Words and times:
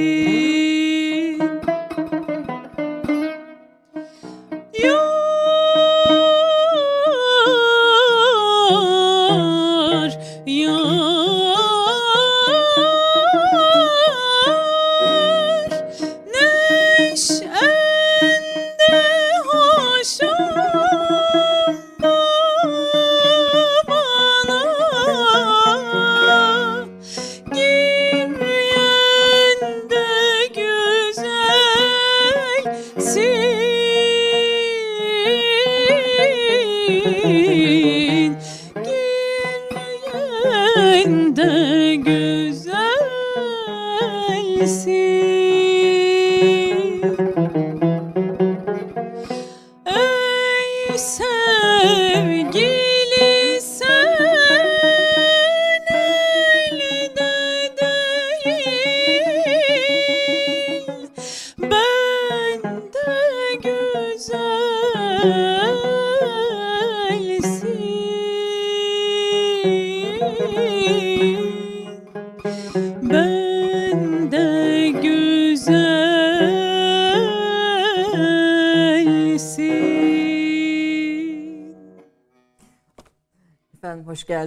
ti. 0.00 0.49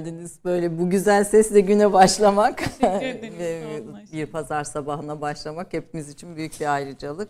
Geldiniz. 0.04 0.40
Böyle 0.46 0.80
bu 0.80 0.90
güzel 0.90 1.24
sesle 1.24 1.60
güne 1.60 1.94
başlamak 1.94 2.58
Teşekkür 2.80 3.40
ve 3.40 3.84
bir 4.14 4.26
pazar 4.26 4.64
sabahına 4.64 5.22
başlamak 5.22 5.74
hepimiz 5.74 6.10
için 6.10 6.36
büyük 6.36 6.60
bir 6.60 6.74
ayrıcalık. 6.74 7.30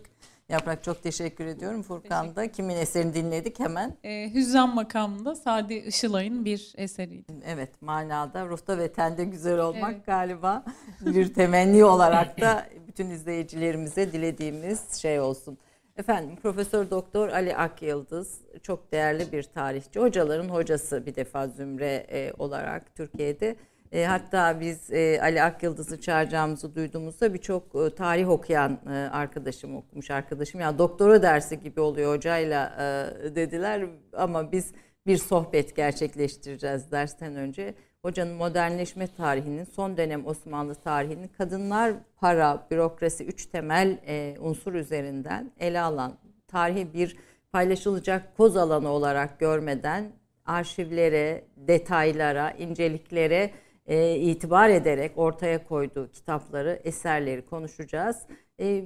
Yaprak 0.50 0.84
çok 0.84 1.04
teşekkür 1.04 1.46
ediyorum. 1.46 1.84
Furkan 1.84 2.36
da 2.36 2.52
kimin 2.52 2.76
eserini 2.76 3.14
dinledik 3.14 3.60
hemen. 3.60 3.98
Ee, 4.04 4.34
Hüzzam 4.34 4.76
makamında 4.76 5.36
Sadi 5.36 5.74
Işılay'ın 5.74 6.46
bir 6.46 6.74
eseriydi. 6.78 7.34
Evet 7.46 7.82
manada 7.82 8.46
ruhta 8.46 8.78
ve 8.78 8.92
tende 8.92 9.24
güzel 9.24 9.60
olmak 9.60 9.94
Evet. 9.94 10.06
galiba 10.06 10.64
bir 11.02 11.34
temenni 11.34 11.86
olarak 11.86 12.42
da 12.42 12.66
bütün 12.88 13.10
izleyicilerimize 13.10 14.12
dilediğimiz 14.12 14.94
şey 14.94 15.20
olsun. 15.20 15.58
Efendim 15.98 16.36
Profesör 16.36 16.90
Doktor 16.90 17.30
Ali 17.30 17.56
Akyıldız 17.56 18.42
çok 18.64 18.92
değerli 18.92 19.32
bir 19.32 19.44
tarihçi. 19.44 20.00
Hocaların 20.00 20.50
hocası 20.50 21.06
bir 21.06 21.16
defa 21.16 21.48
zümre 21.48 22.06
e, 22.10 22.34
olarak 22.38 22.96
Türkiye'de. 22.96 23.56
E, 23.92 24.06
hatta 24.06 24.60
biz 24.60 24.92
e, 24.92 25.20
Ali 25.22 25.44
Akyıldız'ı 25.44 26.02
çağıracağımızı 26.02 26.76
duyduğumuzda 26.76 27.34
birçok 27.34 27.76
e, 27.76 27.96
tarih 27.96 28.30
okuyan 28.30 28.80
e, 28.88 28.90
arkadaşım 28.92 29.76
okumuş 29.76 30.12
arkadaşım. 30.12 30.62
Ya 30.62 30.78
doktora 30.78 31.22
dersi 31.22 31.60
gibi 31.60 31.82
oluyor 31.82 32.16
hocayla 32.16 32.76
e, 32.80 33.36
dediler 33.36 33.86
ama 34.14 34.52
biz 34.52 34.72
bir 35.08 35.18
sohbet 35.18 35.76
gerçekleştireceğiz 35.76 36.92
dersten 36.92 37.36
önce. 37.36 37.76
Hocanın 38.06 38.34
modernleşme 38.34 39.08
tarihinin, 39.08 39.64
son 39.64 39.98
dönem 39.98 40.28
Osmanlı 40.28 40.76
tarihinin 40.76 41.28
kadınlar, 41.28 41.94
para, 42.18 42.68
bürokrasi, 42.72 43.26
üç 43.26 43.46
temel 43.46 43.98
e, 44.08 44.36
unsur 44.40 44.74
üzerinden 44.74 45.52
ele 45.60 45.82
alan 45.82 46.14
tarihi 46.48 46.94
bir 46.94 47.18
paylaşılacak 47.52 48.38
koz 48.38 48.58
alanı 48.58 48.90
olarak 48.90 49.40
görmeden 49.40 50.12
arşivlere, 50.46 51.44
detaylara, 51.58 52.52
inceliklere 52.52 53.52
e, 53.86 54.16
itibar 54.16 54.70
ederek 54.70 55.18
ortaya 55.18 55.68
koyduğu 55.68 56.12
kitapları, 56.12 56.82
eserleri 56.84 57.46
konuşacağız. 57.46 58.18
E, 58.60 58.84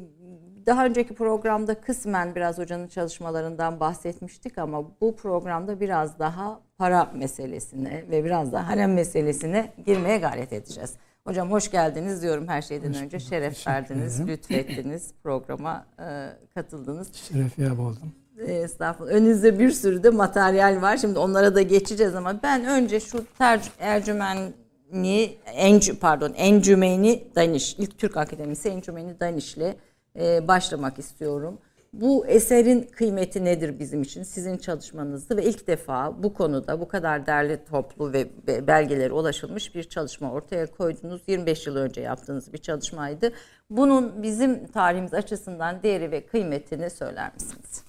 daha 0.68 0.86
önceki 0.86 1.14
programda 1.14 1.82
kısmen 1.82 2.36
biraz 2.36 2.58
hocanın 2.58 2.88
çalışmalarından 2.88 3.80
bahsetmiştik 3.80 4.58
ama 4.58 4.84
bu 5.02 5.16
programda 5.16 5.80
biraz 5.80 6.20
daha 6.20 6.60
para 6.78 7.12
meselesine 7.16 8.04
ve 8.10 8.24
biraz 8.24 8.52
da 8.52 8.68
harem 8.68 8.94
meselesine 8.94 9.74
girmeye 9.86 10.18
gayret 10.18 10.54
edeceğiz. 10.54 10.94
Hocam 11.28 11.52
hoş 11.52 11.72
geldiniz 11.72 12.22
diyorum 12.22 12.48
her 12.48 12.62
şeyden 12.62 12.90
hoş 12.90 13.02
önce. 13.02 13.20
Şeref 13.20 13.68
verdiniz, 13.68 14.28
lütfettiniz, 14.28 15.14
programa 15.24 15.86
e, 16.00 16.30
katıldınız. 16.54 17.14
Şeref 17.14 17.60
yap 17.60 17.80
oldum. 17.80 18.14
E, 18.48 18.54
estağfurullah. 18.54 19.14
Önünüzde 19.14 19.60
bir 19.60 19.72
sürü 19.72 20.04
de 20.04 20.10
materyal 20.10 20.82
var. 20.82 20.98
Şimdi 20.98 21.20
onlara 21.20 21.56
da 21.56 21.62
geçeceğiz 21.62 22.16
ama 22.16 22.44
ben 22.44 22.66
önce 22.66 23.00
şu 23.00 23.26
tercih 23.38 23.72
Ercümenli, 23.80 25.38
Encü, 25.46 26.00
pardon 26.00 26.34
Encümeni 26.38 27.24
Daniş, 27.36 27.76
ilk 27.80 27.98
Türk 27.98 28.18
Akademisi 28.18 28.70
Encümeni 28.70 29.20
Daniş'le 29.20 29.76
e, 30.18 30.48
başlamak 30.48 31.00
istiyorum. 31.00 31.58
Bu 31.94 32.28
eserin 32.28 32.82
kıymeti 32.82 33.46
nedir 33.46 33.80
bizim 33.80 34.02
için? 34.02 34.24
Sizin 34.24 34.58
çalışmanızdı 34.58 35.38
ve 35.38 35.44
ilk 35.44 35.68
defa 35.68 36.24
bu 36.24 36.34
konuda 36.34 36.80
bu 36.80 36.88
kadar 36.88 37.26
derli 37.26 37.60
toplu 37.70 38.14
ve 38.14 38.28
belgelere 38.68 39.14
ulaşılmış 39.14 39.76
bir 39.76 39.84
çalışma 39.84 40.32
ortaya 40.32 40.66
koydunuz. 40.66 41.22
25 41.28 41.68
yıl 41.68 41.76
önce 41.76 42.02
yaptığınız 42.02 42.54
bir 42.54 42.58
çalışmaydı. 42.58 43.32
Bunun 43.70 44.24
bizim 44.24 44.68
tarihimiz 44.68 45.14
açısından 45.14 45.84
değeri 45.84 46.12
ve 46.12 46.26
kıymetini 46.26 46.90
söyler 46.90 47.34
misiniz? 47.34 47.84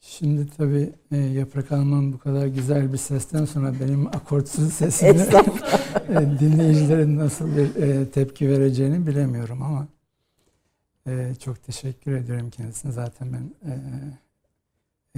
Şimdi 0.00 0.46
tabii 0.56 0.92
e, 1.12 1.16
Yaprak 1.16 1.70
Hanım'ın 1.70 2.12
bu 2.12 2.18
kadar 2.18 2.46
güzel 2.46 2.92
bir 2.92 2.98
sesten 2.98 3.44
sonra 3.44 3.72
benim 3.80 4.06
akortsuz 4.06 4.72
sesime 4.72 5.10
e, 6.08 6.38
dinleyicilerin 6.40 7.18
nasıl 7.18 7.56
bir 7.56 7.82
e, 7.82 8.10
tepki 8.10 8.48
vereceğini 8.48 9.06
bilemiyorum 9.06 9.62
ama 9.62 9.86
ee, 11.10 11.34
çok 11.34 11.62
teşekkür 11.64 12.12
ediyorum 12.12 12.50
kendisine. 12.50 12.92
Zaten 12.92 13.32
ben 13.32 13.54
e, 13.70 13.74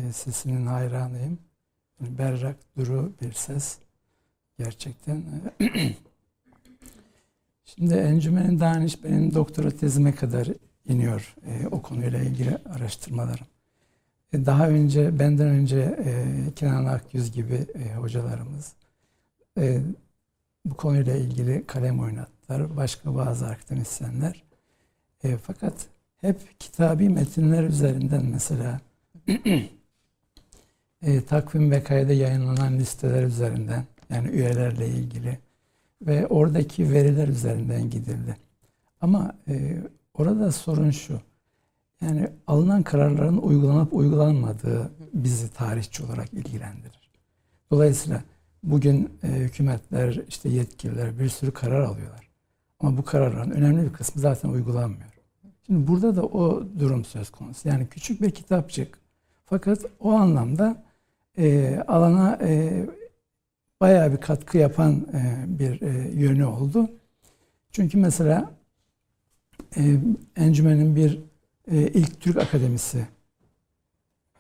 e, 0.03 0.13
sesinin 0.13 0.67
hayranıyım. 0.67 1.39
Yani 2.01 2.19
berrak, 2.19 2.57
duru 2.77 3.13
bir 3.23 3.33
ses. 3.33 3.79
Gerçekten. 4.59 5.25
Şimdi 7.65 7.95
Encümen'in 7.95 8.61
Daniş 8.61 9.05
benim 9.05 9.35
doktora 9.35 9.71
tezime 9.71 10.15
kadar 10.15 10.49
iniyor 10.89 11.35
e, 11.47 11.67
o 11.67 11.83
konuyla 11.83 12.19
ilgili 12.19 12.57
araştırmalarım. 12.57 13.47
E, 14.33 14.47
daha 14.47 14.69
önce, 14.69 15.19
benden 15.19 15.49
önce 15.49 15.79
e, 15.79 16.37
Kenan 16.57 16.85
Akyüz 16.85 17.33
gibi 17.33 17.67
e, 17.75 17.95
hocalarımız 17.95 18.73
e, 19.59 19.81
bu 20.65 20.77
konuyla 20.77 21.17
ilgili 21.17 21.67
kalem 21.67 22.01
oynattılar. 22.01 22.77
Başka 22.77 23.15
bazı 23.15 23.47
akademisyenler 23.47 24.52
e, 25.25 25.37
fakat 25.37 25.87
hep 26.21 26.61
kitabi 26.61 27.09
metinler 27.09 27.65
üzerinden 27.65 28.25
mesela 28.25 28.81
e, 31.03 31.21
takvim 31.29 31.71
ve 31.71 31.83
kayda 31.83 32.13
yayınlanan 32.13 32.79
listeler 32.79 33.23
üzerinden 33.23 33.85
yani 34.11 34.29
üyelerle 34.29 34.89
ilgili 34.89 35.39
ve 36.03 36.27
oradaki 36.27 36.93
veriler 36.93 37.29
üzerinden 37.29 37.91
gidildi. 37.91 38.37
Ama 39.01 39.37
e, 39.49 39.83
orada 40.15 40.53
sorun 40.53 40.91
şu. 40.91 41.21
Yani 42.01 42.29
alınan 42.47 42.83
kararların 42.83 43.37
uygulanıp 43.37 43.95
uygulanmadığı 43.95 44.91
bizi 45.15 45.53
tarihçi 45.53 46.05
olarak 46.05 46.33
ilgilendirir. 46.33 47.11
Dolayısıyla 47.71 48.23
bugün 48.63 49.11
e, 49.23 49.29
hükümetler, 49.29 50.21
işte 50.29 50.49
yetkililer 50.49 51.19
bir 51.19 51.29
sürü 51.29 51.51
karar 51.51 51.81
alıyorlar. 51.81 52.29
Ama 52.81 52.97
bu 52.97 53.05
kararların 53.05 53.51
önemli 53.51 53.85
bir 53.85 53.93
kısmı 53.93 54.21
zaten 54.21 54.49
uygulanmıyor. 54.49 55.12
Şimdi 55.67 55.87
burada 55.87 56.17
da 56.17 56.23
o 56.23 56.63
durum 56.79 57.05
söz 57.05 57.31
konusu. 57.31 57.69
Yani 57.69 57.87
küçük 57.87 58.23
bir 58.23 58.31
kitapçık. 58.31 58.99
Fakat 59.45 59.79
o 60.01 60.13
anlamda 60.13 60.85
e, 61.39 61.77
alana 61.89 62.39
e, 62.43 62.87
bayağı 63.81 64.13
bir 64.13 64.17
katkı 64.17 64.59
yapan 64.59 65.07
e, 65.13 65.45
bir 65.59 65.83
e, 65.83 66.11
yönü 66.21 66.45
oldu. 66.45 66.91
Çünkü 67.71 67.99
mesela 67.99 68.51
e, 69.77 69.97
Encümen'in 70.37 70.97
bir 70.97 71.21
e, 71.71 71.77
ilk 71.77 72.21
Türk 72.21 72.37
Akademisi 72.37 73.07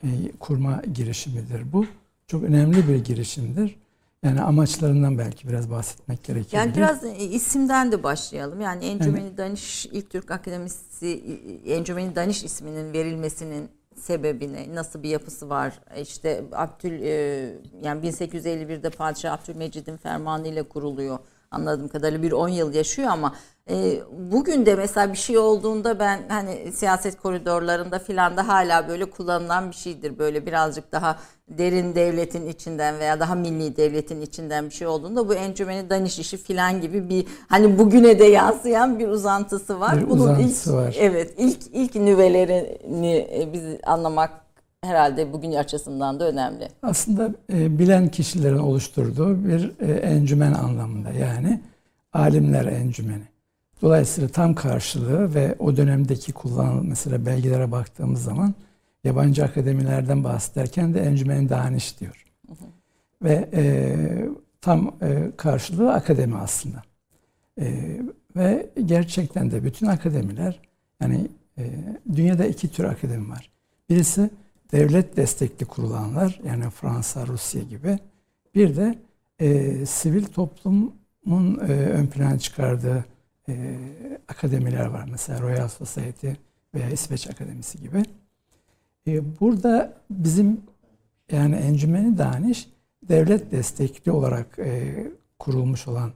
e, 0.04 0.08
kurma 0.40 0.82
girişimidir 0.94 1.72
bu. 1.72 1.86
Çok 2.26 2.42
önemli 2.42 2.88
bir 2.88 3.04
girişimdir. 3.04 3.81
Yani 4.24 4.40
amaçlarından 4.40 5.18
belki 5.18 5.48
biraz 5.48 5.70
bahsetmek 5.70 6.24
gerekiyor. 6.24 6.62
Yani 6.62 6.76
biraz 6.76 7.04
e, 7.04 7.18
isimden 7.18 7.92
de 7.92 8.02
başlayalım. 8.02 8.60
Yani 8.60 8.84
Encümeni 8.84 9.26
evet. 9.26 9.38
Daniş 9.38 9.86
İlk 9.86 10.10
Türk 10.10 10.30
Akademisi 10.30 11.22
Encümeni 11.66 12.14
Daniş 12.14 12.44
isminin 12.44 12.92
verilmesinin 12.92 13.68
sebebine 13.96 14.74
nasıl 14.74 15.02
bir 15.02 15.08
yapısı 15.08 15.48
var? 15.48 15.80
İşte 16.00 16.44
Abdül 16.52 17.02
e, 17.02 17.10
yani 17.82 18.06
1851'de 18.06 18.90
Padişah 18.90 19.32
Abdülmecid'in 19.32 19.96
fermanı 19.96 20.48
ile 20.48 20.62
kuruluyor. 20.62 21.18
Anladığım 21.52 21.88
kadarıyla 21.88 22.22
bir 22.22 22.32
10 22.32 22.48
yıl 22.48 22.74
yaşıyor 22.74 23.08
ama 23.08 23.34
e, 23.70 24.00
bugün 24.32 24.66
de 24.66 24.74
mesela 24.74 25.12
bir 25.12 25.18
şey 25.18 25.38
olduğunda 25.38 25.98
ben 25.98 26.20
hani 26.28 26.72
siyaset 26.72 27.20
koridorlarında 27.20 27.98
filan 27.98 28.36
da 28.36 28.48
hala 28.48 28.88
böyle 28.88 29.04
kullanılan 29.04 29.70
bir 29.70 29.76
şeydir. 29.76 30.18
Böyle 30.18 30.46
birazcık 30.46 30.92
daha 30.92 31.18
derin 31.48 31.94
devletin 31.94 32.46
içinden 32.46 32.98
veya 32.98 33.20
daha 33.20 33.34
milli 33.34 33.76
devletin 33.76 34.20
içinden 34.20 34.64
bir 34.64 34.74
şey 34.74 34.86
olduğunda 34.86 35.28
bu 35.28 35.34
encümeni 35.34 35.90
daniş 35.90 36.18
işi 36.18 36.36
filan 36.36 36.80
gibi 36.80 37.08
bir 37.08 37.26
hani 37.48 37.78
bugüne 37.78 38.18
de 38.18 38.24
yansıyan 38.24 38.98
bir 38.98 39.08
uzantısı 39.08 39.80
var. 39.80 40.00
Bir 40.00 40.10
Bunun 40.10 40.20
uzantısı 40.20 40.70
ilk, 40.70 40.76
var. 40.76 40.96
Evet 40.98 41.34
ilk 41.38 41.58
ilk 41.72 41.94
nüvelerini 41.94 43.16
e, 43.16 43.52
biz 43.52 43.62
anlamak 43.86 44.30
herhalde 44.84 45.32
bugün 45.32 45.52
açısından 45.52 46.20
da 46.20 46.28
önemli. 46.28 46.68
Aslında 46.82 47.34
e, 47.52 47.78
bilen 47.78 48.08
kişilerin 48.08 48.58
oluşturduğu 48.58 49.44
bir 49.44 49.72
e, 49.80 49.92
encümen 49.92 50.52
anlamında 50.52 51.10
yani 51.10 51.60
alimler 52.12 52.66
encümeni. 52.66 53.24
Dolayısıyla 53.82 54.28
tam 54.28 54.54
karşılığı 54.54 55.34
ve 55.34 55.56
o 55.58 55.76
dönemdeki 55.76 56.32
kullanılan 56.32 56.86
mesela 56.86 57.26
belgelere 57.26 57.72
baktığımız 57.72 58.22
zaman 58.22 58.54
yabancı 59.04 59.44
akademilerden 59.44 60.24
bahsederken 60.24 60.94
de 60.94 61.00
encümen 61.00 61.48
daniş 61.48 62.00
diyor. 62.00 62.24
Hı 62.46 62.52
hı. 62.52 62.66
Ve 63.22 63.48
e, 63.52 63.62
tam 64.60 64.96
e, 65.02 65.30
karşılığı 65.36 65.92
akademi 65.92 66.36
aslında. 66.36 66.82
E, 67.60 67.96
ve 68.36 68.70
gerçekten 68.84 69.50
de 69.50 69.64
bütün 69.64 69.86
akademiler 69.86 70.60
yani 71.00 71.28
e, 71.58 71.62
dünyada 72.16 72.44
iki 72.44 72.68
tür 72.68 72.84
akademi 72.84 73.30
var. 73.30 73.50
Birisi 73.90 74.30
devlet 74.72 75.16
destekli 75.16 75.66
kurulanlar 75.66 76.40
yani 76.46 76.70
Fransa, 76.70 77.26
Rusya 77.26 77.62
gibi. 77.62 77.98
Bir 78.54 78.76
de 78.76 78.98
e, 79.38 79.86
sivil 79.86 80.24
toplumun 80.24 81.58
e, 81.68 81.72
ön 81.72 82.06
plana 82.06 82.38
çıkardığı 82.38 83.04
e, 83.48 83.78
akademiler 84.28 84.86
var. 84.86 85.08
Mesela 85.10 85.40
Royal 85.40 85.68
Society 85.68 86.28
veya 86.74 86.90
İsveç 86.90 87.26
Akademisi 87.30 87.80
gibi. 87.80 88.02
E, 89.06 89.40
burada 89.40 89.92
bizim 90.10 90.60
yani 91.32 91.56
Encümeni 91.56 92.18
Daniş 92.18 92.68
devlet 93.08 93.52
destekli 93.52 94.12
olarak 94.12 94.58
e, 94.58 95.06
kurulmuş 95.38 95.88
olan 95.88 96.12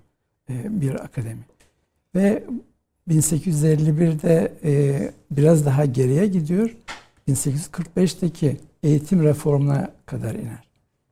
e, 0.51 0.81
bir 0.81 1.05
akademi. 1.05 1.45
Ve 2.15 2.45
1851'de 3.09 4.53
e, 4.65 5.01
biraz 5.31 5.67
daha 5.67 5.85
geriye 5.85 6.27
gidiyor. 6.27 6.77
1845'teki 7.29 8.57
eğitim 8.83 9.23
reformuna 9.23 9.91
kadar 10.07 10.35
iner. 10.35 10.69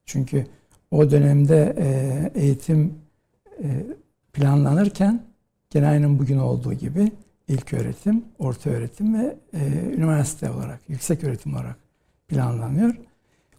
Çünkü 0.06 0.46
o 0.90 1.10
dönemde 1.10 1.74
e, 1.78 2.40
eğitim 2.40 2.94
e, 3.62 3.86
planlanırken 4.32 5.22
Gene 5.74 5.86
aynen 5.86 6.18
bugün 6.18 6.38
olduğu 6.38 6.72
gibi 6.72 7.12
ilk 7.48 7.72
öğretim, 7.72 8.24
orta 8.38 8.70
öğretim 8.70 9.14
ve 9.14 9.36
e, 9.52 9.58
üniversite 9.96 10.50
olarak, 10.50 10.80
yüksek 10.88 11.24
öğretim 11.24 11.54
olarak 11.54 11.76
planlanıyor. 12.28 12.94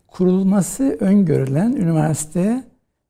Kurulması 0.08 0.98
öngörülen 1.00 1.72
üniversiteye 1.72 2.64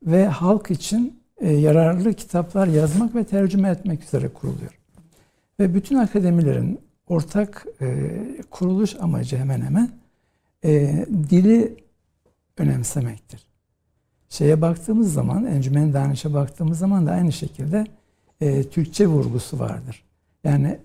ve 0.03 0.27
halk 0.27 0.71
için 0.71 1.19
yararlı 1.41 2.13
kitaplar 2.13 2.67
yazmak 2.67 3.15
ve 3.15 3.23
tercüme 3.23 3.69
etmek 3.69 4.03
üzere 4.03 4.27
kuruluyor. 4.27 4.79
Ve 5.59 5.73
bütün 5.73 5.95
akademilerin 5.95 6.79
ortak 7.07 7.65
e, 7.81 8.17
kuruluş 8.51 8.95
amacı 8.99 9.37
hemen 9.37 9.61
hemen 9.61 9.89
e, 10.63 11.05
dili 11.29 11.75
önemsemektir. 12.57 13.45
Şeye 14.29 14.61
baktığımız 14.61 15.13
zaman, 15.13 15.45
Encümen 15.45 15.93
Danış'a 15.93 16.33
baktığımız 16.33 16.77
zaman 16.77 17.07
da 17.07 17.11
aynı 17.11 17.31
şekilde 17.31 17.85
e, 18.41 18.63
Türkçe 18.63 19.07
vurgusu 19.07 19.59
vardır. 19.59 20.03
Yani 20.43 20.79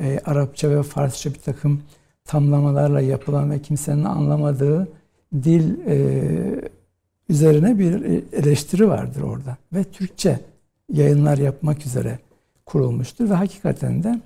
e, 0.00 0.20
Arapça 0.24 0.70
ve 0.70 0.82
Farsça 0.82 1.34
bir 1.34 1.38
takım 1.38 1.82
tamlamalarla 2.24 3.00
yapılan 3.00 3.50
ve 3.50 3.62
kimsenin 3.62 4.04
anlamadığı 4.04 4.88
dil 5.34 5.86
e, 5.86 6.70
üzerine 7.28 7.78
bir 7.78 8.04
eleştiri 8.32 8.88
vardır 8.88 9.20
orada. 9.20 9.56
Ve 9.72 9.84
Türkçe 9.84 10.40
yayınlar 10.92 11.38
yapmak 11.38 11.86
üzere 11.86 12.18
kurulmuştur 12.66 13.30
ve 13.30 13.34
hakikaten 13.34 14.02
de 14.02 14.20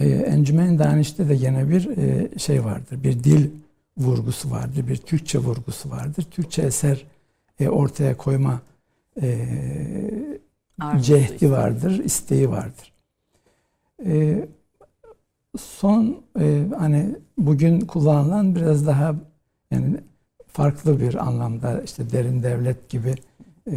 e, 0.00 0.08
Encümen 0.08 0.78
Daniş'te 0.78 1.28
de 1.28 1.36
gene 1.36 1.70
bir 1.70 1.98
e, 1.98 2.38
şey 2.38 2.64
vardır. 2.64 3.02
Bir 3.04 3.24
dil 3.24 3.50
vurgusu 3.98 4.50
vardır, 4.50 4.88
bir 4.88 4.96
Türkçe 4.96 5.38
vurgusu 5.38 5.90
vardır. 5.90 6.22
Türkçe 6.30 6.62
eser 6.62 7.04
e, 7.60 7.68
ortaya 7.68 8.16
koyma 8.16 8.60
e, 9.22 9.48
Arzusu 10.80 11.04
cehdi 11.06 11.34
işte. 11.34 11.50
vardır, 11.50 12.04
isteği 12.04 12.50
vardır. 12.50 12.92
E, 14.06 14.46
son 15.58 16.22
e, 16.40 16.64
hani 16.78 17.16
bugün 17.38 17.80
kullanılan 17.80 18.56
biraz 18.56 18.86
daha 18.86 19.14
yani 19.70 20.00
farklı 20.48 21.00
bir 21.00 21.14
anlamda 21.14 21.82
işte 21.82 22.10
derin 22.10 22.42
devlet 22.42 22.88
gibi 22.88 23.14
e, 23.66 23.74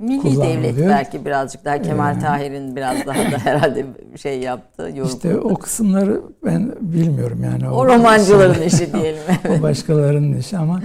Milli 0.00 0.36
devlet 0.36 0.78
belki 0.78 1.24
birazcık 1.24 1.64
daha 1.64 1.82
Kemal 1.82 2.16
Ee, 2.16 2.20
Tahir'in 2.20 2.76
biraz 2.76 3.06
daha 3.06 3.32
da 3.32 3.38
herhalde 3.44 3.86
şey 4.16 4.40
yaptı. 4.40 4.92
İşte 5.04 5.38
o 5.38 5.54
kısımları 5.54 6.22
ben 6.44 6.74
bilmiyorum 6.80 7.44
yani. 7.44 7.70
o 7.70 7.86
romancıların 7.86 8.54
şey- 8.54 8.66
işi 8.66 8.92
diyelim. 8.92 9.22
o 9.58 9.62
başkalarının 9.62 10.38
işi 10.38 10.58
ama 10.58 10.82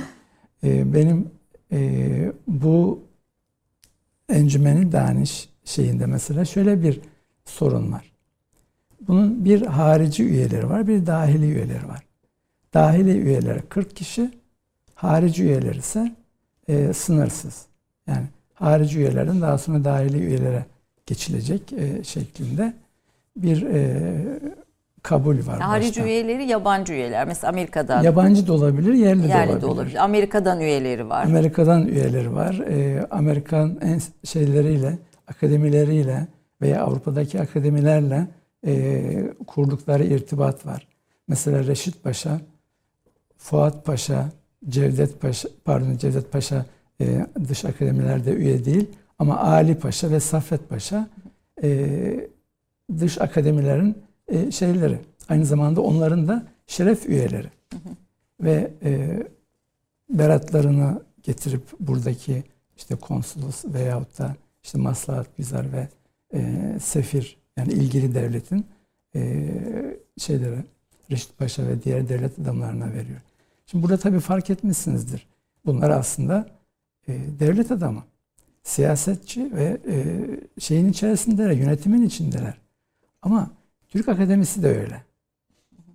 e, 0.63 0.93
benim 0.93 1.31
e, 1.71 2.31
bu 2.47 2.99
encümeni 4.29 4.91
daniş 4.91 5.49
şeyinde 5.63 6.05
mesela 6.05 6.45
şöyle 6.45 6.83
bir 6.83 7.01
sorun 7.45 7.91
var. 7.91 8.11
Bunun 9.07 9.45
bir 9.45 9.61
harici 9.61 10.23
üyeleri 10.23 10.69
var, 10.69 10.87
bir 10.87 11.05
dahili 11.05 11.45
üyeleri 11.45 11.87
var. 11.87 12.05
Dahili 12.73 13.17
üyeleri 13.17 13.61
40 13.61 13.95
kişi, 13.95 14.31
harici 14.95 15.43
üyeleri 15.43 15.77
ise 15.77 16.15
e, 16.67 16.93
sınırsız. 16.93 17.65
Yani 18.07 18.25
harici 18.53 18.99
üyelerden 18.99 19.41
daha 19.41 19.57
sonra 19.57 19.83
dahili 19.83 20.17
üyelere 20.17 20.65
geçilecek 21.05 21.73
e, 21.73 22.03
şeklinde 22.03 22.73
bir 23.37 23.61
e, 23.61 24.03
kabul 25.03 25.47
var. 25.47 25.59
Harici 25.59 25.89
baştan. 25.89 26.05
üyeleri 26.05 26.45
yabancı 26.45 26.93
üyeler. 26.93 27.27
Mesela 27.27 27.49
Amerika'dan 27.49 28.03
Yabancı 28.03 28.47
da 28.47 28.53
olabilir, 28.53 28.93
yerli, 28.93 29.23
de 29.23 29.27
yerli 29.27 29.49
olabilir. 29.49 29.61
de 29.61 29.65
olabilir. 29.65 30.03
Amerika'dan 30.03 30.59
üyeleri 30.61 31.09
var. 31.09 31.25
Amerika'dan 31.25 31.87
üyeleri 31.87 32.33
var. 32.33 32.59
Ee, 32.69 33.07
Amerikan 33.11 33.77
en 33.81 34.01
şeyleriyle, 34.23 34.97
akademileriyle 35.27 36.27
veya 36.61 36.83
Avrupa'daki 36.83 37.41
akademilerle 37.41 38.27
e, 38.65 39.33
kurdukları 39.47 40.03
irtibat 40.03 40.65
var. 40.65 40.87
Mesela 41.27 41.63
Reşit 41.67 42.03
Paşa, 42.03 42.39
Fuat 43.37 43.85
Paşa, 43.85 44.25
Cevdet 44.69 45.21
Paşa, 45.21 45.49
pardon 45.65 45.97
Cevdet 45.97 46.31
Paşa 46.31 46.65
e, 47.01 47.27
dış 47.49 47.65
akademilerde 47.65 48.31
üye 48.31 48.65
değil 48.65 48.87
ama 49.19 49.37
Ali 49.37 49.79
Paşa 49.79 50.11
ve 50.11 50.19
Saffet 50.19 50.69
Paşa 50.69 51.07
e, 51.63 52.29
dış 52.99 53.21
akademilerin 53.21 53.97
e, 54.27 54.51
şeyleri. 54.51 54.99
Aynı 55.29 55.45
zamanda 55.45 55.81
onların 55.81 56.27
da 56.27 56.45
şeref 56.67 57.05
üyeleri. 57.09 57.47
Ve 58.41 58.71
e, 58.83 59.23
beratlarını 60.09 61.01
getirip 61.23 61.63
buradaki 61.79 62.43
işte 62.77 62.95
konsolos 62.95 63.65
veyahut 63.65 64.19
da 64.19 64.35
işte 64.63 64.77
maslahat 64.77 65.37
güzar 65.37 65.65
ve 65.73 65.87
e, 66.33 66.61
sefir 66.81 67.37
yani 67.57 67.73
ilgili 67.73 68.15
devletin 68.15 68.65
e, 69.15 69.51
şeyleri 70.17 70.57
Reşit 71.11 71.37
Paşa 71.37 71.67
ve 71.67 71.83
diğer 71.83 72.09
devlet 72.09 72.39
adamlarına 72.39 72.93
veriyor. 72.93 73.21
Şimdi 73.65 73.83
burada 73.83 73.97
tabii 73.97 74.19
fark 74.19 74.49
etmişsinizdir. 74.49 75.27
Bunlar 75.65 75.89
aslında 75.89 76.45
e, 77.07 77.13
devlet 77.39 77.71
adamı, 77.71 78.03
siyasetçi 78.63 79.55
ve 79.55 79.77
e, 79.87 79.95
şeyin 80.59 80.89
içerisindeler, 80.89 81.51
yönetimin 81.51 82.01
içindeler. 82.01 82.57
Ama 83.21 83.51
Türk 83.87 84.09
Akademisi 84.09 84.63
de 84.63 84.67
öyle. 84.67 85.03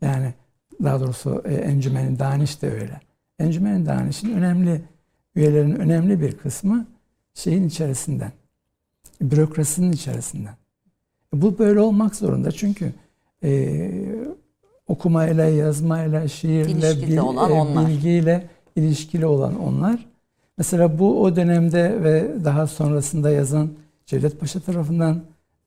Yani 0.03 0.35
daha 0.83 1.01
doğrusu 1.01 1.43
e, 1.45 1.55
Encümen-i 1.55 2.19
Daniş 2.19 2.63
de 2.63 2.71
öyle. 2.71 3.01
Encümen-i 3.39 3.87
Daniş'in 3.87 4.33
önemli 4.33 4.83
üyelerinin 5.35 5.77
önemli 5.77 6.21
bir 6.21 6.33
kısmı 6.33 6.87
şeyin 7.35 7.69
içerisinden, 7.69 8.33
bürokrasinin 9.23 9.93
içerisinden. 9.93 10.55
Bu 11.33 11.59
böyle 11.59 11.81
olmak 11.81 12.17
zorunda 12.17 12.53
çünkü 12.53 12.93
e, 13.45 13.91
okumayla, 14.87 15.45
yazmayla, 15.45 16.29
şiirle, 16.29 17.21
olan 17.21 17.85
e, 17.85 17.89
bilgiyle 17.89 18.49
ilişkili 18.77 19.27
olan 19.27 19.61
onlar. 19.61 20.10
Mesela 20.61 20.99
bu 20.99 21.23
o 21.23 21.37
dönemde 21.37 22.05
ve 22.05 22.45
daha 22.45 22.67
sonrasında 22.67 23.31
yazan 23.31 23.71
Cevdet 24.07 24.41
Paşa 24.41 24.61
tarafından 24.61 25.23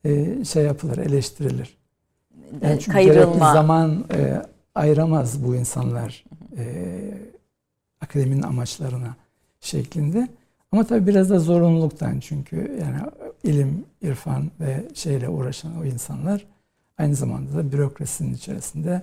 e, 0.06 0.46
şey 0.46 0.64
yapılır, 0.64 0.98
eleştirilir. 0.98 1.78
Yani 2.62 2.80
çünkü 2.80 2.92
Kayrılma. 2.92 3.54
zaman 3.54 4.06
e, 4.14 4.42
ayıramaz 4.76 5.44
bu 5.44 5.56
insanlar 5.56 6.24
e, 6.58 6.66
akademinin 8.02 8.42
amaçlarına 8.42 9.16
şeklinde. 9.62 10.28
Ama 10.72 10.84
tabii 10.84 11.08
biraz 11.08 11.30
da 11.30 11.40
zorunluluktan 11.40 12.20
çünkü 12.20 12.78
yani 12.82 12.98
ilim, 13.44 13.86
irfan 14.02 14.52
ve 14.60 14.84
şeyle 14.94 15.30
uğraşan 15.30 15.80
o 15.82 15.86
insanlar 15.86 16.46
aynı 16.98 17.16
zamanda 17.16 17.58
da 17.58 17.72
bürokrasinin 17.72 18.34
içerisinde 18.34 19.02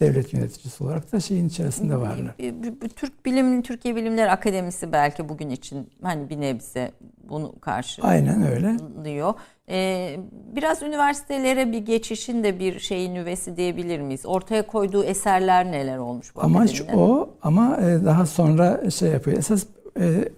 devlet 0.00 0.32
yöneticisi 0.32 0.84
olarak 0.84 1.12
da 1.12 1.20
şeyin 1.20 1.48
içerisinde 1.48 1.96
varlar. 1.96 2.34
Bir 2.38 2.88
Türk 2.88 3.26
Bilim 3.26 3.62
Türkiye 3.62 3.96
Bilimler 3.96 4.28
Akademisi 4.28 4.92
belki 4.92 5.28
bugün 5.28 5.50
için 5.50 5.90
hani 6.02 6.30
bir 6.30 6.40
nebze 6.40 6.92
bunu 7.28 7.60
karşı 7.60 8.02
Aynen 8.02 8.46
öyle. 8.46 8.76
diyor. 9.04 9.34
Ee, 9.68 10.16
biraz 10.56 10.82
üniversitelere 10.82 11.72
bir 11.72 11.78
geçişin 11.78 12.44
de 12.44 12.58
bir 12.58 12.78
şeyin 12.80 13.14
nüvesi 13.14 13.56
diyebilir 13.56 14.00
miyiz? 14.00 14.26
Ortaya 14.26 14.66
koyduğu 14.66 15.04
eserler 15.04 15.72
neler 15.72 15.98
olmuş 15.98 16.36
bu 16.36 16.42
Amaç 16.42 16.80
akademinin? 16.80 17.02
o 17.02 17.30
ama 17.42 17.76
e, 17.76 18.04
daha 18.04 18.26
sonra 18.26 18.90
şey 18.90 19.10
yapıyor. 19.10 19.38
Esas 19.38 19.66
e, 20.00 20.28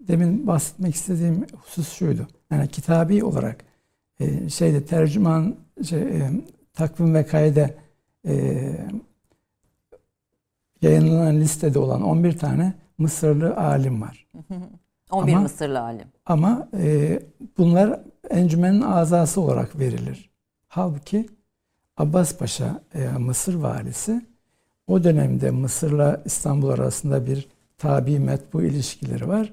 demin 0.00 0.46
bahsetmek 0.46 0.94
istediğim 0.94 1.46
husus 1.56 1.92
şuydu. 1.92 2.26
Yani 2.52 2.68
kitabi 2.68 3.24
olarak 3.24 3.56
e, 4.20 4.48
şeyde 4.48 4.84
tercüman 4.84 5.56
şey, 5.88 6.00
e, 6.00 6.30
takvim 6.74 7.14
ve 7.14 7.26
kaide 7.26 7.74
e, 8.26 8.34
yayınlanan 10.82 11.40
listede 11.40 11.78
olan 11.78 12.02
11 12.02 12.38
tane 12.38 12.74
Mısırlı 12.98 13.56
alim 13.56 14.02
var. 14.02 14.26
11 15.10 15.32
ama- 15.32 15.42
Mısırlı 15.42 15.80
alim. 15.80 16.06
Ama 16.26 16.68
e, 16.78 17.20
bunlar 17.58 18.00
encümenin 18.30 18.80
azası 18.82 19.40
olarak 19.40 19.78
verilir. 19.78 20.30
Halbuki 20.68 21.26
Abbas 21.96 22.38
Paşa 22.38 22.80
e, 22.94 23.08
Mısır 23.08 23.54
valisi 23.54 24.26
o 24.86 25.04
dönemde 25.04 25.50
Mısır'la 25.50 26.22
İstanbul 26.24 26.68
arasında 26.68 27.26
bir 27.26 27.48
tabi 27.78 28.18
metbu 28.18 28.62
ilişkileri 28.62 29.28
var. 29.28 29.52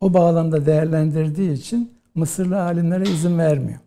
O 0.00 0.14
bağlamda 0.14 0.66
değerlendirdiği 0.66 1.52
için 1.52 1.92
Mısırlı 2.14 2.62
alimlere 2.62 3.04
izin 3.10 3.38
vermiyor. 3.38 3.78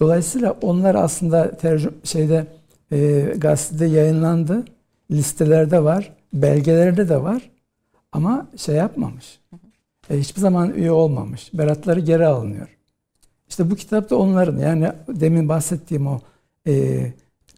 Dolayısıyla 0.00 0.52
onlar 0.62 0.94
aslında 0.94 1.56
tercüm 1.56 1.94
şeyde 2.04 2.46
e, 2.92 3.20
gazetede 3.38 3.86
yayınlandı, 3.86 4.64
listelerde 5.10 5.84
var, 5.84 6.12
belgelerde 6.32 7.08
de 7.08 7.22
var 7.22 7.50
ama 8.12 8.46
şey 8.56 8.74
yapmamış. 8.74 9.40
E, 10.10 10.18
hiçbir 10.18 10.40
zaman 10.40 10.74
üye 10.74 10.90
olmamış. 10.92 11.50
Beratları 11.54 12.00
geri 12.00 12.26
alınıyor. 12.26 12.68
İşte 13.48 13.70
bu 13.70 13.74
kitapta 13.76 14.16
onların 14.16 14.58
yani 14.58 14.92
demin 15.08 15.48
bahsettiğim 15.48 16.06
o 16.06 16.20
e, 16.66 17.02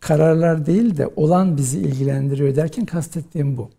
kararlar 0.00 0.66
değil 0.66 0.96
de 0.96 1.08
olan 1.16 1.56
bizi 1.56 1.78
ilgilendiriyor 1.78 2.56
derken 2.56 2.86
kastettiğim 2.86 3.56
bu. 3.56 3.70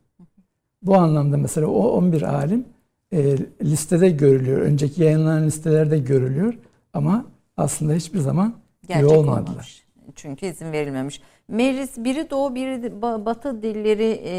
Bu 0.81 0.95
anlamda 0.97 1.37
mesela 1.37 1.67
o 1.67 1.87
11 1.87 2.21
alim 2.21 2.65
e, 3.13 3.37
listede 3.61 4.09
görülüyor. 4.09 4.61
Önceki 4.61 5.03
yayınlanan 5.03 5.45
listelerde 5.47 5.99
görülüyor 5.99 6.53
ama 6.93 7.25
aslında 7.57 7.93
hiçbir 7.93 8.19
zaman 8.19 8.47
üye 8.89 8.99
Gerçek 9.01 9.17
olmadılar. 9.17 9.49
olmamış. 9.49 9.87
Çünkü 10.15 10.45
izin 10.45 10.71
verilmemiş. 10.71 11.21
Meclis 11.49 11.97
biri 11.97 12.29
Doğu 12.29 12.55
biri 12.55 13.01
Batı 13.01 13.63
dilleri 13.63 14.21
e, 14.25 14.33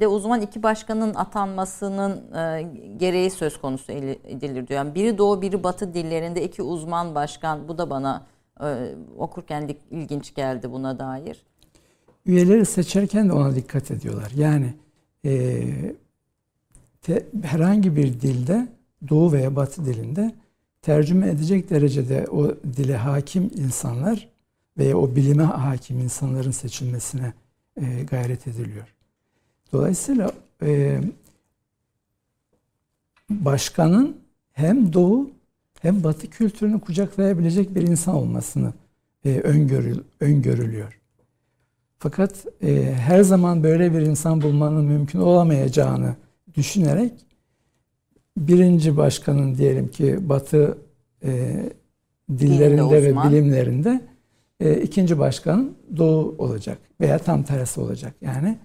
de 0.00 0.08
uzman 0.08 0.40
iki 0.40 0.62
başkanın 0.62 1.14
atanmasının 1.14 2.34
e, 2.34 2.62
gereği 2.96 3.30
söz 3.30 3.60
konusu 3.60 3.92
edilir 3.92 4.68
diyor. 4.68 4.78
Yani 4.78 4.94
biri 4.94 5.18
Doğu 5.18 5.42
biri 5.42 5.62
Batı 5.62 5.94
dillerinde 5.94 6.44
iki 6.44 6.62
uzman 6.62 7.14
başkan 7.14 7.68
bu 7.68 7.78
da 7.78 7.90
bana 7.90 8.26
e, 8.60 8.94
okurken 9.18 9.70
ilginç 9.90 10.34
geldi 10.34 10.72
buna 10.72 10.98
dair. 10.98 11.44
Üyeleri 12.26 12.66
seçerken 12.66 13.28
de 13.28 13.32
ona 13.32 13.54
dikkat 13.54 13.90
ediyorlar. 13.90 14.32
Yani 14.36 14.74
e, 15.24 15.62
te, 17.02 17.26
herhangi 17.42 17.96
bir 17.96 18.20
dilde 18.20 18.68
Doğu 19.08 19.32
veya 19.32 19.56
Batı 19.56 19.84
dilinde 19.84 20.34
tercüme 20.82 21.28
edecek 21.28 21.70
derecede 21.70 22.26
o 22.30 22.48
dile 22.76 22.96
hakim 22.96 23.50
insanlar 23.56 24.37
veya 24.78 24.98
o 24.98 25.16
bilime 25.16 25.42
hakim 25.42 25.98
insanların 25.98 26.50
seçilmesine 26.50 27.32
e, 27.80 28.02
gayret 28.10 28.46
ediliyor. 28.46 28.94
Dolayısıyla 29.72 30.32
e, 30.62 31.00
başkanın 33.30 34.16
hem 34.52 34.92
Doğu 34.92 35.30
hem 35.80 36.04
Batı 36.04 36.30
kültürünü 36.30 36.80
kucaklayabilecek 36.80 37.74
bir 37.74 37.82
insan 37.82 38.14
olmasını 38.14 38.72
e, 39.24 39.40
öngörül, 39.40 39.98
öngörülüyor. 40.20 40.98
Fakat 41.98 42.46
e, 42.62 42.94
her 42.94 43.22
zaman 43.22 43.62
böyle 43.62 43.92
bir 43.92 44.00
insan 44.00 44.42
bulmanın 44.42 44.84
mümkün 44.84 45.18
olamayacağını 45.18 46.16
düşünerek 46.54 47.12
birinci 48.36 48.96
başkanın 48.96 49.56
diyelim 49.56 49.88
ki 49.88 50.28
Batı 50.28 50.78
e, 51.24 51.62
dillerinde 52.30 53.02
ve 53.02 53.16
bilimlerinde 53.16 54.00
e, 54.60 54.80
ikinci 54.80 55.18
başkanın 55.18 55.76
Doğu 55.96 56.34
olacak 56.38 56.78
veya 57.00 57.18
tam 57.18 57.42
tersi 57.42 57.80
olacak. 57.80 58.14
Yani 58.20 58.58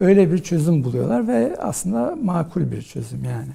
öyle 0.00 0.32
bir 0.32 0.38
çözüm 0.38 0.84
buluyorlar 0.84 1.28
ve 1.28 1.56
aslında 1.58 2.16
makul 2.22 2.70
bir 2.70 2.82
çözüm 2.82 3.24
yani. 3.24 3.52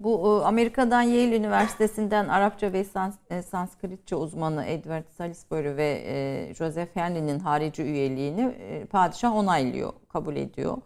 Bu 0.00 0.42
Amerika'dan 0.44 1.02
Yale 1.02 1.36
Üniversitesi'nden 1.36 2.28
Arapça 2.28 2.72
ve 2.72 2.84
e, 3.30 3.42
Sanskritçe 3.42 4.16
uzmanı 4.16 4.64
Edward 4.64 5.04
Salisbury 5.18 5.76
ve 5.76 6.02
e, 6.06 6.54
Joseph 6.54 6.96
Henry'nin 6.96 7.38
harici 7.38 7.82
üyeliğini 7.82 8.40
e, 8.40 8.84
padişah 8.84 9.36
onaylıyor, 9.36 9.92
kabul 10.08 10.36
ediyor. 10.36 10.76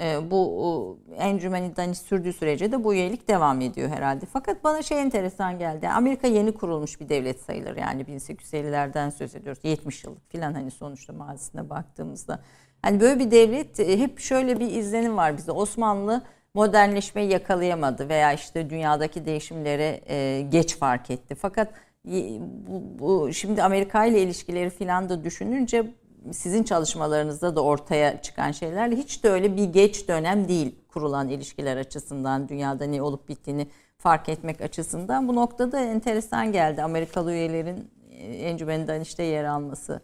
Bu 0.00 0.98
encümeni 1.18 1.76
daniş 1.76 1.98
sürdüğü 1.98 2.32
sürece 2.32 2.72
de 2.72 2.84
bu 2.84 2.94
üyelik 2.94 3.28
devam 3.28 3.60
ediyor 3.60 3.88
herhalde. 3.90 4.26
Fakat 4.32 4.64
bana 4.64 4.82
şey 4.82 5.00
enteresan 5.00 5.58
geldi. 5.58 5.88
Amerika 5.88 6.26
yeni 6.26 6.52
kurulmuş 6.52 7.00
bir 7.00 7.08
devlet 7.08 7.40
sayılır. 7.40 7.76
Yani 7.76 8.02
1850'lerden 8.02 9.10
söz 9.10 9.34
ediyoruz. 9.34 9.60
70 9.64 10.04
yıllık 10.04 10.32
falan 10.32 10.54
hani 10.54 10.70
sonuçta 10.70 11.12
mazisine 11.12 11.70
baktığımızda. 11.70 12.42
Hani 12.82 13.00
böyle 13.00 13.18
bir 13.18 13.30
devlet 13.30 13.78
hep 13.78 14.18
şöyle 14.18 14.60
bir 14.60 14.70
izlenim 14.70 15.16
var 15.16 15.36
bize. 15.36 15.52
Osmanlı 15.52 16.22
modernleşmeyi 16.54 17.30
yakalayamadı 17.30 18.08
veya 18.08 18.32
işte 18.32 18.70
dünyadaki 18.70 19.26
değişimleri 19.26 20.00
e, 20.08 20.46
geç 20.48 20.76
fark 20.76 21.10
etti. 21.10 21.34
Fakat 21.34 21.68
bu, 22.04 22.98
bu 22.98 23.32
şimdi 23.32 23.62
Amerika 23.62 24.04
ile 24.04 24.22
ilişkileri 24.22 24.70
filan 24.70 25.08
da 25.08 25.24
düşününce 25.24 25.86
sizin 26.32 26.62
çalışmalarınızda 26.62 27.56
da 27.56 27.64
ortaya 27.64 28.22
çıkan 28.22 28.52
şeylerle 28.52 28.96
hiç 28.96 29.24
de 29.24 29.30
öyle 29.30 29.56
bir 29.56 29.64
geç 29.64 30.08
dönem 30.08 30.48
değil 30.48 30.74
kurulan 30.88 31.28
ilişkiler 31.28 31.76
açısından 31.76 32.48
dünyada 32.48 32.84
ne 32.84 33.02
olup 33.02 33.28
bittiğini 33.28 33.66
fark 33.98 34.28
etmek 34.28 34.60
açısından 34.60 35.28
bu 35.28 35.34
noktada 35.34 35.80
enteresan 35.80 36.52
geldi 36.52 36.82
Amerikalı 36.82 37.32
üyelerin 37.32 37.90
e, 38.10 38.16
encümeninden 38.24 39.00
işte 39.00 39.22
yer 39.22 39.44
alması. 39.44 40.00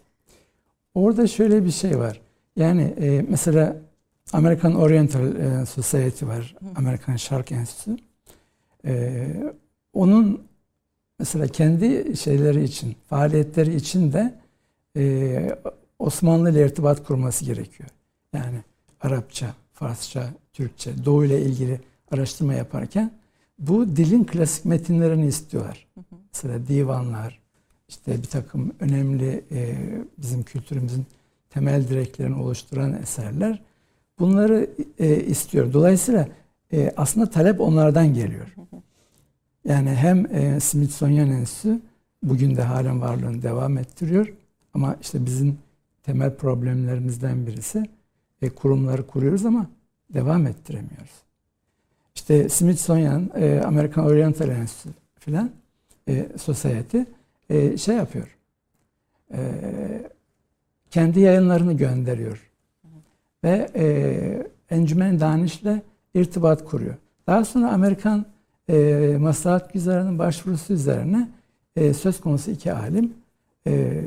Orada 0.95 1.27
şöyle 1.27 1.65
bir 1.65 1.71
şey 1.71 1.99
var. 1.99 2.21
Yani 2.57 2.83
e, 2.83 3.25
mesela 3.29 3.77
American 4.33 4.75
Oriental 4.75 5.37
e, 5.37 5.67
Society 5.67 6.27
var. 6.27 6.57
Amerikan 6.77 7.17
Şark 7.17 7.53
Enstitüsü. 7.53 7.97
E, 8.85 9.25
onun 9.93 10.43
mesela 11.19 11.47
kendi 11.47 12.17
şeyleri 12.17 12.65
için, 12.65 12.97
faaliyetleri 13.07 13.75
için 13.75 14.13
de 14.13 14.35
e, 14.97 15.59
Osmanlı 15.99 16.50
ile 16.50 16.67
irtibat 16.67 17.05
kurması 17.05 17.45
gerekiyor. 17.45 17.88
Yani 18.33 18.59
Arapça, 19.00 19.55
Farsça, 19.73 20.31
Türkçe, 20.52 21.05
Doğu 21.05 21.25
ile 21.25 21.43
ilgili 21.43 21.81
araştırma 22.11 22.55
yaparken 22.55 23.11
bu 23.59 23.97
dilin 23.97 24.25
klasik 24.25 24.64
metinlerini 24.64 25.26
istiyorlar. 25.26 25.87
Mesela 26.35 26.67
divanlar, 26.67 27.38
işte 27.88 28.23
bir 28.23 28.28
takım 28.28 28.73
önemli 28.80 29.45
e, 29.50 29.76
bizim 30.19 30.43
kültürümüzün 30.43 31.06
temel 31.50 31.89
direklerini 31.89 32.43
oluşturan 32.43 32.93
eserler 32.93 33.63
bunları 34.19 34.71
e, 34.99 35.25
istiyor. 35.25 35.73
Dolayısıyla 35.73 36.28
e, 36.73 36.93
aslında 36.97 37.30
talep 37.30 37.61
onlardan 37.61 38.15
geliyor. 38.15 38.54
Yani 39.65 39.91
hem 39.91 40.37
e, 40.37 40.61
Smithsonian 40.61 41.30
Enstitüsü 41.30 41.80
bugün 42.23 42.56
de 42.56 42.63
halen 42.63 43.00
varlığını 43.00 43.43
devam 43.43 43.78
ettiriyor. 43.78 44.34
Ama 44.75 44.97
işte 45.00 45.26
bizim 45.26 45.58
temel 46.08 46.34
problemlerimizden 46.34 47.47
birisi 47.47 47.84
e, 48.42 48.50
kurumları 48.50 49.06
kuruyoruz 49.06 49.47
ama 49.47 49.66
devam 50.14 50.47
ettiremiyoruz. 50.47 51.23
İşte 52.14 52.49
Smithsonian, 52.49 53.30
e, 53.34 53.60
American 53.60 54.06
Oriental 54.06 54.49
Enstitüsü 54.49 54.94
filan 55.18 55.50
e, 56.08 56.28
Society 56.38 56.99
e, 57.50 57.76
şey 57.76 57.97
yapıyor. 57.97 58.38
E, 59.32 59.40
kendi 60.90 61.21
yayınlarını 61.21 61.73
gönderiyor 61.73 62.50
ve 63.44 63.68
e, 63.76 64.76
Encümen 64.76 65.21
Daniş'le 65.21 65.82
irtibat 66.14 66.64
kuruyor. 66.64 66.94
Daha 67.26 67.44
sonra 67.44 67.73
Amerikan 67.73 68.26
e, 68.68 69.16
Maslahat 69.21 69.73
Güzarı'nın 69.73 70.18
başvurusu 70.18 70.73
üzerine 70.73 71.28
e, 71.76 71.94
söz 71.94 72.21
konusu 72.21 72.50
iki 72.50 72.73
alim 72.73 73.14
e, 73.66 74.04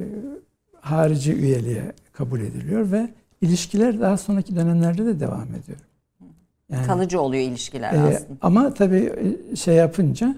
harici 0.81 1.33
üyeliğe 1.33 1.83
kabul 2.13 2.39
ediliyor 2.41 2.91
ve 2.91 3.09
ilişkiler 3.41 3.99
daha 3.99 4.17
sonraki 4.17 4.55
dönemlerde 4.55 5.05
de 5.05 5.19
devam 5.19 5.47
ediyor. 5.55 5.77
Yani, 6.69 6.85
Kalıcı 6.87 7.21
oluyor 7.21 7.43
ilişkiler 7.43 7.93
e, 7.93 7.99
aslında. 7.99 8.37
Ama 8.41 8.73
tabii 8.73 9.13
e, 9.51 9.55
şey 9.55 9.75
yapınca 9.75 10.35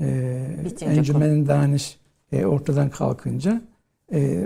e, 0.00 0.40
Encümen'in 0.80 1.46
Daniş 1.46 1.98
e, 2.32 2.46
ortadan 2.46 2.90
kalkınca 2.90 3.60
e, 4.12 4.44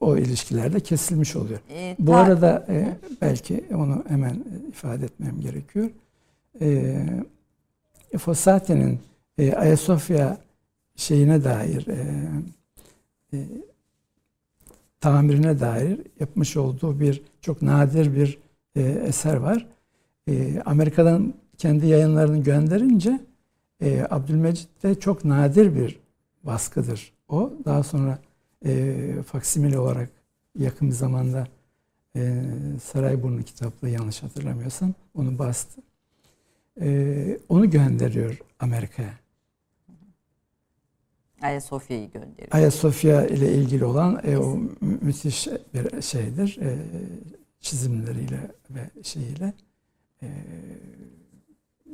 o 0.00 0.16
ilişkilerde 0.16 0.80
kesilmiş 0.80 1.36
oluyor. 1.36 1.60
E, 1.70 1.96
Bu 1.98 2.16
arada 2.16 2.66
e, 2.68 2.96
belki 3.22 3.64
onu 3.74 4.04
hemen 4.08 4.44
ifade 4.68 5.04
etmem 5.04 5.40
gerekiyor. 5.40 5.90
E, 6.60 7.06
Fossati'nin 8.18 9.00
e, 9.38 9.52
Ayasofya 9.54 10.38
şeyine 10.96 11.44
dair 11.44 11.86
e, 11.86 11.96
e, 13.32 13.38
tamirine 15.04 15.60
dair 15.60 16.00
yapmış 16.20 16.56
olduğu 16.56 17.00
bir 17.00 17.22
çok 17.40 17.62
nadir 17.62 18.16
bir 18.16 18.38
e, 18.76 18.82
eser 18.82 19.36
var. 19.36 19.66
E, 20.28 20.62
Amerika'dan 20.64 21.34
kendi 21.58 21.86
yayınlarını 21.86 22.42
gönderince 22.42 23.20
e, 23.80 24.06
Abdülmecit 24.10 24.82
de 24.82 24.94
çok 25.00 25.24
nadir 25.24 25.74
bir 25.74 26.00
baskıdır 26.42 27.12
o. 27.28 27.52
Daha 27.64 27.82
sonra 27.82 28.18
e, 28.66 28.96
faksimile 29.26 29.78
olarak 29.78 30.10
yakın 30.58 30.88
bir 30.88 30.94
zamanda 30.94 31.48
e, 32.16 32.42
Sarayburnu 32.82 33.42
kitaplığı 33.42 33.88
yanlış 33.88 34.22
hatırlamıyorsam 34.22 34.94
onu 35.14 35.38
bastı. 35.38 35.80
E, 36.80 37.38
onu 37.48 37.70
gönderiyor 37.70 38.38
Amerika'ya. 38.60 39.23
Ayasofya'yı 41.44 42.10
gönderiyor. 42.10 42.48
Ayasofya 42.50 43.26
ile 43.26 43.54
ilgili 43.54 43.84
olan 43.84 44.20
e, 44.24 44.38
o 44.38 44.58
müthiş 44.80 45.48
bir 45.74 46.02
şeydir. 46.02 46.58
E, 46.60 46.78
çizimleriyle 47.60 48.50
ve 48.70 49.02
şeyiyle 49.02 49.52
e, 50.22 50.28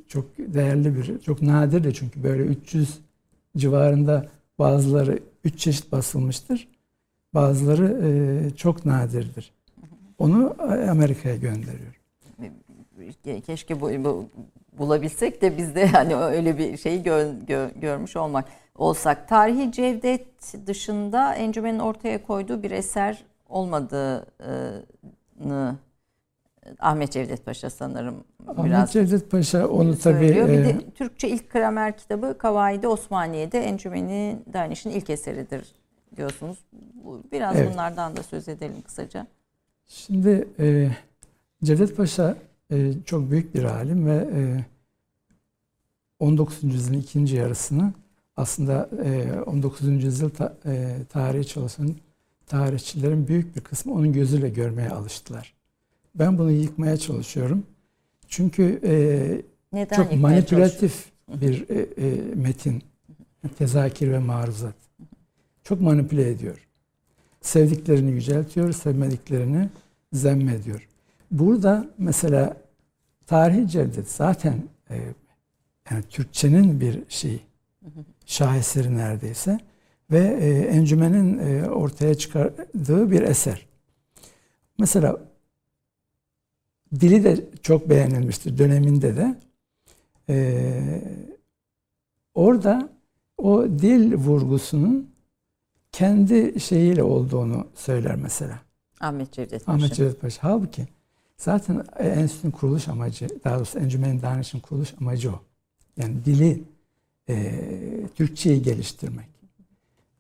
çok 0.08 0.38
değerli 0.38 0.96
bir, 0.96 1.18
çok 1.18 1.42
nadir 1.42 1.84
de 1.84 1.94
çünkü 1.94 2.22
böyle 2.22 2.42
300 2.42 2.98
civarında 3.56 4.28
bazıları 4.58 5.18
üç 5.44 5.58
çeşit 5.58 5.92
basılmıştır. 5.92 6.68
Bazıları 7.34 8.00
e, 8.04 8.56
çok 8.56 8.84
nadirdir. 8.84 9.52
Onu 10.18 10.56
Amerika'ya 10.90 11.36
gönderiyor. 11.36 12.00
Keşke 13.46 13.80
bu, 13.80 14.04
bu 14.04 14.28
bulabilsek 14.72 15.42
de 15.42 15.56
biz 15.58 15.74
de 15.74 15.86
hani 15.92 16.16
öyle 16.16 16.58
bir 16.58 16.76
şeyi 16.76 17.02
gö, 17.02 17.32
gö, 17.46 17.70
görmüş 17.76 18.16
olmak 18.16 18.44
olsak. 18.74 19.28
Tarihi 19.28 19.72
Cevdet 19.72 20.66
dışında 20.66 21.34
Encümen'in 21.34 21.78
ortaya 21.78 22.22
koyduğu 22.22 22.62
bir 22.62 22.70
eser 22.70 23.24
olmadığını 23.48 24.84
Ahmet 26.78 27.12
Cevdet 27.12 27.44
Paşa 27.44 27.70
sanırım 27.70 28.24
Ahmet 28.46 28.64
biraz 28.64 28.92
Cevdet 28.92 29.30
Paşa 29.30 29.68
onu 29.68 29.98
tabii 29.98 30.28
bir 30.28 30.48
de 30.48 30.70
e, 30.70 30.90
Türkçe 30.90 31.28
ilk 31.28 31.52
gramer 31.52 31.98
kitabı 31.98 32.38
Kavaidi 32.38 32.88
Osmaniye'de 32.88 33.60
Encümeni 33.60 34.38
Daniş'in 34.52 34.90
ilk 34.90 35.10
eseridir 35.10 35.74
diyorsunuz. 36.16 36.58
Biraz 37.32 37.56
evet. 37.56 37.72
bunlardan 37.72 38.16
da 38.16 38.22
söz 38.22 38.48
edelim 38.48 38.82
kısaca. 38.86 39.26
Şimdi 39.86 40.48
e, 40.58 40.88
Cevdet 41.64 41.96
Paşa 41.96 42.36
e, 42.70 42.92
çok 43.04 43.30
büyük 43.30 43.54
bir 43.54 43.64
alim 43.64 44.06
ve 44.06 44.28
e, 44.34 44.64
19. 46.18 46.64
yüzyılın 46.64 47.00
ikinci 47.00 47.36
yarısını 47.36 47.92
aslında 48.36 48.90
e, 49.04 49.40
19. 49.40 50.04
yüzyıl 50.04 50.30
ta, 50.30 50.56
e, 50.66 50.96
tarihi 51.08 51.46
çalışan 51.46 51.94
tarihçilerin 52.46 53.28
büyük 53.28 53.56
bir 53.56 53.60
kısmı 53.60 53.94
onun 53.94 54.12
gözüyle 54.12 54.48
görmeye 54.48 54.90
alıştılar. 54.90 55.54
Ben 56.14 56.38
bunu 56.38 56.50
yıkmaya 56.50 56.96
çalışıyorum. 56.96 57.62
Çünkü 58.28 58.80
e, 58.84 58.94
Neden 59.72 59.96
çok 59.96 60.12
manipülatif 60.12 61.06
bir 61.28 61.68
e, 61.68 62.06
e, 62.06 62.34
metin. 62.34 62.82
Tezakir 63.58 64.12
ve 64.12 64.18
maruzat. 64.18 64.74
Çok 65.64 65.80
manipüle 65.80 66.30
ediyor. 66.30 66.68
Sevdiklerini 67.40 68.10
yüceltiyor, 68.10 68.72
sevmediklerini 68.72 69.68
zemmediyor. 70.12 70.88
Burada 71.30 71.86
mesela 71.98 72.56
tarihi 73.26 73.68
cevdet 73.68 74.10
zaten 74.10 74.62
e, 74.90 75.14
yani 75.90 76.02
Türkçenin 76.02 76.80
bir 76.80 77.02
şeyi, 77.08 77.40
şaheseri 78.26 78.96
neredeyse 78.96 79.58
ve 80.10 80.18
e, 80.18 80.48
encümenin 80.50 81.38
e, 81.38 81.70
ortaya 81.70 82.14
çıkardığı 82.14 83.10
bir 83.10 83.22
eser. 83.22 83.66
Mesela 84.78 85.18
dili 87.00 87.24
de 87.24 87.50
çok 87.62 87.88
beğenilmiştir 87.88 88.58
döneminde 88.58 89.16
de. 89.16 89.34
E, 90.28 91.02
orada 92.34 92.88
o 93.38 93.64
dil 93.64 94.14
vurgusunun 94.14 95.10
kendi 95.92 96.60
şeyiyle 96.60 97.02
olduğunu 97.02 97.66
söyler 97.74 98.16
mesela. 98.16 98.60
Ahmet 99.00 99.32
Cevdet 99.32 99.66
Paşa. 99.66 99.76
Ahmet 99.76 99.94
Cevdet 99.94 100.20
Paşa. 100.20 100.42
Halbuki 100.42 100.88
zaten 101.40 101.84
enstitünün 101.98 102.52
kuruluş 102.52 102.88
amacı, 102.88 103.28
daha 103.44 103.56
doğrusu 103.56 103.78
Encümen 103.78 104.22
Danış'ın 104.22 104.60
kuruluş 104.60 104.94
amacı 105.00 105.30
o. 105.30 105.40
Yani 105.96 106.24
dili, 106.24 106.62
e, 107.28 107.60
Türkçeyi 108.14 108.62
geliştirmek. 108.62 109.28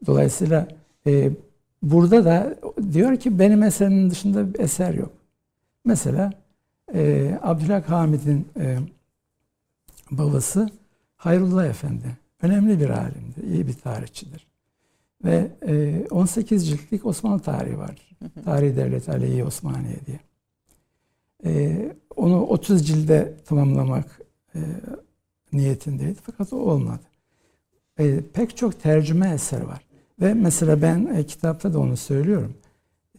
Dolayısıyla 0.06 0.68
e, 1.06 1.30
burada 1.82 2.24
da 2.24 2.54
diyor 2.92 3.16
ki 3.16 3.38
benim 3.38 3.62
eserimin 3.62 4.10
dışında 4.10 4.54
bir 4.54 4.60
eser 4.60 4.94
yok. 4.94 5.12
Mesela 5.84 6.32
e, 6.94 7.38
Abdülhak 7.42 7.90
Hamid'in 7.90 8.48
e, 8.60 8.78
babası 10.10 10.70
Hayrullah 11.16 11.66
Efendi. 11.66 12.16
Önemli 12.42 12.80
bir 12.80 12.90
alimdi, 12.90 13.46
iyi 13.52 13.66
bir 13.66 13.74
tarihçidir. 13.74 14.46
Ve 15.24 15.50
e, 15.66 16.06
18 16.10 16.68
ciltlik 16.68 17.06
Osmanlı 17.06 17.40
tarihi 17.40 17.78
var. 17.78 18.16
Tarihi 18.44 18.76
Devlet 18.76 19.08
Aleyhi 19.08 19.44
Osmaniye 19.44 19.96
diye. 20.06 20.29
E, 21.44 21.76
onu 22.16 22.46
30 22.46 22.86
cilde 22.86 23.34
tamamlamak 23.46 24.20
e, 24.54 24.58
niyetindeydi 25.52 26.18
fakat 26.26 26.52
o 26.52 26.56
olmadı. 26.56 27.00
E, 27.98 28.20
pek 28.32 28.56
çok 28.56 28.82
tercüme 28.82 29.30
eser 29.30 29.60
var. 29.60 29.80
Ve 30.20 30.34
mesela 30.34 30.82
ben 30.82 31.06
e, 31.14 31.26
kitapta 31.26 31.72
da 31.74 31.78
onu 31.80 31.96
söylüyorum. 31.96 32.54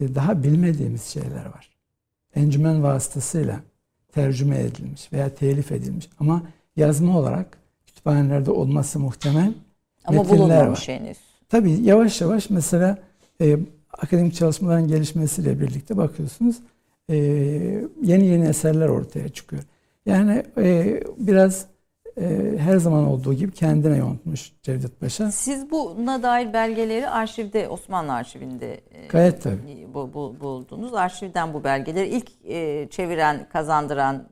E, 0.00 0.14
daha 0.14 0.42
bilmediğimiz 0.42 1.02
şeyler 1.02 1.46
var. 1.46 1.70
Encümen 2.34 2.82
vasıtasıyla 2.82 3.60
tercüme 4.12 4.58
edilmiş 4.60 5.12
veya 5.12 5.34
telif 5.34 5.72
edilmiş 5.72 6.08
ama 6.20 6.42
yazma 6.76 7.18
olarak 7.18 7.58
kütüphanelerde 7.86 8.50
olması 8.50 8.98
muhtemel 8.98 9.54
Ama 10.04 10.22
metinler 10.22 10.66
var. 10.66 10.82
henüz. 10.86 11.18
Tabii 11.48 11.72
yavaş 11.72 12.20
yavaş 12.20 12.50
mesela 12.50 12.98
e, 13.40 13.58
akademik 13.92 14.34
çalışmaların 14.34 14.88
gelişmesiyle 14.88 15.60
birlikte 15.60 15.96
bakıyorsunuz 15.96 16.56
e, 17.10 17.16
yeni 18.02 18.26
yeni 18.26 18.48
eserler 18.48 18.88
ortaya 18.88 19.28
çıkıyor. 19.28 19.62
Yani 20.06 20.42
e, 20.58 21.00
biraz 21.18 21.66
e, 22.20 22.54
her 22.58 22.76
zaman 22.76 23.04
olduğu 23.06 23.34
gibi 23.34 23.52
kendine 23.52 23.96
yontmuş 23.96 24.52
Cevdet 24.62 25.00
Paşa. 25.00 25.32
Siz 25.32 25.70
buna 25.70 26.22
dair 26.22 26.52
belgeleri 26.52 27.08
arşivde, 27.08 27.68
Osmanlı 27.68 28.12
arşivinde 28.12 28.80
e, 28.90 29.06
Gayet 29.08 29.42
tabii. 29.42 29.86
bu, 29.94 30.10
bu- 30.14 30.36
buldunuz. 30.40 30.94
Arşivden 30.94 31.54
bu 31.54 31.64
belgeleri 31.64 32.08
ilk 32.08 32.30
e, 32.44 32.88
çeviren, 32.90 33.48
kazandıran, 33.52 34.28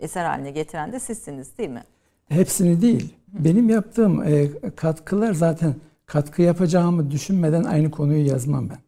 eser 0.00 0.24
haline 0.24 0.50
getiren 0.50 0.92
de 0.92 1.00
sizsiniz 1.00 1.58
değil 1.58 1.70
mi? 1.70 1.84
Hepsini 2.28 2.80
değil. 2.82 3.14
Benim 3.28 3.68
yaptığım 3.68 4.22
e, 4.22 4.46
katkılar 4.76 5.32
zaten 5.32 5.74
katkı 6.06 6.42
yapacağımı 6.42 7.10
düşünmeden 7.10 7.64
aynı 7.64 7.90
konuyu 7.90 8.26
yazmam 8.26 8.68
ben. 8.70 8.78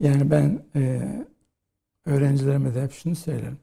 Yani 0.00 0.30
ben 0.30 0.58
e, 0.76 1.00
öğrencilerime 2.08 2.74
de 2.74 2.82
hep 2.82 2.92
şunu 2.92 3.16
söylerim. 3.16 3.58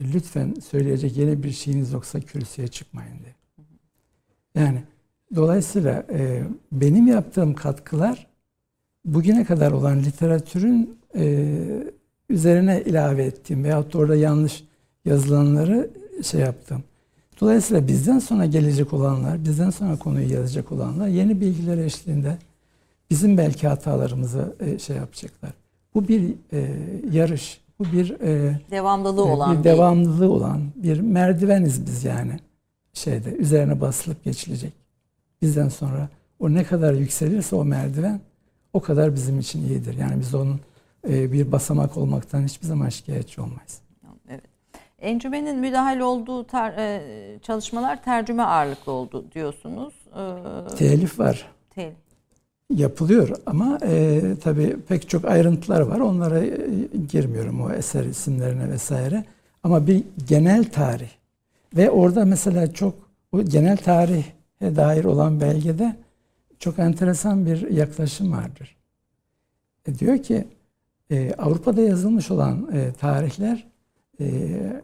Lütfen 0.00 0.54
söyleyecek 0.54 1.16
yeni 1.16 1.42
bir 1.42 1.50
şeyiniz 1.50 1.92
yoksa 1.92 2.20
kürsüye 2.20 2.68
çıkmayın 2.68 3.18
diye. 3.18 3.34
Yani 4.54 4.82
dolayısıyla 5.34 6.06
e, 6.10 6.42
benim 6.72 7.06
yaptığım 7.06 7.54
katkılar 7.54 8.26
bugüne 9.04 9.44
kadar 9.44 9.72
olan 9.72 9.98
literatürün 9.98 10.98
e, 11.16 11.54
üzerine 12.28 12.82
ilave 12.82 13.24
ettiğim 13.24 13.64
veyahut 13.64 13.94
da 13.94 13.98
orada 13.98 14.16
yanlış 14.16 14.64
yazılanları 15.04 15.90
şey 16.22 16.40
yaptım. 16.40 16.84
Dolayısıyla 17.40 17.88
bizden 17.88 18.18
sonra 18.18 18.46
gelecek 18.46 18.92
olanlar, 18.92 19.44
bizden 19.44 19.70
sonra 19.70 19.96
konuyu 19.98 20.32
yazacak 20.32 20.72
olanlar 20.72 21.08
yeni 21.08 21.40
bilgiler 21.40 21.78
eşliğinde 21.78 22.38
bizim 23.10 23.38
belki 23.38 23.68
hatalarımızı 23.68 24.56
e, 24.60 24.78
şey 24.78 24.96
yapacaklar. 24.96 25.61
Bu 25.94 26.08
bir 26.08 26.34
e, 26.52 26.70
yarış, 27.12 27.60
bu 27.78 27.84
bir 27.84 28.20
e, 28.20 28.60
Devamlılığı 28.70 29.22
Evet, 29.26 29.34
olan 29.36 29.58
bir 29.58 29.64
devamlılığı 29.64 30.30
olan 30.30 30.60
bir 30.76 31.00
merdiveniz 31.00 31.86
biz 31.86 32.04
yani 32.04 32.32
şeyde 32.92 33.30
üzerine 33.30 33.80
basılıp 33.80 34.24
geçilecek. 34.24 34.72
Bizden 35.42 35.68
sonra 35.68 36.08
o 36.40 36.54
ne 36.54 36.64
kadar 36.64 36.94
yükselirse 36.94 37.56
o 37.56 37.64
merdiven 37.64 38.20
o 38.72 38.80
kadar 38.80 39.14
bizim 39.14 39.38
için 39.40 39.68
iyidir. 39.68 39.98
Yani 39.98 40.20
biz 40.20 40.34
onun 40.34 40.60
e, 41.08 41.32
bir 41.32 41.52
basamak 41.52 41.96
olmaktan 41.96 42.44
hiçbir 42.44 42.66
zaman 42.66 42.88
şikayetçi 42.88 43.40
olmayız. 43.40 43.80
Evet. 44.28 44.42
Encümenin 44.98 45.58
müdahil 45.58 46.00
olduğu 46.00 46.42
tar- 46.42 46.74
e, 46.78 47.38
çalışmalar 47.38 48.02
tercüme 48.02 48.42
ağırlıklı 48.42 48.92
oldu 48.92 49.24
diyorsunuz. 49.34 49.94
E, 50.70 50.76
Telif 50.76 51.18
var, 51.18 51.46
tel- 51.76 51.92
yapılıyor 52.76 53.28
ama 53.46 53.78
e, 53.82 54.20
tabii 54.42 54.76
pek 54.88 55.08
çok 55.08 55.24
ayrıntılar 55.24 55.80
var. 55.80 56.00
Onlara 56.00 56.44
e, 56.44 56.58
girmiyorum 57.08 57.60
o 57.60 57.72
eser 57.72 58.04
isimlerine 58.04 58.70
vesaire. 58.70 59.24
Ama 59.62 59.86
bir 59.86 60.04
genel 60.28 60.64
tarih 60.64 61.10
ve 61.76 61.90
orada 61.90 62.24
mesela 62.24 62.72
çok 62.72 62.94
o 63.32 63.42
genel 63.42 63.76
tarihe 63.76 64.76
dair 64.76 65.04
olan 65.04 65.40
belgede 65.40 65.96
çok 66.58 66.78
enteresan 66.78 67.46
bir 67.46 67.70
yaklaşım 67.70 68.32
vardır. 68.32 68.76
E, 69.86 69.98
diyor 69.98 70.18
ki 70.18 70.44
e, 71.10 71.34
Avrupa'da 71.34 71.80
yazılmış 71.80 72.30
olan 72.30 72.68
e, 72.72 72.92
tarihler 72.92 73.66
e, 74.20 74.82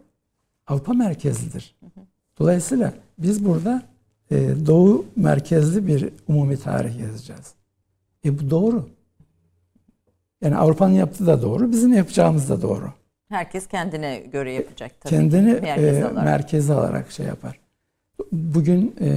Avrupa 0.67 0.93
merkezlidir. 0.93 1.75
Dolayısıyla 2.39 2.93
biz 3.17 3.45
burada 3.45 3.83
e, 4.31 4.37
Doğu 4.65 5.05
merkezli 5.15 5.87
bir 5.87 6.09
umumi 6.27 6.57
tarih 6.57 6.99
yazacağız. 6.99 7.58
E 8.25 8.39
bu 8.39 8.49
doğru. 8.49 8.89
Yani 10.41 10.55
Avrupa'nın 10.57 10.93
yaptığı 10.93 11.27
da 11.27 11.41
doğru, 11.41 11.71
bizim 11.71 11.93
yapacağımız 11.93 12.49
da 12.49 12.61
doğru. 12.61 12.93
herkes 13.29 13.67
kendine 13.67 14.17
göre 14.19 14.51
yapacak 14.51 15.01
tabii. 15.01 15.09
Kendini 15.09 15.53
merkeze 15.53 15.99
e, 15.99 16.03
alarak. 16.03 16.25
merkeze 16.25 16.73
alarak 16.73 17.11
şey 17.11 17.25
yapar. 17.25 17.59
Bugün 18.31 18.95
e, 19.01 19.09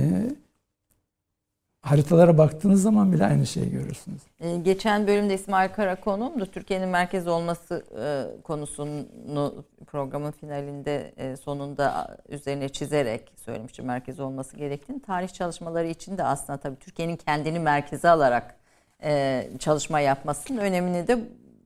haritalara 1.83 2.39
baktığınız 2.39 2.83
zaman 2.83 3.13
bile 3.13 3.27
aynı 3.27 3.47
şeyi 3.47 3.71
görürsünüz. 3.71 4.23
Ee, 4.41 4.57
Geçen 4.57 5.07
bölümde 5.07 5.35
İsmail 5.35 5.69
Karakonuğum 5.69 6.41
da 6.41 6.47
Türkiye'nin 6.47 6.89
merkez 6.89 7.29
olması 7.29 7.85
e, 8.01 8.43
konusunu 8.43 9.65
programın 9.87 10.31
finalinde 10.31 11.13
e, 11.17 11.37
sonunda 11.37 12.17
üzerine 12.29 12.69
çizerek 12.69 13.33
söylemiştim 13.37 13.85
merkez 13.85 14.21
olması 14.21 14.57
gerektiğini. 14.57 15.03
Tarih 15.03 15.29
çalışmaları 15.29 15.87
için 15.89 16.19
de 16.19 16.25
aslında 16.25 16.57
tabii 16.57 16.77
Türkiye'nin 16.77 17.17
kendini 17.17 17.59
merkeze 17.59 18.09
alarak 18.09 18.62
e, 19.05 19.49
çalışma 19.59 20.01
yapmasının 20.01 20.59
önemini 20.59 21.09
de 21.09 21.19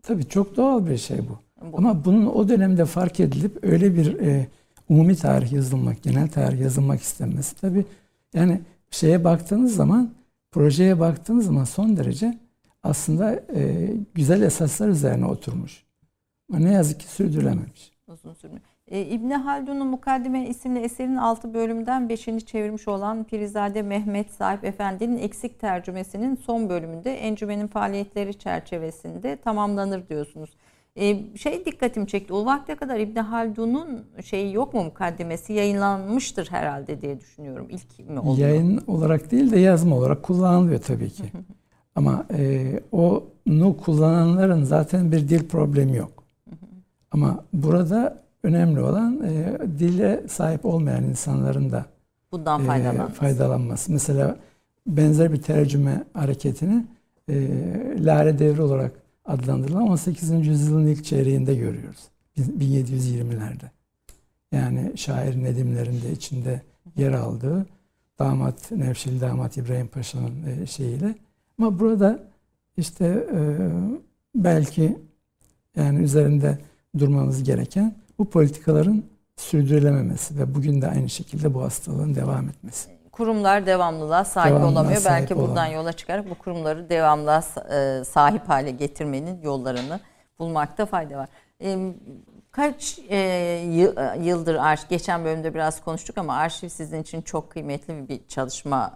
Tabii 0.03 0.29
çok 0.29 0.57
doğal 0.57 0.87
bir 0.87 0.99
şey 0.99 1.18
bu. 1.18 1.38
Bu. 1.72 1.77
Ama 1.79 2.05
bunun 2.05 2.27
o 2.27 2.49
dönemde 2.49 2.85
fark 2.85 3.20
edilip 3.20 3.64
öyle 3.64 3.96
bir 3.96 4.18
e, 4.20 4.46
umumi 4.88 5.16
tarih 5.16 5.53
yazılmak, 5.53 6.03
genel 6.03 6.29
tarih 6.29 6.61
yazılmak 6.61 7.01
istenmesi 7.01 7.57
tabii 7.57 7.85
yani 8.35 8.61
şeye 8.90 9.25
baktığınız 9.25 9.77
zaman, 9.77 10.11
projeye 10.51 11.01
baktığınız 11.01 11.46
zaman 11.46 11.64
son 11.64 11.96
derece 11.96 12.38
aslında 12.83 13.35
e, 13.55 13.92
güzel 14.14 14.42
esaslar 14.42 14.88
üzerine 14.88 15.27
oturmuş. 15.27 15.85
Ama 16.51 16.59
ne 16.59 16.72
yazık 16.72 17.01
ki 17.01 17.07
sürdürülememiş. 17.07 17.92
uzun 18.09 18.35
sürmüyor. 18.35 18.62
E, 18.90 19.01
İbni 19.01 19.35
Haldun'un 19.35 19.87
Mukaddime 19.87 20.49
isimli 20.49 20.79
eserin 20.79 21.16
6 21.16 21.55
bölümden 21.55 22.09
5'ini 22.09 22.40
çevirmiş 22.40 22.88
olan 22.88 23.25
Pirizade 23.25 23.83
Mehmet 23.83 24.31
Sahip 24.31 24.64
Efendi'nin 24.64 25.18
eksik 25.18 25.61
tercümesinin 25.61 26.37
son 26.37 26.68
bölümünde 26.68 27.14
encümenin 27.14 27.66
faaliyetleri 27.66 28.38
çerçevesinde 28.38 29.37
tamamlanır 29.37 30.09
diyorsunuz. 30.09 30.51
E, 30.96 31.37
şey 31.37 31.64
dikkatimi 31.64 32.07
çekti. 32.07 32.33
O 32.33 32.46
vakte 32.46 32.75
kadar 32.75 32.99
İbni 32.99 33.20
Haldun'un 33.20 34.05
şeyi 34.25 34.55
yok 34.55 34.75
mu 34.75 34.85
mukaddimesi 34.85 35.53
yayınlanmıştır 35.53 36.51
herhalde 36.51 37.01
diye 37.03 37.20
düşünüyorum. 37.20 37.66
İlk 37.70 38.09
mi 38.09 38.20
oldu? 38.20 38.40
Yayın 38.40 38.81
olarak 38.87 39.31
değil 39.31 39.51
de 39.51 39.59
yazma 39.59 39.96
olarak 39.96 40.22
kullanılıyor 40.22 40.81
tabii 40.81 41.11
ki. 41.11 41.25
Ama 41.94 42.27
e, 42.38 42.81
onu 42.92 43.77
kullananların 43.77 44.62
zaten 44.62 45.12
bir 45.12 45.29
dil 45.29 45.49
problemi 45.49 45.96
yok. 45.96 46.25
Ama 47.11 47.44
burada 47.53 48.26
önemli 48.47 48.81
olan 48.81 49.23
e, 49.25 49.59
dile 49.79 50.29
sahip 50.29 50.65
olmayan 50.65 51.05
insanların 51.05 51.71
da 51.71 51.87
Bundan 52.33 52.63
e, 52.63 52.67
faydalanması. 52.67 53.13
faydalanması. 53.13 53.93
Mesela 53.93 54.37
benzer 54.87 55.33
bir 55.33 55.43
tercüme 55.43 56.05
hareketini 56.13 56.87
e, 57.29 57.35
Lale 57.99 58.39
Devri 58.39 58.63
olarak 58.63 58.93
adlandırılan 59.25 59.89
18. 59.89 60.47
yüzyılın 60.47 60.87
ilk 60.87 61.05
çeyreğinde 61.05 61.55
görüyoruz. 61.55 62.09
1720'lerde. 62.39 63.71
Yani 64.53 64.93
şair 64.97 65.45
Nedimlerinde 65.45 66.13
içinde 66.13 66.63
yer 66.97 67.13
aldığı 67.13 67.67
damat 68.19 68.71
Nevşehir 68.71 69.21
damat 69.21 69.57
İbrahim 69.57 69.89
Paşa'nın 69.89 70.63
e, 70.63 70.67
şeyiyle. 70.67 71.15
Ama 71.59 71.79
burada 71.79 72.21
işte 72.77 73.27
e, 73.35 73.41
belki 74.35 74.99
yani 75.77 76.03
üzerinde 76.03 76.59
durmamız 76.99 77.45
gereken 77.45 77.95
bu 78.18 78.31
politikaların 78.31 79.05
sürdürülememesi 79.37 80.38
ve 80.38 80.55
bugün 80.55 80.83
de 80.83 80.88
aynı 80.88 81.09
şekilde 81.09 81.55
bu 81.55 81.62
hastalığın 81.62 82.14
devam 82.14 82.48
etmesi. 82.48 82.90
Kurumlar 83.12 83.66
devamlılığa 83.66 84.24
sahip 84.24 84.50
Devamlılığa 84.50 84.72
olamıyor. 84.72 85.00
sahip 85.00 85.20
Belki 85.22 85.37
buradan 85.37 85.52
olamıyor. 85.52 85.74
yola 85.81 85.92
çıkarak 85.92 86.31
bu 86.31 86.35
kurumları 86.35 86.90
devamlılığa 86.90 87.42
e, 87.72 88.05
sahip 88.05 88.48
hale 88.48 88.70
getirmenin 88.70 89.42
yollarını 89.42 90.00
bulmakta 90.38 90.87
fayda 90.87 91.16
var. 91.16 91.29
E, 91.62 91.92
Kaç 92.50 92.98
e, 93.09 93.16
yı- 93.72 93.94
yıldır 94.20 94.55
arşiv, 94.55 94.88
geçen 94.88 95.24
bölümde 95.24 95.55
biraz 95.55 95.81
konuştuk 95.81 96.18
ama 96.18 96.35
arşiv 96.35 96.68
sizin 96.68 97.02
için 97.02 97.22
çok 97.22 97.50
kıymetli 97.50 98.09
bir 98.09 98.20
çalışma 98.29 98.92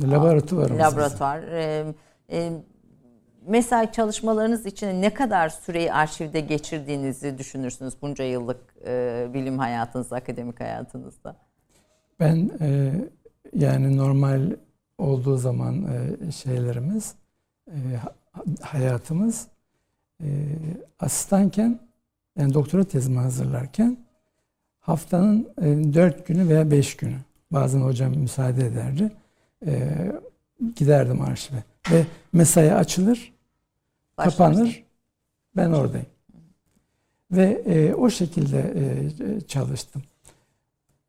e, 0.00 0.06
Laboratuvarımız 0.10 0.80
laboratuvar. 0.80 1.42
E, 1.42 1.84
e, 2.32 2.52
mesai 3.46 3.92
çalışmalarınız 3.92 4.66
için 4.66 5.02
ne 5.02 5.14
kadar 5.14 5.48
süreyi 5.48 5.92
arşivde 5.92 6.40
geçirdiğinizi 6.40 7.38
düşünürsünüz 7.38 7.94
bunca 8.02 8.24
yıllık 8.24 8.60
e, 8.86 9.26
bilim 9.34 9.58
hayatınızda, 9.58 10.16
akademik 10.16 10.60
hayatınızda? 10.60 11.36
Ben 12.20 12.50
e, 12.60 12.92
yani 13.52 13.96
normal 13.96 14.50
olduğu 14.98 15.36
zaman 15.36 15.84
e, 15.84 16.32
şeylerimiz, 16.32 17.14
e, 17.68 17.96
ha- 17.96 18.44
hayatımız 18.60 19.46
e, 20.20 20.26
asistanken 21.00 21.78
yani 22.38 22.54
doktora 22.54 22.84
tezimi 22.84 23.18
hazırlarken 23.18 23.96
haftanın 24.80 25.48
e, 25.62 25.94
dört 25.94 26.26
günü 26.26 26.48
veya 26.48 26.70
beş 26.70 26.96
günü 26.96 27.16
bazen 27.50 27.80
hocam 27.80 28.16
müsaade 28.16 28.66
ederdi. 28.66 29.12
E, 29.66 29.88
giderdim 30.76 31.20
arşive 31.20 31.58
ve 31.90 32.06
mesai 32.32 32.74
açılır, 32.74 33.35
kapanır. 34.16 34.84
Ben 35.56 35.70
oradayım. 35.70 36.06
Ve 37.30 37.62
e, 37.66 37.94
o 37.94 38.10
şekilde 38.10 38.74
e, 38.76 39.40
çalıştım. 39.40 40.02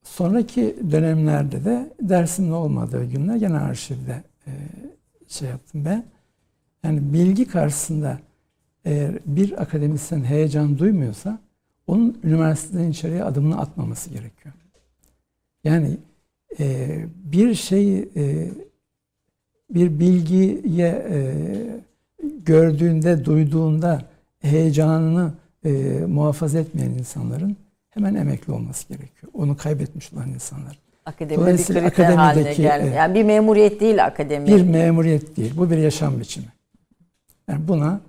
Sonraki 0.04 0.76
dönemlerde 0.92 1.66
de 1.66 1.94
dersimin 2.02 2.52
olmadığı 2.52 3.06
günler 3.06 3.36
gene 3.36 3.58
arşivde 3.58 4.24
e, 4.48 4.52
şey 5.28 5.50
yaptım 5.50 5.86
ben. 5.86 6.06
Yani 6.84 7.14
bilgi 7.14 7.48
karşısında 7.48 8.20
eğer 8.86 9.20
bir 9.26 9.62
akademisyen 9.62 10.24
heyecan 10.24 10.78
duymuyorsa 10.78 11.40
onun 11.88 12.20
üniversiteden 12.24 12.90
içeriye 12.90 13.24
adımını 13.24 13.60
atmaması 13.60 14.10
gerekiyor. 14.10 14.56
Yani 15.64 15.98
e, 16.60 17.06
bir 17.16 17.54
şeyi 17.54 18.10
e, 18.16 18.52
bir 19.70 20.00
bilgiye 20.00 21.08
e, 21.10 21.20
gördüğünde, 22.24 23.26
duyduğunda 23.26 24.02
heyecanını 24.40 25.34
e, 25.66 25.70
muhafaza 26.08 26.60
etmeyen 26.60 26.90
insanların 26.92 27.58
hemen 27.90 28.16
emekli 28.16 28.54
olması 28.54 28.88
gerekiyor. 28.88 29.32
Onu 29.34 29.58
kaybetmiş 29.58 30.14
olan 30.14 30.30
insanlar. 30.30 30.80
Akademi 31.06 31.46
bir 31.48 31.64
haline 31.64 31.88
akademideki, 31.88 32.62
geldi. 32.62 32.90
e, 32.90 32.94
Yani 32.96 33.16
bir 33.16 33.24
memuriyet 33.24 33.80
değil 33.80 34.06
akademi. 34.06 34.48
Bir 34.48 34.62
memuriyet 34.62 35.38
değil, 35.38 35.54
bu 35.58 35.72
bir 35.72 35.78
yaşam 35.78 36.20
biçimi. 36.20 36.48
Yani 37.48 37.68
buna 37.68 38.02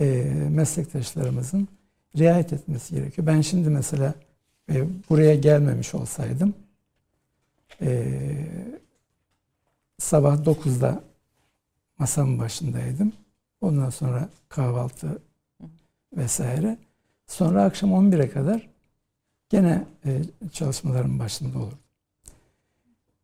e, 0.00 0.06
meslektaşlarımızın 0.50 1.68
riayet 2.18 2.52
etmesi 2.52 2.94
gerekiyor. 2.94 3.26
Ben 3.26 3.40
şimdi 3.40 3.68
mesela 3.70 4.14
e, 4.72 4.84
buraya 5.10 5.34
gelmemiş 5.34 5.94
olsaydım 5.94 6.54
e, 7.82 8.18
sabah 9.98 10.36
9'da 10.36 11.02
masamın 11.98 12.38
başındaydım. 12.38 13.12
Ondan 13.60 13.90
sonra 13.90 14.28
kahvaltı 14.48 15.18
vesaire. 16.16 16.76
Sonra 17.26 17.62
akşam 17.64 17.90
11'e 17.90 18.28
kadar 18.30 18.68
gene 19.48 19.84
e, 20.06 20.10
çalışmaların 20.52 21.18
başında 21.18 21.58
olurdum. 21.58 21.78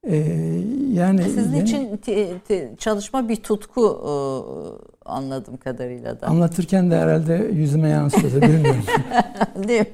E, 0.04 0.16
yani 0.92 1.22
Sizin 1.22 1.52
yeni- 1.56 1.68
için 1.68 1.96
te- 1.96 2.38
te- 2.38 2.76
çalışma 2.78 3.28
bir 3.28 3.36
tutku 3.36 3.82
e, 4.04 4.12
anladığım 5.08 5.56
kadarıyla 5.56 6.20
da. 6.20 6.26
Anlatırken 6.26 6.90
de 6.90 6.96
herhalde 6.96 7.50
yüzüme 7.52 7.88
yansıyordu 7.88 8.42
bilmiyorum. 8.42 8.84
Değil 9.68 9.80
mi? 9.80 9.86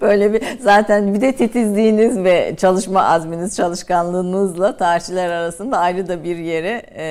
Böyle 0.00 0.32
bir 0.32 0.42
zaten 0.60 1.14
bir 1.14 1.20
de 1.20 1.36
titizliğiniz 1.36 2.18
ve 2.18 2.56
çalışma 2.58 3.02
azminiz, 3.02 3.56
çalışkanlığınızla 3.56 4.76
tarihçiler 4.76 5.30
arasında 5.30 5.78
ayrı 5.78 6.08
da 6.08 6.24
bir 6.24 6.36
yere 6.36 6.82
e, 6.96 7.04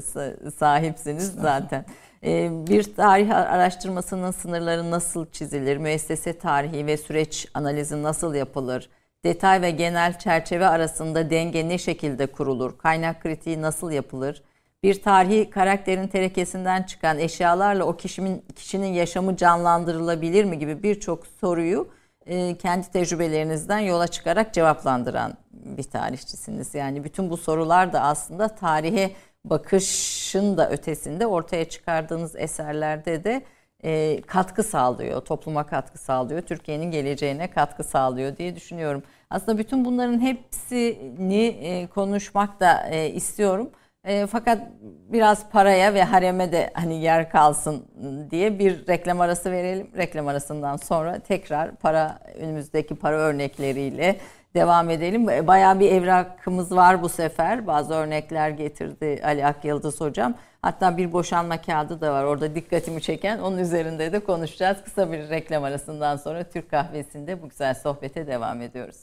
sa- 0.00 0.50
sahipsiniz 0.50 1.32
zaten. 1.42 1.84
E, 2.24 2.50
bir 2.66 2.94
tarih 2.96 3.36
araştırmasının 3.36 4.30
sınırları 4.30 4.90
nasıl 4.90 5.26
çizilir? 5.26 5.76
Müessese 5.76 6.38
tarihi 6.38 6.86
ve 6.86 6.96
süreç 6.96 7.46
analizi 7.54 8.02
nasıl 8.02 8.34
yapılır? 8.34 8.90
Detay 9.24 9.62
ve 9.62 9.70
genel 9.70 10.18
çerçeve 10.18 10.66
arasında 10.66 11.30
denge 11.30 11.68
ne 11.68 11.78
şekilde 11.78 12.26
kurulur? 12.26 12.78
Kaynak 12.78 13.22
kritiği 13.22 13.62
nasıl 13.62 13.90
yapılır? 13.90 14.42
Bir 14.82 15.02
tarihi 15.02 15.50
karakterin 15.50 16.08
terekesinden 16.08 16.82
çıkan 16.82 17.18
eşyalarla 17.18 17.84
o 17.84 17.96
kişinin 17.96 18.44
kişinin 18.56 18.92
yaşamı 18.92 19.36
canlandırılabilir 19.36 20.44
mi 20.44 20.58
gibi 20.58 20.82
birçok 20.82 21.26
soruyu 21.26 21.88
e, 22.26 22.56
kendi 22.56 22.90
tecrübelerinizden 22.90 23.78
yola 23.78 24.06
çıkarak 24.06 24.54
cevaplandıran 24.54 25.34
bir 25.52 25.82
tarihçisiniz. 25.82 26.74
Yani 26.74 27.04
bütün 27.04 27.30
bu 27.30 27.36
sorular 27.36 27.92
da 27.92 28.00
aslında 28.00 28.48
tarihe 28.48 29.12
bakışın 29.44 30.56
da 30.56 30.70
ötesinde 30.70 31.26
ortaya 31.26 31.68
çıkardığınız 31.68 32.36
eserlerde 32.36 33.24
de 33.24 33.42
e, 33.84 34.20
katkı 34.26 34.62
sağlıyor, 34.62 35.20
topluma 35.20 35.66
katkı 35.66 35.98
sağlıyor, 35.98 36.42
Türkiye'nin 36.42 36.90
geleceğine 36.90 37.50
katkı 37.50 37.84
sağlıyor 37.84 38.36
diye 38.36 38.56
düşünüyorum. 38.56 39.02
Aslında 39.30 39.58
bütün 39.58 39.84
bunların 39.84 40.20
hepsini 40.20 41.46
e, 41.46 41.86
konuşmak 41.86 42.60
da 42.60 42.88
e, 42.90 43.10
istiyorum. 43.10 43.70
E, 44.04 44.26
fakat 44.26 44.58
biraz 44.82 45.50
paraya 45.50 45.94
ve 45.94 46.02
hareme 46.04 46.52
de 46.52 46.70
hani 46.74 47.02
yer 47.02 47.30
kalsın 47.30 47.84
diye 48.30 48.58
bir 48.58 48.86
reklam 48.86 49.20
arası 49.20 49.50
verelim. 49.52 49.90
Reklam 49.96 50.28
arasından 50.28 50.76
sonra 50.76 51.18
tekrar 51.18 51.76
para 51.76 52.18
önümüzdeki 52.34 52.94
para 52.94 53.16
örnekleriyle 53.16 54.16
devam 54.54 54.90
edelim. 54.90 55.26
Bayağı 55.26 55.80
bir 55.80 55.92
evrakımız 55.92 56.72
var 56.72 57.02
bu 57.02 57.08
sefer. 57.08 57.66
Bazı 57.66 57.94
örnekler 57.94 58.50
getirdi 58.50 59.20
Ali 59.24 59.46
Akyıldız 59.46 60.00
hocam. 60.00 60.34
Hatta 60.62 60.96
bir 60.96 61.12
boşanma 61.12 61.62
kağıdı 61.62 62.00
da 62.00 62.12
var 62.12 62.24
orada 62.24 62.54
dikkatimi 62.54 63.02
çeken. 63.02 63.38
Onun 63.38 63.58
üzerinde 63.58 64.12
de 64.12 64.20
konuşacağız. 64.20 64.76
Kısa 64.84 65.12
bir 65.12 65.30
reklam 65.30 65.64
arasından 65.64 66.16
sonra 66.16 66.44
Türk 66.44 66.70
kahvesinde 66.70 67.42
bu 67.42 67.48
güzel 67.48 67.74
sohbete 67.74 68.26
devam 68.26 68.62
ediyoruz. 68.62 68.96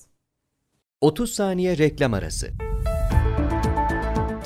30 1.02 1.34
saniye 1.34 1.78
reklam 1.78 2.14
arası. 2.14 2.48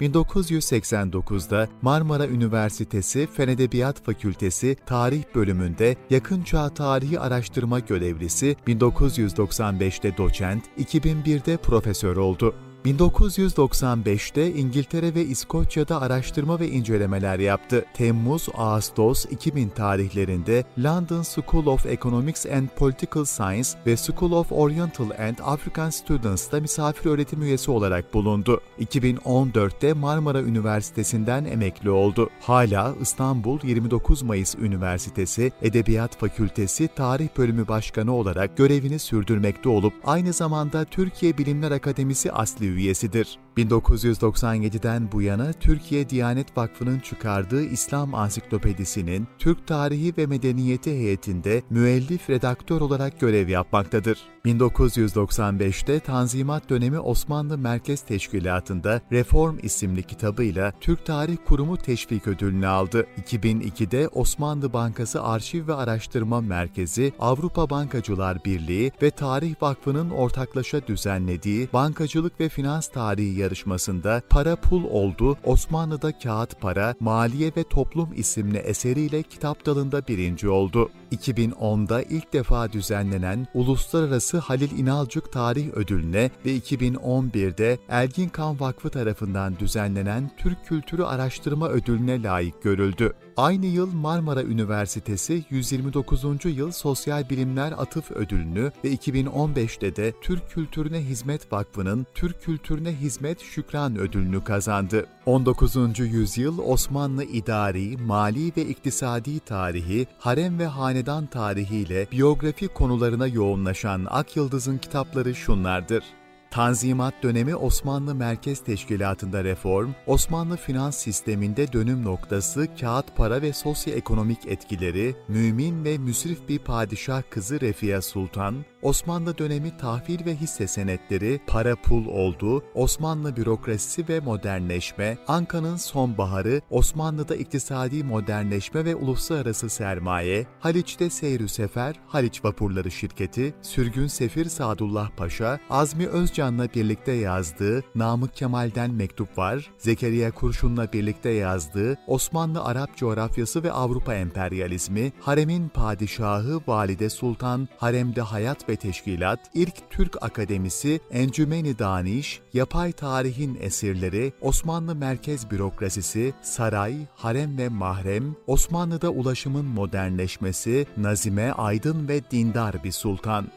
1989'da 1.46 1.68
Marmara 1.82 2.28
Üniversitesi 2.28 3.28
Fen 3.34 3.48
Edebiyat 3.48 4.04
Fakültesi 4.04 4.78
Tarih 4.86 5.24
Bölümünde 5.36 5.96
Yakın 6.10 6.44
Çağ 6.44 6.70
Tarihi 6.70 7.20
Araştırma 7.20 7.80
Görevlisi, 7.80 8.56
1995'te 8.68 10.18
doçent, 10.18 10.64
2001'de 10.78 11.58
profesör 11.58 12.18
oldu. 12.18 12.56
1995'te 12.86 14.54
İngiltere 14.54 15.16
ve 15.16 15.26
İskoçya'da 15.26 16.02
araştırma 16.02 16.60
ve 16.60 16.70
incelemeler 16.70 17.40
yaptı. 17.40 17.86
Temmuz-Ağustos 17.94 19.26
2000 19.32 19.70
tarihlerinde 19.70 20.64
London 20.84 21.22
School 21.22 21.66
of 21.66 21.86
Economics 21.86 22.46
and 22.46 22.68
Political 22.68 23.26
Science 23.26 23.70
ve 23.86 23.98
School 23.98 24.32
of 24.32 24.52
Oriental 24.52 25.10
and 25.10 25.36
African 25.44 25.90
Students'ta 25.90 26.60
misafir 26.60 27.10
öğretim 27.10 27.42
üyesi 27.42 27.72
olarak 27.72 28.14
bulundu. 28.14 28.62
2014'te 28.80 29.94
Marmara 29.94 30.42
Üniversitesi'nden 30.42 31.46
emekli 31.46 31.90
oldu. 31.90 32.30
Hala 32.42 32.96
İstanbul 33.02 33.60
29 33.64 34.22
Mayıs 34.22 34.56
Üniversitesi 34.56 35.52
Edebiyat 35.62 36.18
Fakültesi 36.18 36.90
Tarih 36.96 37.28
Bölümü 37.38 37.68
Başkanı 37.68 38.14
olarak 38.14 38.58
görevini 38.58 39.00
sürdürmekte 39.00 39.70
olup 39.70 39.94
aynı 40.04 40.34
zamanda 40.34 40.86
Türkiye 40.86 41.38
Bilimler 41.38 41.72
Akademisi 41.72 42.32
asli 42.32 42.75
üyesidir. 42.76 43.40
1997'den 43.58 45.12
bu 45.12 45.22
yana 45.22 45.54
Türkiye 45.54 46.10
Diyanet 46.10 46.58
Vakfı'nın 46.58 47.00
çıkardığı 47.00 47.64
İslam 47.64 48.14
Ansiklopedisi'nin 48.14 49.28
Türk 49.40 49.68
Tarihi 49.68 50.14
ve 50.18 50.26
Medeniyeti 50.26 50.92
heyetinde 50.92 51.62
müellif 51.70 52.30
redaktör 52.30 52.82
olarak 52.82 53.20
görev 53.20 53.50
yapmaktadır. 53.50 54.18
1995'te 54.46 56.00
Tanzimat 56.00 56.70
dönemi 56.70 57.00
Osmanlı 57.00 57.58
Merkez 57.58 58.02
Teşkilatı'nda 58.02 59.02
Reform 59.12 59.58
isimli 59.64 60.04
kitabıyla 60.04 60.74
Türk 60.82 61.06
Tarih 61.06 61.38
Kurumu 61.46 61.78
Teşvik 61.78 62.28
Ödülünü 62.28 62.68
aldı. 62.68 63.08
2002'de 63.22 64.08
Osmanlı 64.08 64.74
Bankası 64.74 65.24
Arşiv 65.24 65.68
ve 65.68 65.74
Araştırma 65.74 66.42
Merkezi, 66.42 67.14
Avrupa 67.20 67.70
Bankacılar 67.70 68.46
Birliği 68.46 68.92
ve 69.02 69.12
Tarih 69.12 69.56
Vakfı'nın 69.62 70.10
ortaklaşa 70.10 70.88
düzenlediği 70.88 71.70
Bankacılık 71.74 72.40
ve 72.40 72.50
Finans 72.50 72.65
Tarihi 72.66 73.40
yarışmasında 73.40 74.22
Para 74.30 74.56
Pul 74.56 74.84
Oldu, 74.84 75.38
Osmanlı'da 75.44 76.20
Kağıt 76.20 76.62
Para, 76.62 76.96
Maliye 77.00 77.52
ve 77.58 77.64
Toplum 77.64 78.10
isimli 78.16 78.58
eseriyle 78.58 79.24
kitap 79.24 79.66
dalında 79.66 80.08
birinci 80.08 80.50
oldu. 80.50 80.90
2010'da 81.16 82.02
ilk 82.02 82.34
defa 82.34 82.72
düzenlenen 82.74 83.48
Uluslararası 83.54 84.38
Halil 84.38 84.80
İnalcık 84.80 85.32
Tarih 85.32 85.74
Ödülüne 85.74 86.32
ve 86.46 86.58
2011'de 86.58 87.78
Elgin 87.90 88.30
Kan 88.30 88.60
Vakfı 88.60 88.90
tarafından 88.90 89.60
düzenlenen 89.60 90.32
Türk 90.38 90.66
Kültürü 90.66 91.04
Araştırma 91.04 91.70
Ödülüne 91.70 92.24
layık 92.24 92.64
görüldü. 92.64 93.14
Aynı 93.38 93.66
yıl 93.66 93.94
Marmara 93.94 94.44
Üniversitesi 94.44 95.46
129. 95.50 96.24
Yıl 96.46 96.72
Sosyal 96.72 97.30
Bilimler 97.30 97.72
Atıf 97.72 98.12
Ödülünü 98.12 98.72
ve 98.84 98.94
2015'te 98.94 99.96
de 99.96 100.14
Türk 100.22 100.52
Kültürüne 100.52 101.00
Hizmet 101.00 101.54
Vakfı'nın 101.54 102.08
Türk 102.16 102.44
Kültürüne 102.44 102.92
Hizmet 102.92 103.42
Şükran 103.42 103.98
Ödülünü 103.98 104.44
kazandı. 104.44 105.06
19. 105.26 106.00
yüzyıl 106.00 106.58
Osmanlı 106.58 107.24
idari, 107.24 107.98
mali 107.98 108.52
ve 108.58 108.66
iktisadi 108.66 109.40
tarihi, 109.40 110.08
harem 110.20 110.60
ve 110.60 110.66
hanedan 110.66 111.05
tarihiyle 111.06 112.08
biyografi 112.12 112.68
konularına 112.68 113.28
yoğunlaşan 113.28 114.08
Akyıldız'ın 114.10 114.78
kitapları 114.78 115.36
şunlardır. 115.36 116.04
Tanzimat 116.52 117.14
dönemi 117.24 117.56
Osmanlı 117.56 118.16
Merkez 118.16 118.64
Teşkilatı'nda 118.64 119.44
reform, 119.44 119.92
Osmanlı 120.08 120.58
finans 120.58 120.98
sisteminde 120.98 121.74
dönüm 121.74 122.04
noktası, 122.04 122.68
kağıt 122.80 123.16
para 123.16 123.42
ve 123.42 123.54
sosyoekonomik 123.54 124.46
etkileri, 124.46 125.16
mümin 125.28 125.86
ve 125.86 125.98
müsrif 125.98 126.50
bir 126.50 126.60
padişah 126.60 127.22
kızı 127.30 127.62
Refia 127.62 128.02
Sultan, 128.02 128.66
Osmanlı 128.86 129.38
dönemi 129.38 129.78
tahvil 129.78 130.26
ve 130.26 130.36
hisse 130.36 130.68
senetleri, 130.68 131.42
para 131.48 131.76
pul 131.76 132.06
oldu, 132.08 132.64
Osmanlı 132.74 133.36
bürokrasisi 133.36 134.10
ve 134.10 134.20
modernleşme, 134.20 135.18
Anka'nın 135.28 135.76
sonbaharı, 135.76 136.62
Osmanlı'da 136.70 137.36
iktisadi 137.36 138.04
modernleşme 138.04 138.86
ve 138.86 138.96
uluslararası 138.96 139.70
sermaye, 139.70 140.48
Haliç'te 140.60 141.10
Seyrü 141.10 141.48
Sefer, 141.48 141.96
Haliç 142.08 142.46
Vapurları 142.46 142.92
Şirketi, 142.92 143.54
Sürgün 143.62 144.08
Sefir 144.08 144.46
Sadullah 144.46 145.10
Paşa, 145.18 145.60
Azmi 145.70 146.08
Özcan'la 146.08 146.68
birlikte 146.76 147.12
yazdığı 147.12 147.84
Namık 147.96 148.36
Kemal'den 148.36 148.92
mektup 148.92 149.38
var, 149.38 149.72
Zekeriya 149.78 150.32
Kurşun'la 150.32 150.94
birlikte 150.94 151.30
yazdığı 151.30 151.98
Osmanlı 152.08 152.64
Arap 152.64 152.98
coğrafyası 152.98 153.64
ve 153.64 153.72
Avrupa 153.72 154.16
emperyalizmi, 154.16 155.12
Haremin 155.20 155.70
Padişahı 155.70 156.62
Valide 156.68 157.10
Sultan, 157.10 157.68
Haremde 157.78 158.22
Hayat 158.22 158.70
ve 158.70 158.75
Teşkilat, 158.76 159.40
İlk 159.54 159.90
Türk 159.90 160.24
Akademisi, 160.24 161.00
Encümeni 161.12 161.80
Daniş, 161.80 162.42
Yapay 162.54 162.92
Tarihin 162.92 163.58
Esirleri, 163.62 164.34
Osmanlı 164.42 164.96
Merkez 164.96 165.52
Bürokrasisi, 165.52 166.34
Saray, 166.42 166.96
Harem 167.16 167.58
ve 167.58 167.70
Mahrem, 167.70 168.36
Osmanlı'da 168.48 169.10
ulaşımın 169.10 169.66
modernleşmesi, 169.66 170.86
Nazime 170.98 171.52
Aydın 171.52 172.08
ve 172.08 172.22
Dindar 172.32 172.84
bir 172.84 172.92
Sultan. 172.92 173.48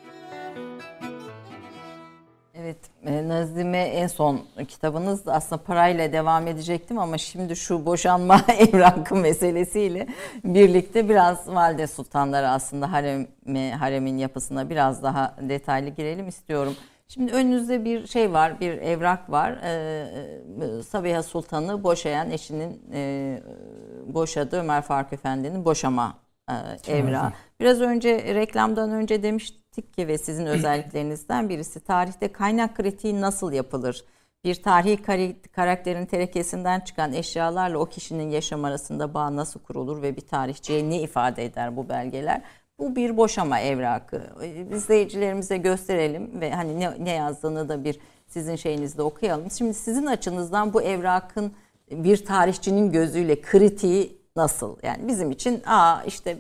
Evet, 2.69 2.91
e, 3.05 3.29
Nazime 3.29 3.79
en 3.79 4.07
son 4.07 4.41
kitabınız 4.69 5.29
aslında 5.29 5.63
parayla 5.63 6.13
devam 6.13 6.47
edecektim 6.47 6.99
ama 6.99 7.19
şimdi 7.19 7.57
şu 7.57 7.87
boşanma 7.87 8.41
evrakı 8.59 9.15
meselesiyle 9.15 10.07
birlikte 10.45 11.09
biraz 11.09 11.49
Valide 11.49 11.87
Sultanları 11.87 12.49
aslında 12.49 12.93
haremi, 12.93 13.73
haremin 13.73 14.19
yapısına 14.19 14.71
biraz 14.71 15.03
daha 15.03 15.35
detaylı 15.41 15.89
girelim 15.89 16.29
istiyorum. 16.29 16.77
Şimdi 17.09 17.33
önünüzde 17.33 17.85
bir 17.85 18.07
şey 18.07 18.33
var, 18.33 18.61
bir 18.61 18.73
evrak 18.73 19.31
var. 19.31 19.59
Ee, 19.65 20.83
Sabiha 20.83 21.23
Sultan'ı 21.23 21.85
boşayan 21.85 22.31
eşinin 22.31 22.83
e, 22.93 23.43
boşadığı 24.07 24.57
Ömer 24.57 24.83
Faruk 24.83 25.13
Efendi'nin 25.13 25.65
boşama 25.65 26.15
e, 26.51 26.93
evrağı. 26.93 27.33
Biraz 27.61 27.81
önce 27.81 28.35
reklamdan 28.35 28.91
önce 28.91 29.23
demiştik 29.23 29.68
ki 29.83 30.09
ve 30.09 30.19
sizin 30.19 30.47
özelliklerinizden 30.47 31.49
birisi 31.49 31.81
tarihte 31.81 32.33
kaynak 32.33 32.77
kritiği 32.77 33.21
nasıl 33.21 33.53
yapılır? 33.53 34.05
Bir 34.45 34.63
tarihi 34.63 34.97
karakterin 35.53 36.07
terekesinden 36.07 36.81
çıkan 36.81 37.13
eşyalarla 37.13 37.79
o 37.79 37.87
kişinin 37.87 38.31
yaşam 38.31 38.65
arasında 38.65 39.15
bağ 39.15 39.37
nasıl 39.37 39.61
kurulur 39.61 40.03
ve 40.03 40.17
bir 40.17 40.21
tarihçiye 40.21 40.91
ne 40.91 41.03
ifade 41.03 41.45
eder 41.45 41.77
bu 41.77 41.89
belgeler? 41.89 42.43
Bu 42.79 42.97
bir 42.97 43.17
boşama 43.17 43.61
evrakı. 43.61 44.23
İzleyicilerimize 44.73 45.57
gösterelim 45.57 46.41
ve 46.41 46.53
hani 46.53 46.81
ne, 46.81 47.05
ne 47.05 47.11
yazdığını 47.11 47.69
da 47.69 47.85
bir 47.85 47.99
sizin 48.27 48.57
şeyinizde 48.57 49.03
okuyalım. 49.03 49.51
Şimdi 49.51 49.75
sizin 49.75 50.07
açınızdan 50.07 50.73
bu 50.73 50.83
evrakın 50.83 51.53
bir 51.91 52.25
tarihçinin 52.25 52.93
gözüyle 52.93 53.41
kritiği 53.41 54.19
nasıl? 54.37 54.77
Yani 54.83 55.09
bizim 55.09 55.31
için 55.31 55.63
aa 55.67 56.03
işte 56.07 56.39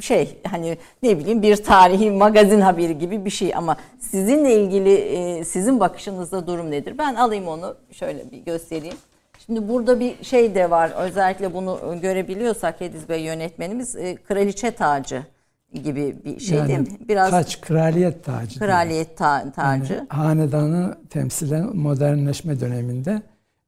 şey 0.00 0.38
hani 0.50 0.78
ne 1.02 1.18
bileyim 1.18 1.42
bir 1.42 1.56
tarihi 1.56 2.10
magazin 2.10 2.60
haberi 2.60 2.98
gibi 2.98 3.24
bir 3.24 3.30
şey 3.30 3.54
ama 3.54 3.76
sizinle 3.98 4.62
ilgili 4.62 5.44
sizin 5.44 5.80
bakışınızda 5.80 6.46
durum 6.46 6.70
nedir? 6.70 6.98
Ben 6.98 7.14
alayım 7.14 7.48
onu 7.48 7.76
şöyle 7.92 8.30
bir 8.30 8.38
göstereyim. 8.38 8.96
Şimdi 9.46 9.68
burada 9.68 10.00
bir 10.00 10.24
şey 10.24 10.54
de 10.54 10.70
var 10.70 10.92
özellikle 10.96 11.54
bunu 11.54 11.98
görebiliyorsak 12.02 12.82
Ediz 12.82 13.08
Bey 13.08 13.22
yönetmenimiz 13.22 13.96
kraliçe 14.28 14.70
tacı 14.70 15.22
gibi 15.84 16.16
bir 16.24 16.40
şey 16.40 16.58
yani 16.58 16.68
değil 16.68 16.78
mi? 16.78 16.86
Biraz 17.08 17.30
taç, 17.30 17.60
kraliyet 17.60 18.24
tacı. 18.24 18.58
Kraliyet 18.58 19.16
ta- 19.16 19.52
tacı. 19.56 19.92
Yani 19.94 20.06
hanedanı 20.08 20.96
temsilen 21.10 21.76
modernleşme 21.76 22.60
döneminde 22.60 23.22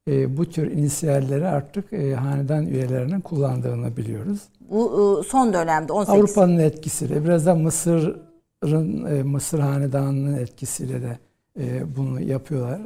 e, 0.09 0.37
bu 0.37 0.45
tür 0.51 0.71
inisiyalleri 0.73 1.47
artık 1.47 1.93
e, 1.93 2.15
hanedan 2.15 2.67
üyelerinin 2.67 3.21
kullandığını 3.21 3.97
biliyoruz. 3.97 4.41
Bu 4.71 5.21
e, 5.21 5.29
son 5.29 5.53
dönemde 5.53 5.93
18 5.93 6.15
Avrupa'nın 6.15 6.59
etkisiyle 6.59 7.25
biraz 7.25 7.47
da 7.47 7.55
Mısır'ın 7.55 9.05
e, 9.05 9.23
Mısır 9.23 9.59
hanedanının 9.59 10.39
etkisiyle 10.39 11.03
de 11.03 11.19
e, 11.61 11.97
bunu 11.97 12.21
yapıyorlar. 12.21 12.81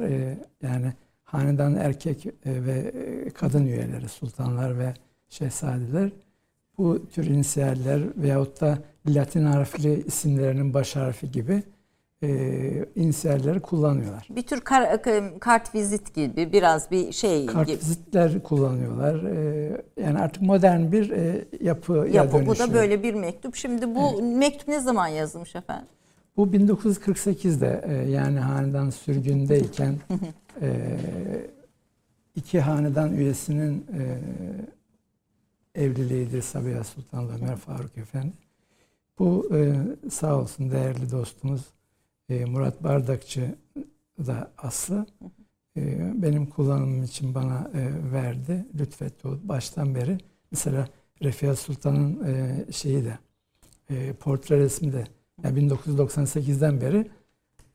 Yani 0.63 0.93
hanedan 1.23 1.75
erkek 1.75 2.25
ve 2.45 2.93
kadın 3.33 3.65
üyeleri, 3.65 4.09
sultanlar 4.09 4.79
ve 4.79 4.93
şehzadeler 5.29 6.11
bu 6.77 7.07
tür 7.09 7.25
inisiyaller 7.25 8.01
veyahut 8.17 8.61
da 8.61 8.77
Latin 9.07 9.45
harfli 9.45 10.03
isimlerinin 10.03 10.73
baş 10.73 10.95
harfi 10.95 11.31
gibi 11.31 11.63
e, 12.23 12.85
inisiyalleri 12.95 13.59
kullanıyorlar. 13.59 14.27
Bir 14.29 14.41
tür 14.41 14.61
kar, 14.61 15.01
kart 15.39 15.75
vizit 15.75 16.15
gibi 16.15 16.53
biraz 16.53 16.91
bir 16.91 17.11
şey 17.11 17.41
gibi. 17.41 17.53
Kartvizitler 17.53 18.43
kullanıyorlar. 18.43 19.23
E, 19.23 19.81
yani 20.01 20.19
artık 20.19 20.41
modern 20.41 20.91
bir 20.91 21.09
e, 21.09 21.45
yapıya 21.61 22.05
Yapı. 22.05 22.45
Bu 22.45 22.59
da 22.59 22.73
böyle 22.73 23.03
bir 23.03 23.13
mektup. 23.13 23.55
Şimdi 23.55 23.95
bu 23.95 24.21
mektup 24.21 24.67
ne 24.67 24.79
zaman 24.79 25.07
yazılmış 25.07 25.55
efendim? 25.55 25.87
Bu 26.37 26.47
1948'de 26.47 27.81
e, 27.87 28.11
yani 28.11 28.39
hanedan 28.39 28.89
sürgündeyken 28.89 29.95
e, 30.61 30.69
iki 32.35 32.61
hanedan 32.61 33.13
üyesinin 33.13 33.85
e, 33.99 35.83
evliliğidir 35.83 36.41
Sabiha 36.41 36.83
Sultan 36.83 37.29
ve 37.29 37.33
Ömer 37.33 37.55
Faruk 37.55 37.97
Efendi. 37.97 38.33
Bu 39.19 39.49
e, 39.53 39.73
sağ 40.09 40.39
olsun 40.39 40.71
değerli 40.71 41.11
dostumuz 41.11 41.72
e, 42.29 42.45
Murat 42.45 42.83
Bardakçı 42.83 43.55
da 44.25 44.51
aslı. 44.57 45.05
E, 45.77 46.11
benim 46.21 46.45
kullanımım 46.45 47.03
için 47.03 47.35
bana 47.35 47.71
e, 47.73 48.11
verdi, 48.13 48.65
lütfetti 48.79 49.27
o 49.27 49.39
baştan 49.43 49.95
beri. 49.95 50.17
Mesela 50.51 50.87
Refia 51.23 51.55
Sultan'ın 51.55 52.23
e, 52.27 52.65
şeyi 52.71 53.05
de, 53.05 53.17
e, 53.89 54.13
portre 54.13 54.57
resmi 54.57 54.93
de 54.93 55.03
yani 55.43 55.59
1998'den 55.59 56.81
beri 56.81 57.11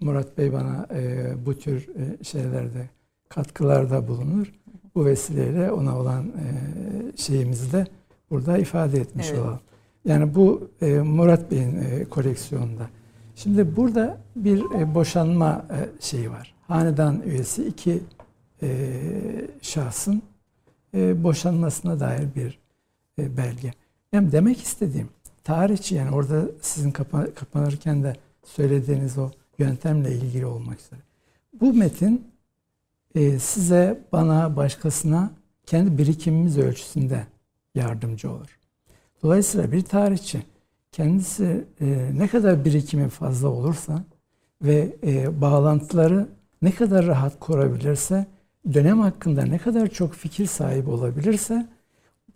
Murat 0.01 0.39
Bey 0.39 0.53
bana 0.53 0.87
e, 0.95 1.33
bu 1.47 1.59
tür 1.59 1.89
e, 1.89 2.25
şeylerde 2.25 2.89
katkılarda 3.29 4.09
bulunur. 4.09 4.53
Bu 4.95 5.07
vesileyle 5.07 5.73
ona 5.73 5.99
olan 5.99 6.27
e, 6.27 7.17
şeyimizi 7.17 7.73
de 7.73 7.87
burada 8.31 8.59
ifade 8.59 9.01
etmiş 9.01 9.29
Evet. 9.31 9.41
olalım. 9.41 9.61
Yani 10.05 10.35
bu 10.35 10.71
e, 10.81 10.99
Murat 10.99 11.51
Bey'in 11.51 11.77
e, 11.77 12.05
koleksiyonunda. 12.05 12.91
Şimdi 13.43 13.76
burada 13.76 14.18
bir 14.36 14.80
e, 14.80 14.95
boşanma 14.95 15.66
e, 15.70 16.03
şeyi 16.03 16.30
var. 16.30 16.55
Hanedan 16.68 17.22
üyesi 17.22 17.64
iki 17.64 18.03
e, 18.62 18.68
şahsın 19.62 20.22
boşanmasına 20.95 22.01
dair 22.01 22.28
bir 22.36 22.59
belge. 23.18 23.72
Yani 24.12 24.32
demek 24.32 24.62
istediğim 24.62 25.09
tarihçi 25.45 25.95
yani 25.95 26.11
orada 26.11 26.43
sizin 26.61 26.91
kapa- 26.91 27.34
kapanırken 27.34 28.03
de 28.03 28.16
söylediğiniz 28.45 29.18
o 29.18 29.30
yöntemle 29.59 30.12
ilgili 30.12 30.47
olmak 30.47 30.80
üzere. 30.80 31.01
Bu 31.61 31.74
metin 31.74 32.30
size, 33.39 34.01
bana, 34.12 34.57
başkasına 34.57 35.30
kendi 35.66 35.99
birikimimiz 35.99 36.59
ölçüsünde 36.59 37.26
yardımcı 37.74 38.30
olur. 38.30 38.59
Dolayısıyla 39.22 39.72
bir 39.72 39.82
tarihçi 39.82 40.43
kendisi 40.93 41.64
e, 41.80 42.11
ne 42.18 42.28
kadar 42.28 42.64
birikimi 42.64 43.09
fazla 43.09 43.49
olursa 43.49 44.05
ve 44.62 44.97
e, 45.07 45.41
bağlantıları 45.41 46.28
ne 46.62 46.70
kadar 46.70 47.07
rahat 47.07 47.41
kurabilirse, 47.41 48.26
dönem 48.74 49.01
hakkında 49.01 49.43
ne 49.43 49.59
kadar 49.59 49.86
çok 49.86 50.12
fikir 50.14 50.47
sahibi 50.47 50.91
olabilirse 50.91 51.66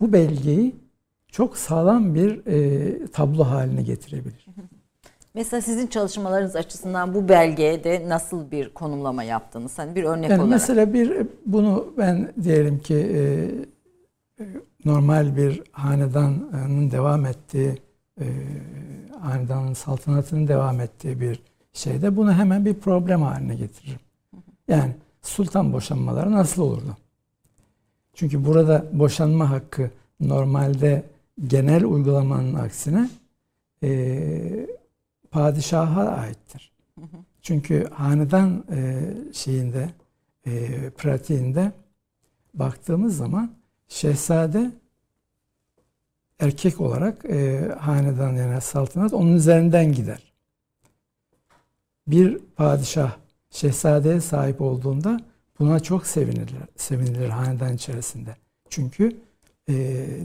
bu 0.00 0.12
belgeyi 0.12 0.76
çok 1.28 1.56
sağlam 1.56 2.14
bir 2.14 2.46
e, 2.46 3.06
tablo 3.06 3.44
haline 3.44 3.82
getirebilir. 3.82 4.46
Mesela 5.34 5.60
sizin 5.60 5.86
çalışmalarınız 5.86 6.56
açısından 6.56 7.14
bu 7.14 7.28
belgede 7.28 8.08
nasıl 8.08 8.50
bir 8.50 8.68
konumlama 8.68 9.22
yaptınız? 9.22 9.78
Hani 9.78 9.94
bir 9.94 10.04
örnek 10.04 10.30
Yani 10.30 10.40
olarak. 10.42 10.50
mesela 10.52 10.92
bir 10.94 11.26
bunu 11.46 11.94
ben 11.98 12.32
diyelim 12.42 12.78
ki 12.78 12.94
e, 12.94 13.22
normal 14.84 15.36
bir 15.36 15.62
hanedanın 15.72 16.90
devam 16.90 17.26
ettiği 17.26 17.74
e, 18.20 18.26
hanedanın 19.20 19.72
saltanatının 19.72 20.48
devam 20.48 20.80
ettiği 20.80 21.20
bir 21.20 21.42
şeyde 21.72 22.16
bunu 22.16 22.32
hemen 22.32 22.64
bir 22.64 22.74
problem 22.74 23.22
haline 23.22 23.54
getiririm. 23.54 24.00
Yani 24.68 24.94
sultan 25.22 25.72
boşanmaları 25.72 26.32
nasıl 26.32 26.62
olurdu? 26.62 26.96
Çünkü 28.14 28.44
burada 28.44 28.84
boşanma 28.92 29.50
hakkı 29.50 29.90
normalde 30.20 31.04
genel 31.46 31.84
uygulamanın 31.84 32.54
aksine 32.54 33.10
e, 33.82 34.66
padişaha 35.30 36.08
aittir. 36.08 36.72
Çünkü 37.42 37.88
hanedan 37.90 38.64
e, 38.70 39.10
şeyinde 39.32 39.90
e, 40.46 40.90
pratiğinde 40.90 41.72
baktığımız 42.54 43.16
zaman 43.16 43.54
şehzade 43.88 44.70
erkek 46.42 46.80
olarak 46.80 47.24
e, 47.24 47.68
hanedan 47.80 48.32
yani 48.36 48.60
saltanat 48.60 49.12
onun 49.12 49.34
üzerinden 49.36 49.92
gider. 49.92 50.32
Bir 52.06 52.38
padişah 52.56 53.16
şehzadeye 53.50 54.20
sahip 54.20 54.60
olduğunda 54.60 55.20
buna 55.58 55.80
çok 55.80 56.06
sevinilir, 56.06 56.56
sevinilir 56.76 57.28
hanedan 57.28 57.74
içerisinde. 57.74 58.36
Çünkü 58.70 59.16
e, 59.68 59.74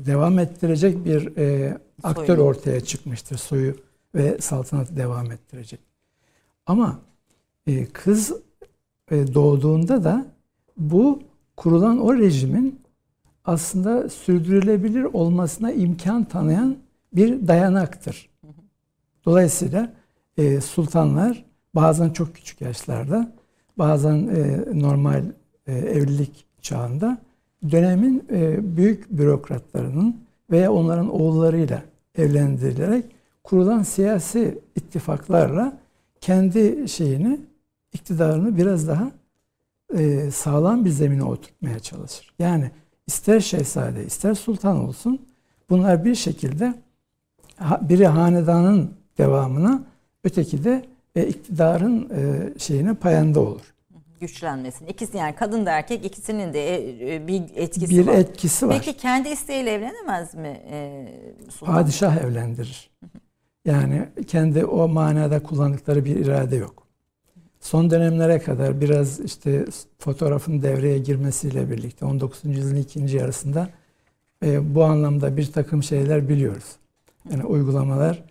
devam 0.05 0.39
ettirecek 0.39 1.05
bir 1.05 1.37
e, 1.37 1.77
aktör 2.03 2.25
Soyu. 2.25 2.41
ortaya 2.41 2.81
çıkmıştır. 2.81 3.37
Soyu 3.37 3.75
ve 4.15 4.37
saltanatı 4.41 4.97
devam 4.97 5.31
ettirecek. 5.31 5.79
Ama 6.65 6.99
e, 7.67 7.85
kız 7.85 8.33
e, 9.11 9.33
doğduğunda 9.33 10.03
da 10.03 10.25
bu 10.77 11.23
kurulan 11.57 11.99
o 11.99 12.17
rejimin 12.17 12.86
aslında 13.47 14.09
sürdürülebilir 14.09 15.03
olmasına 15.03 15.71
imkan 15.71 16.23
tanıyan 16.23 16.77
bir 17.13 17.47
dayanaktır. 17.47 18.29
Dolayısıyla 19.25 19.93
e, 20.37 20.61
sultanlar 20.61 21.45
bazen 21.75 22.09
çok 22.09 22.35
küçük 22.35 22.61
yaşlarda, 22.61 23.31
bazen 23.77 24.27
e, 24.27 24.63
normal 24.79 25.23
e, 25.67 25.73
evlilik 25.73 26.45
çağında 26.61 27.17
dönemin 27.71 28.27
e, 28.31 28.77
büyük 28.77 29.09
bürokratlarının 29.11 30.21
veya 30.51 30.71
onların 30.71 31.09
oğullarıyla 31.09 31.83
evlendirilerek 32.17 33.05
kurulan 33.43 33.83
siyasi 33.83 34.59
ittifaklarla 34.75 35.77
kendi 36.21 36.89
şeyini, 36.89 37.39
iktidarını 37.93 38.57
biraz 38.57 38.87
daha 38.87 39.11
e, 39.93 40.31
sağlam 40.31 40.85
bir 40.85 40.89
zemine 40.89 41.23
oturtmaya 41.23 41.79
çalışır. 41.79 42.33
Yani 42.39 42.71
ister 43.07 43.39
şehzade, 43.39 44.05
ister 44.05 44.33
sultan 44.33 44.77
olsun 44.87 45.21
bunlar 45.69 46.05
bir 46.05 46.15
şekilde 46.15 46.73
biri 47.81 48.07
hanedanın 48.07 48.91
devamına, 49.17 49.83
öteki 50.23 50.63
de 50.63 50.85
e, 51.15 51.27
iktidarın 51.27 52.09
e, 52.09 52.53
şeyine 52.59 52.93
payanda 52.93 53.39
olur. 53.39 53.73
güçlenmesini. 54.19 54.89
İkisi 54.89 55.17
yani 55.17 55.35
kadın 55.35 55.65
da 55.65 55.71
erkek 55.71 56.05
ikisinin 56.05 56.53
de 56.53 56.75
e, 56.75 57.15
e, 57.15 57.27
bir 57.27 57.43
etkisi 57.55 57.89
bir 57.89 58.07
var. 58.07 58.13
etkisi 58.13 58.67
var. 58.67 58.81
Peki 58.85 58.97
kendi 58.97 59.29
isteğiyle 59.29 59.71
evlenemez 59.71 60.35
mi 60.35 60.61
e, 60.71 61.07
sultan? 61.49 61.73
Padişah 61.75 62.17
evlendirir. 62.17 62.89
Yani 63.65 64.09
kendi 64.27 64.65
o 64.65 64.87
manada 64.87 65.43
kullandıkları 65.43 66.05
bir 66.05 66.15
irade 66.15 66.55
yok. 66.55 66.86
Son 67.61 67.89
dönemlere 67.89 68.39
kadar 68.39 68.81
biraz 68.81 69.19
işte 69.19 69.65
fotoğrafın 69.99 70.61
devreye 70.61 70.97
girmesiyle 70.97 71.69
birlikte 71.69 72.05
19. 72.05 72.45
yüzyılın 72.45 72.81
ikinci 72.81 73.17
yarısında 73.17 73.69
e, 74.45 74.75
bu 74.75 74.83
anlamda 74.83 75.37
bir 75.37 75.51
takım 75.51 75.83
şeyler 75.83 76.29
biliyoruz. 76.29 76.75
Yani 77.31 77.45
uygulamalar 77.45 78.23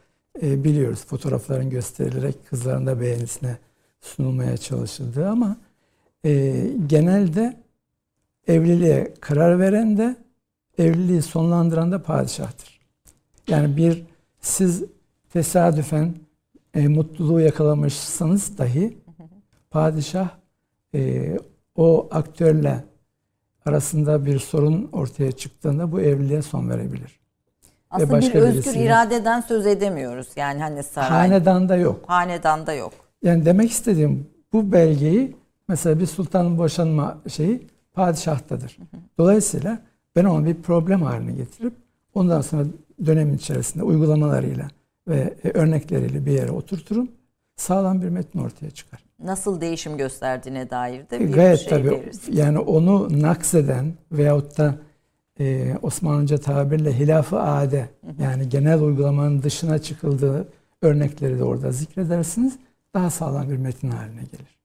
e, 0.42 0.64
biliyoruz. 0.64 1.04
Fotoğrafların 1.06 1.70
gösterilerek 1.70 2.46
kızların 2.46 2.86
da 2.86 3.00
beğenisine 3.00 3.58
sunulmaya 4.00 4.56
çalışıldığı 4.56 5.28
ama 5.28 5.56
e, 6.24 6.54
genelde 6.86 7.56
evliliğe 8.46 9.14
karar 9.20 9.58
veren 9.60 9.98
de 9.98 10.16
evliliği 10.78 11.22
sonlandıran 11.22 11.92
da 11.92 12.02
padişahtır. 12.02 12.80
Yani 13.48 13.76
bir 13.76 14.02
siz 14.40 14.84
tesadüfen 15.32 16.14
e, 16.74 16.88
mutluluğu 16.88 17.40
yakalamışsanız 17.40 18.58
dahi 18.58 18.98
padişah 19.70 20.28
e, 20.94 21.32
o 21.76 22.08
aktörle 22.10 22.84
arasında 23.66 24.26
bir 24.26 24.38
sorun 24.38 24.88
ortaya 24.92 25.32
çıktığında 25.32 25.92
bu 25.92 26.00
evliliğe 26.00 26.42
son 26.42 26.70
verebilir. 26.70 27.20
Aslında 27.90 28.12
başka 28.12 28.34
bir 28.38 28.42
özgür 28.42 28.62
birisiyle- 28.62 28.84
iradeden 28.84 29.40
söz 29.40 29.66
edemiyoruz. 29.66 30.28
Yani 30.36 30.60
hani 30.60 30.82
saray, 30.82 31.08
Hanedanda 31.10 31.76
yok. 31.76 32.04
hanedanda 32.06 32.72
yok. 32.74 32.92
Yani 33.22 33.44
demek 33.44 33.70
istediğim 33.70 34.26
bu 34.52 34.72
belgeyi 34.72 35.36
mesela 35.68 36.00
bir 36.00 36.06
sultanın 36.06 36.58
boşanma 36.58 37.18
şeyi 37.28 37.66
padişahtadır. 37.92 38.76
Dolayısıyla 39.18 39.78
ben 40.16 40.24
onu 40.24 40.46
bir 40.46 40.54
problem 40.62 41.02
haline 41.02 41.32
getirip 41.32 41.72
ondan 42.14 42.40
sonra 42.40 42.64
dönemin 43.06 43.34
içerisinde 43.36 43.84
uygulamalarıyla 43.84 44.68
ve 45.08 45.34
e, 45.44 45.48
örnekleriyle 45.50 46.26
bir 46.26 46.32
yere 46.32 46.50
oturturum. 46.50 47.08
Sağlam 47.56 48.02
bir 48.02 48.08
metin 48.08 48.38
ortaya 48.38 48.70
çıkar. 48.70 49.05
Nasıl 49.22 49.60
değişim 49.60 49.96
gösterdiğine 49.96 50.70
dair 50.70 51.10
de 51.10 51.16
E, 51.16 51.20
bir 51.20 51.32
Gayet 51.32 51.60
şey 51.60 51.68
tabii. 51.68 51.90
verirsiniz. 51.90 52.38
Yani 52.38 52.58
onu 52.58 53.22
nakseden 53.22 53.94
veyahut 54.12 54.58
da 54.58 54.74
e, 55.40 55.74
Osmanlıca 55.82 56.38
tabirle 56.38 56.98
hilaf-ı 56.98 57.40
ade 57.40 57.88
yani 58.20 58.48
genel 58.48 58.80
uygulamanın 58.82 59.42
dışına 59.42 59.78
çıkıldığı 59.78 60.48
örnekleri 60.82 61.38
de 61.38 61.44
orada 61.44 61.72
zikredersiniz. 61.72 62.58
Daha 62.94 63.10
sağlam 63.10 63.50
bir 63.50 63.56
metin 63.56 63.90
haline 63.90 64.22
gelir. 64.22 64.55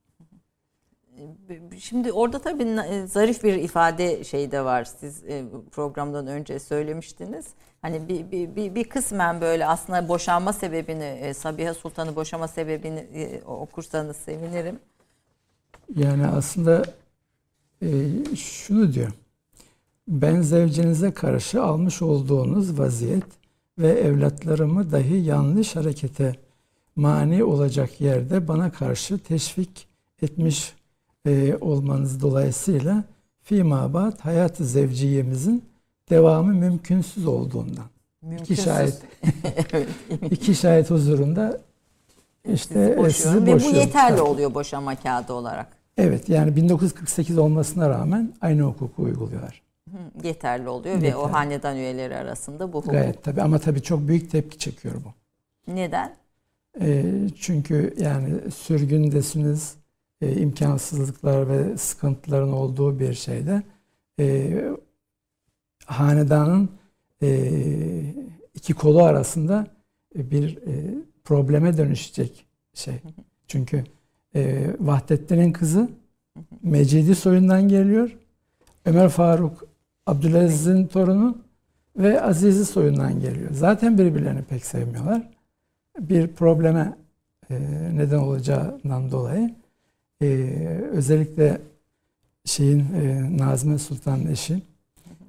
Şimdi 1.79 2.11
orada 2.11 2.39
tabii 2.39 2.63
e, 2.63 3.07
zarif 3.07 3.43
bir 3.43 3.53
ifade 3.53 4.23
şey 4.23 4.51
de 4.51 4.65
var. 4.65 4.83
Siz 4.83 5.23
e, 5.23 5.45
programdan 5.71 6.27
önce 6.27 6.59
söylemiştiniz. 6.59 7.45
Hani 7.81 8.07
bir, 8.07 8.31
bir, 8.31 8.55
bir, 8.55 8.75
bir 8.75 8.83
kısmen 8.83 9.41
böyle 9.41 9.65
aslında 9.65 10.07
boşanma 10.07 10.53
sebebini, 10.53 11.03
e, 11.03 11.33
Sabiha 11.33 11.73
Sultan'ı 11.73 12.15
boşama 12.15 12.47
sebebini 12.47 13.07
okursanız 13.45 14.17
sevinirim. 14.17 14.79
Yani 15.95 16.27
aslında 16.27 16.83
şunu 18.35 18.93
diyor. 18.93 19.11
Ben 20.07 20.41
zevcinize 20.41 21.11
karşı 21.11 21.63
almış 21.63 22.01
olduğunuz 22.01 22.79
vaziyet 22.79 23.23
ve 23.79 23.89
evlatlarımı 23.89 24.91
dahi 24.91 25.15
yanlış 25.15 25.75
harekete 25.75 26.35
mani 26.95 27.43
olacak 27.43 28.01
yerde 28.01 28.47
bana 28.47 28.71
karşı 28.71 29.19
teşvik 29.19 29.87
etmiş 30.21 30.73
e, 31.25 31.57
olmanız 31.61 32.21
dolayısıyla 32.21 33.03
fimabat 33.41 34.25
hayat-ı 34.25 34.65
zevciyemizin 34.65 35.63
devamı 36.09 36.53
mümkünsüz 36.53 37.25
olduğundan. 37.27 37.85
Mümkünsüz. 38.21 38.51
İki 38.51 38.61
şahit, 38.63 39.01
evet. 39.73 39.87
iki 40.31 40.55
şahit 40.55 40.89
huzurunda 40.89 41.59
işte 42.53 42.73
Sizi 42.73 42.79
e, 42.79 42.97
boşuyorum. 42.97 43.45
sizi 43.45 43.45
Ve 43.45 43.73
bu 43.73 43.77
yeterli 43.77 44.17
Tabii. 44.17 44.21
oluyor 44.29 44.53
boşama 44.53 44.95
kağıdı 44.95 45.33
olarak. 45.33 45.67
Evet 45.97 46.29
yani 46.29 46.55
1948 46.55 47.37
olmasına 47.37 47.89
rağmen 47.89 48.33
aynı 48.41 48.61
hukuku 48.61 49.03
uyguluyorlar. 49.03 49.61
Hı, 49.91 50.27
Yeterli 50.27 50.69
oluyor 50.69 50.95
ve 51.01 51.15
o 51.15 51.19
Yeterli. 51.19 51.31
hanedan 51.31 51.77
üyeleri 51.77 52.15
arasında 52.15 52.73
bu 52.73 52.77
hukuk. 52.77 52.91
Gayet 52.91 53.23
tabii 53.23 53.41
ama 53.41 53.59
tabii 53.59 53.81
çok 53.81 54.07
büyük 54.07 54.31
tepki 54.31 54.57
çekiyor 54.57 54.95
bu. 54.95 55.13
Neden? 55.73 56.15
E, 56.81 57.03
çünkü 57.39 57.93
yani 57.99 58.51
sürgündesiniz, 58.51 59.75
e, 60.21 60.35
imkansızlıklar 60.41 61.49
ve 61.49 61.77
sıkıntıların 61.77 62.53
olduğu 62.53 62.99
bir 62.99 63.13
şeyde 63.13 63.63
e, 64.19 64.63
hanedanın 65.85 66.69
e, 67.21 67.51
iki 68.53 68.73
kolu 68.73 69.03
arasında 69.03 69.67
bir 70.15 70.57
e, 70.57 70.95
probleme 71.23 71.77
dönüşecek 71.77 72.45
şey. 72.73 73.01
Çünkü 73.47 73.83
e, 74.35 74.67
Vahdettin'in 74.79 75.51
kızı 75.51 75.89
Mecidi 76.63 77.15
soyundan 77.15 77.67
geliyor. 77.67 78.17
Ömer 78.85 79.09
Faruk 79.09 79.67
Abdülaziz'in 80.05 80.87
torunu 80.87 81.37
ve 81.97 82.21
Aziz'i 82.21 82.65
soyundan 82.65 83.19
geliyor. 83.19 83.49
Zaten 83.53 83.97
birbirlerini 83.97 84.43
pek 84.43 84.65
sevmiyorlar. 84.65 85.29
Bir 85.99 86.27
probleme 86.27 86.97
e, 87.49 87.59
neden 87.93 88.17
olacağından 88.17 89.11
dolayı 89.11 89.55
e, 90.21 90.25
özellikle 90.91 91.61
şeyin 92.45 92.79
e, 92.79 93.37
Nazmi 93.37 93.79
Sultan'ın 93.79 94.27
eşi 94.27 94.61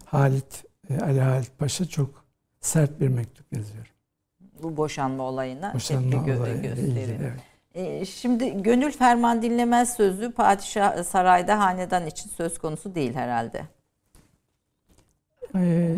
Halit 0.04 0.64
e, 0.90 0.98
Ali 1.00 1.20
Halit 1.20 1.58
Paşa 1.58 1.84
çok 1.84 2.24
sert 2.60 3.00
bir 3.00 3.08
mektup 3.08 3.52
yazıyor. 3.52 3.92
Bu 4.62 4.76
boşanma 4.76 5.22
olayına 5.22 5.74
Boşanma 5.74 6.10
tepki 6.10 6.30
gö- 6.30 6.62
gösteriyor. 6.62 7.18
Evet. 7.20 7.40
Ee, 7.74 8.04
Şimdi 8.04 8.62
gönül 8.62 8.92
ferman 8.92 9.42
dinlemez 9.42 9.96
sözü 9.96 10.32
padişah 10.32 11.04
sarayda 11.04 11.58
hanedan 11.58 12.06
için 12.06 12.30
söz 12.30 12.58
konusu 12.58 12.94
değil 12.94 13.14
herhalde. 13.14 13.62
Ee, 15.54 15.96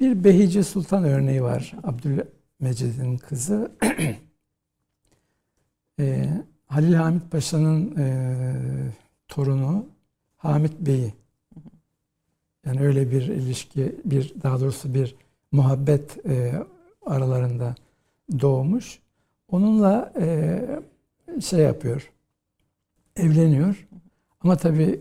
bir 0.00 0.24
Behice 0.24 0.62
Sultan 0.62 1.04
örneği 1.04 1.42
var. 1.42 1.74
Abdülmecid'in 1.82 3.16
kızı. 3.16 3.72
Ee, 6.00 6.28
Halil 6.70 6.94
Hamit 6.94 7.30
Paşa'nın 7.30 7.96
e, 7.96 8.34
torunu 9.28 9.86
Hamit 10.36 10.80
Bey'i. 10.80 11.14
Yani 12.66 12.80
öyle 12.80 13.10
bir 13.10 13.22
ilişki, 13.22 13.96
bir 14.04 14.34
daha 14.42 14.60
doğrusu 14.60 14.94
bir 14.94 15.16
muhabbet 15.52 16.26
e, 16.26 16.64
aralarında 17.06 17.74
doğmuş. 18.40 18.98
Onunla 19.48 20.12
e, 20.20 20.60
şey 21.40 21.60
yapıyor, 21.60 22.10
evleniyor. 23.16 23.88
Ama 24.40 24.56
tabii 24.56 25.00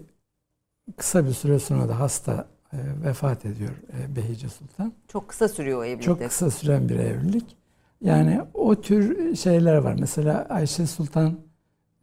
kısa 0.98 1.26
bir 1.26 1.34
süre 1.34 1.60
sonra 1.60 1.90
da 1.90 2.00
hasta 2.00 2.48
e, 2.74 2.78
vefat 3.04 3.46
ediyor 3.46 3.76
e, 4.00 4.16
Behice 4.16 4.50
Sultan. 4.50 4.94
Çok 5.08 5.30
kısa 5.30 5.48
sürüyor 5.48 5.80
o 5.80 5.86
evlilik. 5.86 6.04
Çok 6.04 6.20
kısa 6.20 6.52
süren 6.52 6.90
bir 6.90 7.00
evlilik. 7.00 7.58
Yani 8.02 8.42
o 8.54 8.82
tür 8.82 9.36
şeyler 9.36 9.76
var. 9.76 9.96
Mesela 10.00 10.46
Ayşe 10.50 10.88
Sultan 10.88 11.49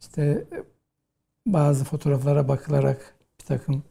işte 0.00 0.22
e, 0.52 0.62
bazı 1.46 1.84
fotoğraflara 1.84 2.48
bakılarak 2.48 3.14
bir 3.40 3.44
takım 3.44 3.82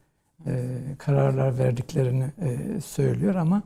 e, 0.48 0.70
kararlar 0.98 1.58
verdiklerini 1.58 2.32
e, 2.42 2.82
söylüyor 2.82 3.36
ama 3.36 3.64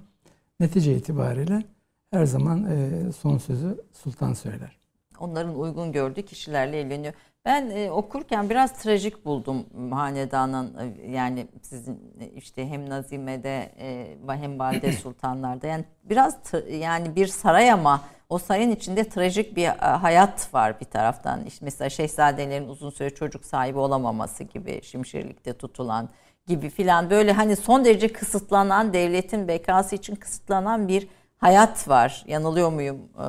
netice 0.60 0.96
itibariyle 0.96 1.64
her 2.12 2.26
zaman 2.26 2.66
e, 2.66 3.12
son 3.12 3.38
sözü 3.38 3.82
sultan 3.94 4.34
söyler. 4.34 4.80
Onların 5.20 5.60
uygun 5.60 5.92
gördüğü 5.92 6.22
kişilerle 6.22 6.80
evleniyor. 6.80 7.14
Ben 7.46 7.70
e, 7.70 7.92
okurken 7.92 8.50
biraz 8.50 8.74
trajik 8.74 9.26
buldum 9.26 9.66
hanedanın 9.92 10.78
e, 10.78 11.12
yani 11.12 11.48
sizin 11.62 12.14
e, 12.20 12.28
işte 12.28 12.70
hem 12.70 12.90
Nazime'de 12.90 13.72
e, 13.80 14.18
hem 14.28 14.60
Valide 14.60 14.92
Sultanlar'da 15.04 15.68
yani 15.68 15.86
biraz 16.04 16.38
yani 16.72 17.16
bir 17.16 17.28
saray 17.28 17.72
ama 17.72 18.02
o 18.30 18.38
sarayın 18.38 18.72
içinde 18.72 19.10
trajik 19.10 19.56
bir 19.56 19.68
e, 19.68 19.72
hayat 19.78 20.54
var 20.54 20.80
bir 20.80 20.86
taraftan. 20.86 21.46
İşte 21.46 21.66
mesela 21.66 21.90
şehzadelerin 21.90 22.68
uzun 22.68 22.90
süre 22.90 23.10
çocuk 23.10 23.46
sahibi 23.46 23.80
olamaması 23.80 24.44
gibi 24.44 24.82
şimşirlikte 24.84 25.54
tutulan 25.54 26.10
gibi 26.48 26.70
filan 26.70 27.10
böyle 27.10 27.32
hani 27.34 27.56
son 27.56 27.86
derece 27.86 28.14
kısıtlanan 28.14 28.94
devletin 28.94 29.48
bekası 29.48 29.96
için 29.96 30.16
kısıtlanan 30.16 30.88
bir 30.88 31.08
hayat 31.38 31.88
var. 31.88 32.24
Yanılıyor 32.28 32.72
muyum? 32.72 32.98
Ee, 33.20 33.26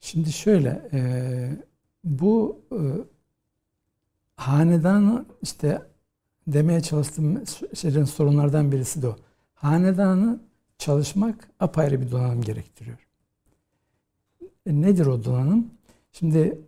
Şimdi 0.00 0.32
şöyle, 0.32 0.88
e, 0.92 1.00
bu 2.04 2.60
e, 2.72 2.80
hanedanı 4.36 5.24
işte 5.42 5.82
demeye 6.46 6.80
çalıştığım 6.80 7.44
şeylerin 7.74 8.04
sorunlardan 8.04 8.72
birisi 8.72 9.02
de 9.02 9.08
o. 9.08 9.16
Hanedanı 9.54 10.40
çalışmak 10.78 11.48
apayrı 11.60 12.00
bir 12.00 12.10
donanım 12.10 12.42
gerektiriyor. 12.42 13.05
E, 14.66 14.82
nedir 14.82 15.06
o 15.06 15.24
donanım? 15.24 15.70
Şimdi 16.12 16.58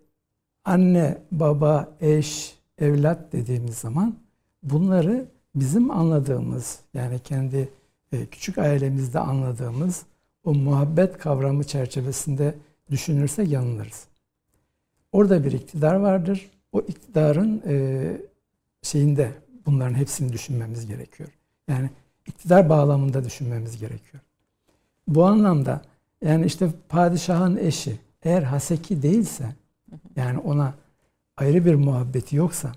anne, 0.64 1.18
baba, 1.32 1.96
eş, 2.00 2.58
evlat 2.78 3.32
dediğimiz 3.32 3.74
zaman 3.74 4.14
bunları 4.62 5.28
bizim 5.54 5.90
anladığımız 5.90 6.80
yani 6.94 7.18
kendi 7.18 7.68
e, 8.12 8.26
küçük 8.26 8.58
ailemizde 8.58 9.18
anladığımız 9.18 10.06
o 10.44 10.54
muhabbet 10.54 11.18
kavramı 11.18 11.64
çerçevesinde 11.64 12.54
düşünürsek 12.90 13.48
yanılırız. 13.48 14.08
Orada 15.12 15.44
bir 15.44 15.52
iktidar 15.52 15.94
vardır. 15.94 16.50
O 16.72 16.80
iktidarın 16.80 17.62
e, 17.66 18.16
şeyinde 18.82 19.32
bunların 19.66 19.94
hepsini 19.94 20.32
düşünmemiz 20.32 20.86
gerekiyor. 20.86 21.28
Yani 21.68 21.90
iktidar 22.26 22.68
bağlamında 22.68 23.24
düşünmemiz 23.24 23.78
gerekiyor. 23.78 24.22
Bu 25.08 25.24
anlamda 25.24 25.82
yani 26.24 26.46
işte 26.46 26.70
padişahın 26.88 27.56
eşi 27.56 27.98
eğer 28.22 28.42
haseki 28.42 29.02
değilse 29.02 29.54
yani 30.16 30.38
ona 30.38 30.74
ayrı 31.36 31.64
bir 31.64 31.74
muhabbeti 31.74 32.36
yoksa 32.36 32.72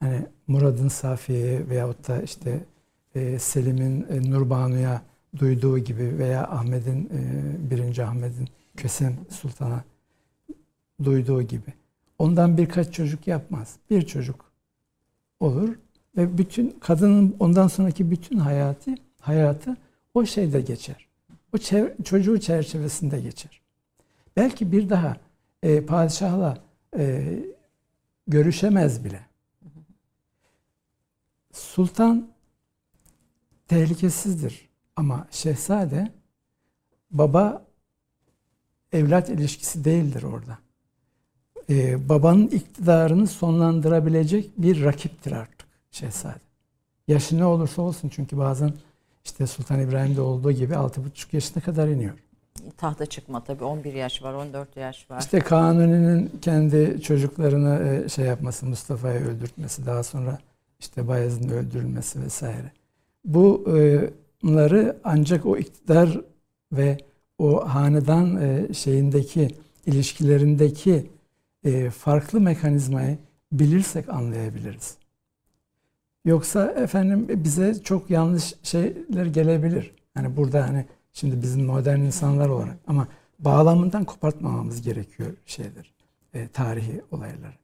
hani 0.00 0.26
Murad'ın 0.46 0.88
Safiye'ye 0.88 1.68
veyahut 1.68 2.08
da 2.08 2.22
işte 2.22 2.64
e, 3.14 3.38
Selim'in 3.38 4.06
e, 4.10 4.30
Nurbanu'ya 4.30 5.02
duyduğu 5.38 5.78
gibi 5.78 6.18
veya 6.18 6.46
Ahmet'in 6.48 7.04
e, 7.04 7.20
birinci 7.70 8.04
Ahmet'in 8.04 8.48
Kösem 8.76 9.16
Sultan'a 9.30 9.84
duyduğu 11.04 11.42
gibi. 11.42 11.74
Ondan 12.18 12.58
birkaç 12.58 12.92
çocuk 12.92 13.26
yapmaz. 13.26 13.76
Bir 13.90 14.02
çocuk 14.02 14.44
olur 15.40 15.68
ve 16.16 16.38
bütün 16.38 16.70
kadının 16.80 17.36
ondan 17.40 17.68
sonraki 17.68 18.10
bütün 18.10 18.38
hayatı 18.38 18.94
hayatı 19.20 19.76
o 20.14 20.26
şeyde 20.26 20.60
geçer. 20.60 21.09
O 21.54 21.56
çev- 21.56 22.02
çocuğu 22.04 22.40
çerçevesinde 22.40 23.20
geçer. 23.20 23.60
Belki 24.36 24.72
bir 24.72 24.88
daha 24.88 25.16
e, 25.62 25.86
padişahla 25.86 26.58
e, 26.98 27.34
görüşemez 28.26 29.04
bile. 29.04 29.20
Sultan 31.52 32.28
tehlikesizdir 33.68 34.68
ama 34.96 35.26
şehzade 35.30 36.12
baba 37.10 37.66
evlat 38.92 39.28
ilişkisi 39.28 39.84
değildir 39.84 40.22
orada. 40.22 40.58
e, 41.70 42.08
babanın 42.08 42.46
iktidarını 42.48 43.26
sonlandırabilecek 43.26 44.58
bir 44.58 44.84
rakiptir 44.84 45.32
artık 45.32 45.68
şehzade. 45.90 46.40
Yaşı 47.08 47.38
ne 47.38 47.44
olursa 47.44 47.82
olsun 47.82 48.08
çünkü 48.08 48.38
bazen 48.38 48.72
işte 49.24 49.46
Sultan 49.46 49.80
İbrahim'de 49.80 50.20
olduğu 50.20 50.52
gibi 50.52 50.74
6,5 50.74 51.00
yaşına 51.32 51.62
kadar 51.62 51.88
iniyor. 51.88 52.14
Tahta 52.76 53.06
çıkma 53.06 53.44
tabii 53.44 53.64
11 53.64 53.94
yaş 53.94 54.22
var, 54.22 54.34
14 54.34 54.76
yaş 54.76 55.10
var. 55.10 55.20
İşte 55.20 55.38
Kanuni'nin 55.38 56.32
kendi 56.42 57.02
çocuklarını 57.02 58.02
e, 58.04 58.08
şey 58.08 58.24
yapması, 58.24 58.66
Mustafa'yı 58.66 59.20
öldürtmesi, 59.20 59.86
daha 59.86 60.02
sonra 60.02 60.38
işte 60.80 61.08
Bayezid'in 61.08 61.48
öldürülmesi 61.48 62.22
vesaire. 62.22 62.72
Bunları 63.24 64.96
ancak 65.04 65.46
o 65.46 65.56
iktidar 65.56 66.20
ve 66.72 66.98
o 67.38 67.68
hanedan 67.68 68.42
e, 68.42 68.74
şeyindeki 68.74 69.48
ilişkilerindeki 69.86 71.10
e, 71.64 71.90
farklı 71.90 72.40
mekanizmayı 72.40 73.18
bilirsek 73.52 74.08
anlayabiliriz. 74.08 74.99
Yoksa 76.24 76.66
efendim 76.66 77.26
bize 77.44 77.82
çok 77.82 78.10
yanlış 78.10 78.54
şeyler 78.62 79.26
gelebilir. 79.26 79.94
Yani 80.16 80.36
burada 80.36 80.68
hani 80.68 80.86
şimdi 81.12 81.42
bizim 81.42 81.64
modern 81.64 82.00
insanlar 82.00 82.48
olarak 82.48 82.76
ama 82.86 83.08
bağlamından 83.38 84.04
kopartmamamız 84.04 84.82
gerekiyor 84.82 85.32
şeyler, 85.46 85.94
e, 86.34 86.48
tarihi 86.48 87.02
olayları. 87.10 87.54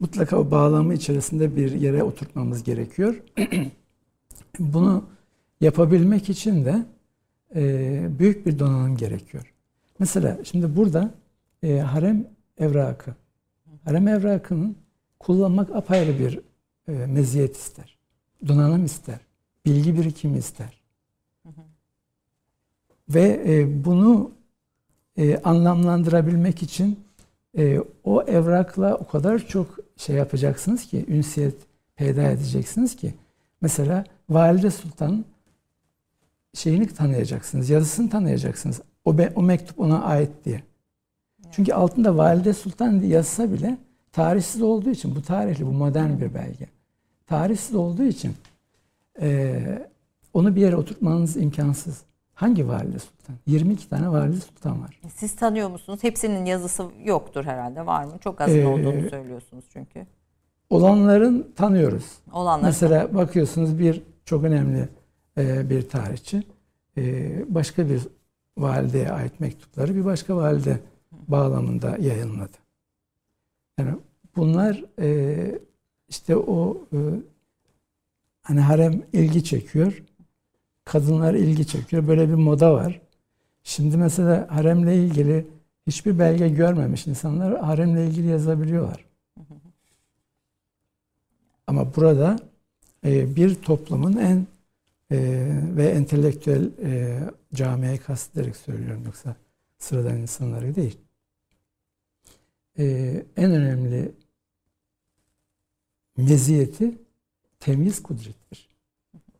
Mutlaka 0.00 0.36
o 0.36 0.50
bağlamı 0.50 0.94
içerisinde 0.94 1.56
bir 1.56 1.72
yere 1.72 2.02
oturtmamız 2.02 2.62
gerekiyor. 2.62 3.22
Bunu 4.58 5.04
yapabilmek 5.60 6.28
için 6.28 6.64
de 6.64 6.86
e, 7.54 8.18
büyük 8.18 8.46
bir 8.46 8.58
donanım 8.58 8.96
gerekiyor. 8.96 9.54
Mesela 9.98 10.38
şimdi 10.44 10.76
burada 10.76 11.14
e, 11.62 11.78
harem 11.78 12.26
evrakı. 12.58 13.14
Harem 13.84 14.08
evrakının 14.08 14.76
kullanmak 15.18 15.76
apayrı 15.76 16.18
bir 16.18 16.40
e, 16.88 16.92
meziyet 16.92 17.56
ister. 17.56 17.98
Donanım 18.48 18.84
ister. 18.84 19.18
Bilgi 19.66 19.98
birikimi 19.98 20.38
ister. 20.38 20.80
Ve 23.08 23.42
e, 23.46 23.84
bunu 23.84 24.30
e, 25.16 25.38
anlamlandırabilmek 25.42 26.62
için 26.62 27.00
e, 27.58 27.80
o 28.04 28.22
evrakla 28.22 28.94
o 28.94 29.06
kadar 29.06 29.38
çok 29.38 29.78
şey 29.96 30.16
yapacaksınız 30.16 30.86
ki, 30.86 31.04
ünsiyet 31.08 31.54
peyda 31.96 32.22
edeceksiniz 32.22 32.96
ki. 32.96 33.14
Mesela 33.60 34.04
Valide 34.30 34.70
Sultan 34.70 35.24
şeyini 36.54 36.86
tanıyacaksınız, 36.86 37.70
yazısını 37.70 38.10
tanıyacaksınız. 38.10 38.80
O, 39.04 39.18
be, 39.18 39.32
o 39.36 39.42
mektup 39.42 39.80
ona 39.80 40.02
ait 40.02 40.30
diye. 40.44 40.62
Çünkü 41.50 41.72
altında 41.72 42.16
Valide 42.16 42.52
Sultan 42.52 43.00
diye 43.00 43.12
yazsa 43.12 43.52
bile 43.52 43.78
tarihsiz 44.12 44.62
olduğu 44.62 44.90
için, 44.90 45.16
bu 45.16 45.22
tarihli, 45.22 45.66
bu 45.66 45.72
modern 45.72 46.20
bir 46.20 46.34
belge. 46.34 46.75
Tarihsiz 47.26 47.74
olduğu 47.76 48.02
için 48.04 48.34
e, 49.20 49.62
onu 50.34 50.56
bir 50.56 50.60
yere 50.60 50.76
oturtmanız 50.76 51.36
imkansız. 51.36 52.02
Hangi 52.34 52.68
Valide 52.68 52.98
Sultan? 52.98 53.36
22 53.46 53.88
tane 53.88 54.10
Valide 54.10 54.36
Sultan 54.40 54.82
var. 54.82 55.00
Siz 55.14 55.36
tanıyor 55.36 55.70
musunuz? 55.70 55.98
Hepsinin 56.02 56.44
yazısı 56.44 56.84
yoktur 57.04 57.44
herhalde. 57.44 57.86
Var 57.86 58.04
mı? 58.04 58.12
Çok 58.20 58.40
azın 58.40 58.58
Ee, 58.58 58.66
olduğunu 58.66 59.10
söylüyorsunuz 59.10 59.64
çünkü. 59.72 60.06
Olanların 60.70 61.52
tanıyoruz. 61.56 62.04
Olanlar. 62.32 62.66
Mesela 62.68 63.14
bakıyorsunuz 63.14 63.78
bir 63.78 64.02
çok 64.24 64.44
önemli 64.44 64.88
e, 65.38 65.70
bir 65.70 65.88
tarihçi 65.88 66.42
e, 66.98 67.54
başka 67.54 67.88
bir 67.88 68.02
valideye 68.58 69.10
ait 69.12 69.40
mektupları 69.40 69.94
bir 69.94 70.04
başka 70.04 70.36
valide 70.36 70.80
bağlamında 71.12 71.96
yayınladı. 72.00 72.56
Yani 73.78 73.90
bunlar 74.36 74.84
e, 75.00 75.58
işte 76.08 76.36
o 76.36 76.86
e, 76.92 76.98
hani 78.42 78.60
harem 78.60 79.02
ilgi 79.12 79.44
çekiyor. 79.44 80.02
Kadınlar 80.84 81.34
ilgi 81.34 81.66
çekiyor. 81.66 82.08
Böyle 82.08 82.28
bir 82.28 82.34
moda 82.34 82.74
var. 82.74 83.00
Şimdi 83.62 83.96
mesela 83.96 84.46
haremle 84.50 84.96
ilgili 84.96 85.46
hiçbir 85.86 86.18
belge 86.18 86.48
görmemiş 86.48 87.06
insanlar 87.06 87.60
haremle 87.60 88.06
ilgili 88.06 88.26
yazabiliyorlar. 88.26 89.04
Ama 91.66 91.96
burada 91.96 92.38
e, 93.04 93.36
bir 93.36 93.54
toplumun 93.54 94.16
en 94.16 94.46
e, 95.10 95.18
ve 95.76 95.88
entelektüel 95.88 96.70
e, 96.82 97.20
camiye 97.54 97.96
kastederek 97.96 98.56
söylüyorum 98.56 99.02
yoksa 99.06 99.36
sıradan 99.78 100.16
insanları 100.16 100.74
değil. 100.74 100.98
En 103.36 103.50
önemli 103.50 104.12
meziyeti 106.16 106.98
temiz 107.60 108.02
kudrettir. 108.02 108.68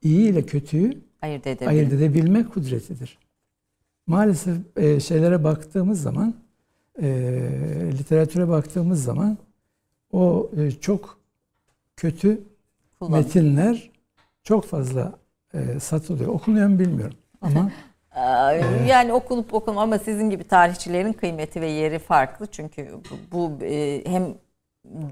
İyi 0.03 0.31
ile 0.31 0.47
kötüyü 0.47 1.03
Ayırt 1.23 1.47
edebilir. 1.47 1.69
ayırt 1.71 1.93
edebilme 1.93 2.45
kudretidir. 2.45 3.19
Maalesef 4.07 4.57
e, 4.77 5.01
şeylere 5.01 5.45
baktığımız 5.45 6.03
zaman, 6.03 6.35
e, 7.03 7.07
literatüre 7.93 8.49
baktığımız 8.49 9.05
zaman 9.05 9.39
o 10.13 10.51
e, 10.57 10.71
çok 10.71 11.19
kötü 11.97 12.41
Kullanım. 12.99 13.19
metinler 13.19 13.91
çok 14.43 14.65
fazla 14.65 15.19
e, 15.55 15.81
satılıyor. 15.81 16.29
Okunuyor 16.31 16.69
mu 16.69 16.79
bilmiyorum 16.79 17.17
ama 17.41 17.71
Yani 18.89 19.13
okunup 19.13 19.55
okunma 19.55 19.83
ama 19.83 19.99
sizin 19.99 20.31
gibi 20.31 20.45
tarihçilerin 20.45 21.13
kıymeti 21.13 21.61
ve 21.61 21.67
yeri 21.67 21.99
farklı. 21.99 22.47
Çünkü 22.47 22.89
bu, 23.11 23.17
bu, 23.33 23.65
e, 23.65 24.03
hem 24.07 24.35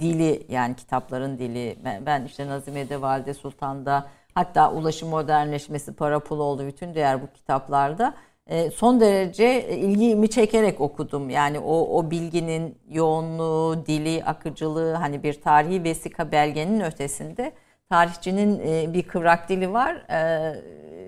dili 0.01 0.47
yani 0.49 0.77
kitapların 0.77 1.39
dili 1.39 1.77
ben, 1.85 2.07
ben 2.07 2.25
işte 2.25 2.47
Nazime'de 2.47 3.01
Valide 3.01 3.35
Sultan'da 3.35 4.07
hatta 4.35 4.73
ulaşım 4.73 5.09
modernleşmesi 5.09 5.93
para 5.93 6.21
pul 6.21 6.39
oldu 6.39 6.67
bütün 6.67 6.95
diğer 6.95 7.23
bu 7.23 7.27
kitaplarda 7.27 8.15
e, 8.47 8.71
son 8.71 9.01
derece 9.01 9.77
ilgimi 9.77 10.31
çekerek 10.31 10.81
okudum. 10.81 11.31
Yani 11.31 11.59
o, 11.59 11.99
o 11.99 12.11
bilginin 12.11 12.79
yoğunluğu, 12.91 13.87
dili, 13.87 14.25
akıcılığı 14.25 14.95
hani 14.95 15.23
bir 15.23 15.41
tarihi 15.41 15.85
vesika 15.85 16.33
belgenin 16.33 16.81
ötesinde 16.81 17.53
tarihçinin 17.91 18.61
e, 18.67 18.95
bir 18.95 19.03
kıvrak 19.03 19.49
dili 19.49 19.73
var 19.73 19.95
e, 19.95 20.53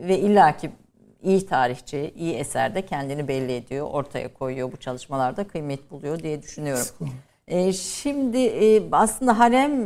ve 0.09 0.19
illaki 0.19 0.71
iyi 1.23 1.47
tarihçi, 1.47 2.13
iyi 2.17 2.35
eserde 2.35 2.83
kendini 2.83 3.29
belli 3.29 3.53
ediyor, 3.53 3.87
ortaya 3.91 4.35
koyuyor. 4.35 4.73
Bu 4.73 4.77
çalışmalarda 4.77 5.49
kıymet 5.49 5.91
buluyor 5.91 6.19
diye 6.19 6.43
düşünüyorum. 6.43 6.87
E, 7.49 7.73
şimdi 7.73 8.39
e, 8.39 8.83
aslında 8.93 9.39
harem 9.39 9.83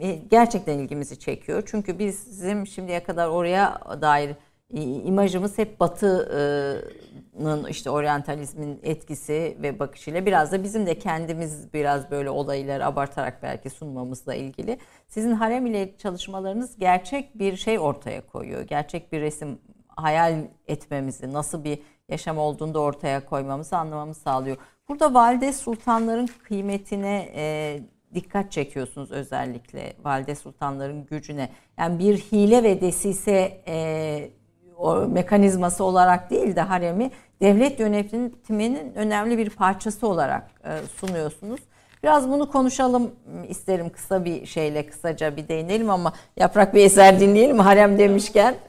e, 0.00 0.14
gerçekten 0.30 0.78
ilgimizi 0.78 1.18
çekiyor. 1.18 1.62
Çünkü 1.66 1.98
bizim 1.98 2.66
şimdiye 2.66 3.02
kadar 3.02 3.28
oraya 3.28 3.80
dair 4.02 4.30
e, 4.74 4.82
imajımız 4.82 5.58
hep 5.58 5.80
Batı'nın 5.80 7.66
işte 7.68 7.90
oryantalizmin 7.90 8.80
etkisi 8.82 9.56
ve 9.62 9.78
bakışıyla 9.78 10.26
biraz 10.26 10.52
da 10.52 10.62
bizim 10.62 10.86
de 10.86 10.98
kendimiz 10.98 11.74
biraz 11.74 12.10
böyle 12.10 12.30
olayları 12.30 12.86
abartarak 12.86 13.42
belki 13.42 13.70
sunmamızla 13.70 14.34
ilgili. 14.34 14.78
Sizin 15.08 15.32
harem 15.32 15.66
ile 15.66 15.96
çalışmalarınız 15.98 16.78
gerçek 16.78 17.38
bir 17.38 17.56
şey 17.56 17.78
ortaya 17.78 18.26
koyuyor. 18.26 18.62
Gerçek 18.62 19.12
bir 19.12 19.20
resim 19.20 19.58
hayal 19.88 20.44
etmemizi, 20.66 21.32
nasıl 21.32 21.64
bir 21.64 21.78
yaşam 22.12 22.38
olduğunu 22.38 22.74
da 22.74 22.80
ortaya 22.80 23.26
koymamızı 23.26 23.76
anlamamızı 23.76 24.20
sağlıyor. 24.20 24.56
Burada 24.88 25.14
valide 25.14 25.52
sultanların 25.52 26.28
kıymetine 26.44 27.28
e, 27.34 27.80
dikkat 28.14 28.52
çekiyorsunuz 28.52 29.10
özellikle 29.10 29.92
valide 30.04 30.34
sultanların 30.34 31.06
gücüne. 31.06 31.48
Yani 31.78 31.98
bir 31.98 32.18
hile 32.18 32.62
ve 32.62 32.80
desise 32.80 33.62
e, 33.68 34.30
o 34.76 34.96
mekanizması 34.96 35.84
olarak 35.84 36.30
değil 36.30 36.56
de 36.56 36.60
haremi 36.60 37.10
devlet 37.40 37.80
yönetiminin 37.80 38.94
önemli 38.94 39.38
bir 39.38 39.50
parçası 39.50 40.08
olarak 40.08 40.50
e, 40.64 40.70
sunuyorsunuz. 40.96 41.60
Biraz 42.02 42.30
bunu 42.30 42.50
konuşalım 42.50 43.10
isterim 43.48 43.90
kısa 43.90 44.24
bir 44.24 44.46
şeyle 44.46 44.86
kısaca 44.86 45.36
bir 45.36 45.48
değinelim 45.48 45.90
ama 45.90 46.12
yaprak 46.36 46.74
bir 46.74 46.84
eser 46.84 47.20
dinleyelim 47.20 47.58
harem 47.58 47.98
demişken. 47.98 48.54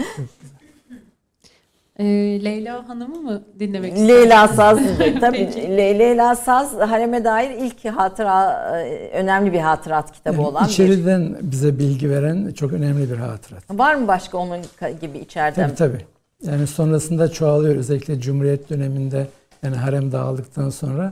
Ee, 1.99 2.05
Leyla 2.43 2.89
Hanım'ı 2.89 3.19
mı 3.19 3.43
dinlemek 3.59 3.93
istersiniz? 3.93 4.09
Leyla 4.21 4.47
Saz 4.47 4.79
tabii. 5.19 5.53
Le- 5.55 5.99
Leyla 5.99 6.35
Saz 6.35 6.73
hareme 6.73 7.23
dair 7.23 7.49
ilk 7.49 7.85
hatıra 7.85 8.53
e, 8.79 9.09
önemli 9.09 9.53
bir 9.53 9.59
hatırat 9.59 10.11
kitabı 10.11 10.35
yani 10.35 10.47
olan 10.47 10.65
bir. 10.65 10.69
içeriden 10.69 11.35
bize 11.41 11.79
bilgi 11.79 12.09
veren 12.09 12.51
çok 12.51 12.73
önemli 12.73 13.11
bir 13.11 13.17
hatırat. 13.17 13.63
Var 13.71 13.95
mı 13.95 14.07
başka 14.07 14.37
onun 14.37 14.59
gibi 15.01 15.17
içeriden? 15.17 15.67
Tabii 15.67 15.75
tabii. 15.75 16.05
Yani 16.43 16.67
sonrasında 16.67 17.27
çoğalıyor. 17.31 17.75
Özellikle 17.75 18.19
Cumhuriyet 18.19 18.69
döneminde 18.69 19.27
yani 19.63 19.75
harem 19.75 20.11
dağıldıktan 20.11 20.69
sonra 20.69 21.09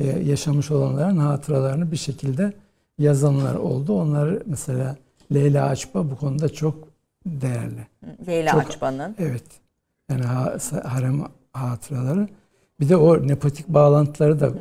e, 0.00 0.06
yaşamış 0.06 0.70
olanların 0.70 1.16
hatıralarını 1.16 1.92
bir 1.92 1.96
şekilde 1.96 2.52
yazanlar 2.98 3.54
oldu. 3.54 4.00
Onları 4.00 4.42
mesela 4.46 4.96
Leyla 5.34 5.66
Açba 5.66 6.10
bu 6.10 6.16
konuda 6.16 6.48
çok 6.48 6.74
değerli. 7.26 7.86
Leyla 8.26 8.52
Çok- 8.52 8.60
Açba'nın. 8.60 9.14
Evet. 9.18 9.42
Yani 10.10 10.22
ha- 10.24 10.58
harem 10.84 11.24
hatıraları. 11.52 12.28
Bir 12.80 12.88
de 12.88 12.96
o 12.96 13.28
nepotik 13.28 13.68
bağlantıları 13.68 14.40
da 14.40 14.52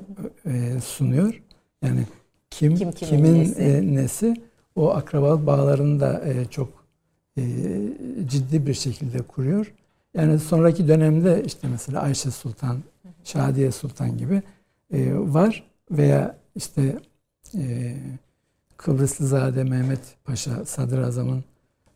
e, 0.46 0.80
sunuyor. 0.82 1.42
Yani 1.84 2.08
kim, 2.50 2.76
Kim 2.76 2.92
kimin 2.92 3.12
kimin 3.24 3.40
nesi? 3.42 3.62
e, 3.62 3.96
nesi 3.96 4.34
o 4.76 4.90
akrabalık 4.90 5.46
bağlarını 5.48 6.00
da 6.00 6.22
e, 6.26 6.46
çok 6.46 6.70
e, 7.38 7.44
ciddi 8.28 8.68
bir 8.68 8.74
şekilde 8.74 9.18
kuruyor. 9.22 9.74
Yani 10.14 10.40
sonraki 10.40 10.88
dönemde 10.88 11.44
işte 11.46 11.68
mesela 11.68 12.02
Ayşe 12.02 12.32
Sultan, 12.32 12.78
Şadiye 13.24 13.72
Sultan 13.72 14.18
gibi 14.18 14.42
e, 14.94 15.14
var 15.16 15.64
veya 15.92 16.36
işte 16.56 17.00
e, 17.58 17.96
Kıbrıslızade 18.78 19.64
Mehmet 19.64 20.00
Paşa 20.26 20.66
Sadrazam'ın 20.66 21.44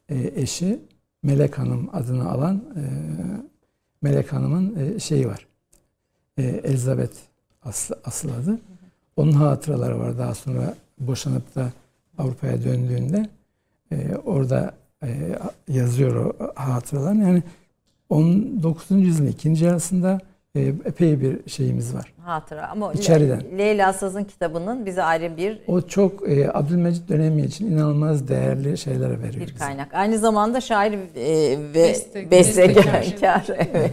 e, 0.10 0.32
eşi 0.36 0.80
Melek 1.24 1.58
Hanım 1.60 1.90
adını 1.94 2.30
alan 2.30 2.56
e, 2.56 2.84
Melek 4.02 4.34
Hanım'ın 4.34 4.76
e, 4.76 5.00
şeyi 5.00 5.28
var. 5.28 5.48
E, 6.38 6.44
Elizabeth 6.44 7.18
aslı, 7.64 8.00
asıl 8.06 8.30
adı. 8.30 8.60
Onun 9.16 9.32
hatıraları 9.32 10.00
var. 10.00 10.18
Daha 10.18 10.36
sonra 10.36 10.76
boşanıp 11.00 11.56
da 11.56 11.72
Avrupa'ya 12.18 12.64
döndüğünde 12.64 13.30
e, 13.92 14.16
orada 14.16 14.74
e, 15.04 15.40
yazıyor 15.68 16.26
o 16.26 16.52
hatıralarını. 16.56 17.24
Yani 17.24 17.44
19. 18.10 18.92
yüzyılın 18.92 19.32
ikinci 19.32 19.66
yarısında 19.66 20.20
epey 20.58 21.22
bir 21.22 21.50
şeyimiz 21.50 21.96
var. 21.96 22.14
Hatıra 22.22 22.68
ama 22.68 22.94
İçeriden. 22.94 23.42
Leyla 23.58 23.94
Saz'ın 23.94 24.24
kitabının 24.24 24.86
bize 24.86 25.04
ayrı 25.04 25.38
bir 25.38 25.62
O 25.68 25.82
çok 25.82 26.30
e, 26.30 26.50
Abdülmecit 26.54 27.10
dönemi 27.10 27.42
için 27.42 27.72
inanılmaz 27.72 28.28
değerli 28.28 28.78
şeyler 28.78 29.10
veriyor 29.24 29.34
bir 29.34 29.48
bize. 29.48 29.58
kaynak. 29.58 29.94
Aynı 29.94 30.18
zamanda 30.18 30.62
şair 30.62 30.94
e, 30.94 30.98
ve 31.74 31.74
Beste- 31.74 32.32
bestekar. 32.32 33.46
evet. 33.74 33.92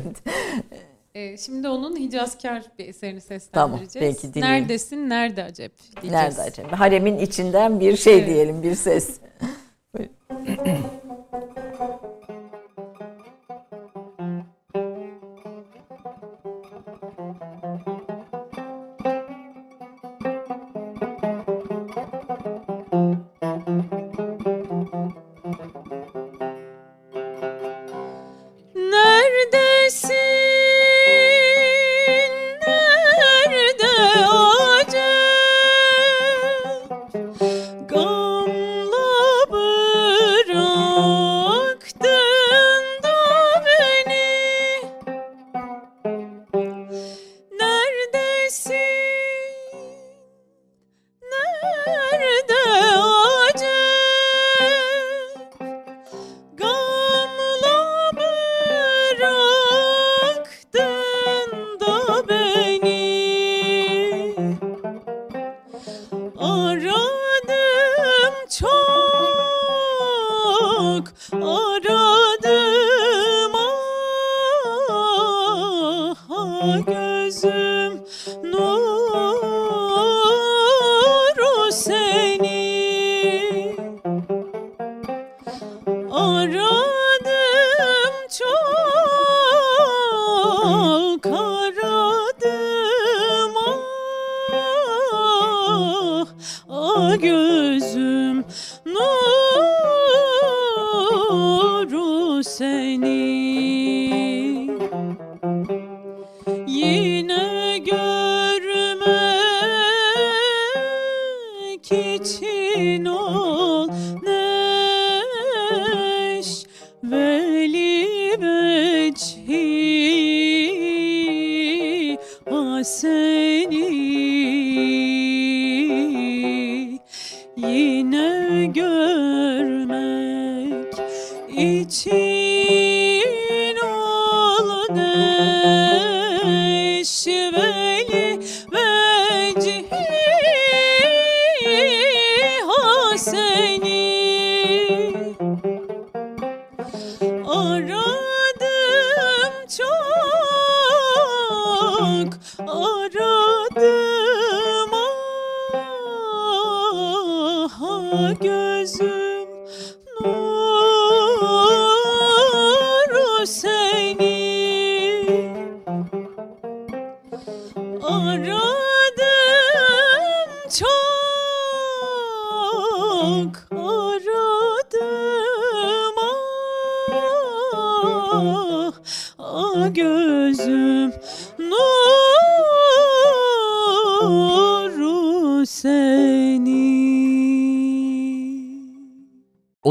Ee, 1.15 1.37
şimdi 1.39 1.69
onun 1.69 1.97
Hicazkar 1.97 2.63
bir 2.79 2.89
eserini 2.89 3.21
Tamam, 3.53 3.79
seslendireceğiz. 3.79 4.17
peki 4.23 4.35
dinleyelim. 4.35 4.61
Neredesin, 4.63 5.09
nerede 5.09 5.45
acep 5.45 5.73
diyeceğiz. 6.03 6.13
Nerede 6.39 6.43
acaba? 6.43 6.81
Haremin 6.81 7.19
içinden 7.19 7.81
bir 7.81 7.97
şey 7.97 8.15
Evet. 8.19 8.27
diyelim, 8.29 8.63
bir 8.63 8.75
ses. 8.75 9.11
Neredesin? 9.95 10.85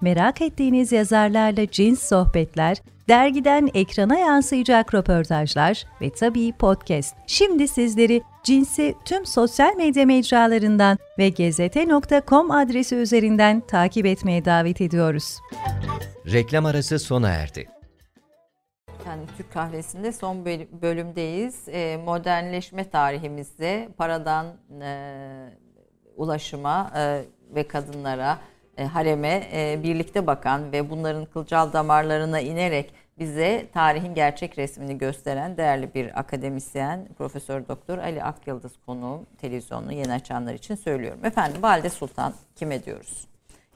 merak 0.00 0.42
ettiğiniz 0.42 0.92
yazarlarla 0.92 1.70
cins 1.70 2.02
sohbetler, 2.08 2.76
dergiden 3.08 3.68
ekrana 3.74 4.18
yansıyacak 4.18 4.94
röportajlar 4.94 5.84
ve 6.00 6.10
tabii 6.10 6.52
podcast. 6.52 7.16
Şimdi 7.26 7.68
sizleri 7.68 8.22
Cins'i 8.44 8.94
tüm 9.04 9.26
sosyal 9.26 9.76
medya 9.76 10.06
mecralarından 10.06 10.98
ve 11.18 11.28
gezete.com 11.28 12.50
adresi 12.50 12.94
üzerinden 12.94 13.60
takip 13.60 14.06
etmeye 14.06 14.44
davet 14.44 14.80
ediyoruz. 14.80 15.38
Reklam 16.32 16.66
arası 16.66 16.98
sona 16.98 17.28
erdi. 17.28 17.68
Efendim 19.00 19.28
Türk 19.36 19.52
kahvesinde 19.52 20.12
son 20.12 20.44
böl- 20.44 20.82
bölümdeyiz. 20.82 21.68
Ee, 21.68 21.96
modernleşme 22.04 22.90
tarihimizde 22.90 23.88
paradan 23.98 24.46
e, 24.82 24.90
ulaşıma 26.16 26.92
e, 26.96 27.22
ve 27.54 27.68
kadınlara, 27.68 28.32
e, 28.32 28.38
hareme 28.84 29.48
e, 29.52 29.82
birlikte 29.82 30.26
bakan 30.26 30.72
ve 30.72 30.90
bunların 30.90 31.24
kılcal 31.24 31.72
damarlarına 31.72 32.40
inerek 32.40 32.92
bize 33.18 33.66
tarihin 33.74 34.14
gerçek 34.14 34.58
resmini 34.58 34.98
gösteren 34.98 35.56
değerli 35.56 35.94
bir 35.94 36.20
akademisyen 36.20 37.08
Profesör 37.18 37.68
Doktor 37.68 37.98
Ali 37.98 38.22
Akyıldız 38.22 38.72
konuğum 38.86 39.26
televizyonunu 39.40 39.92
yeni 39.92 40.12
açanlar 40.12 40.54
için 40.54 40.74
söylüyorum. 40.74 41.24
Efendim 41.24 41.62
Valide 41.62 41.90
Sultan 41.90 42.34
kime 42.56 42.84
diyoruz? 42.84 43.26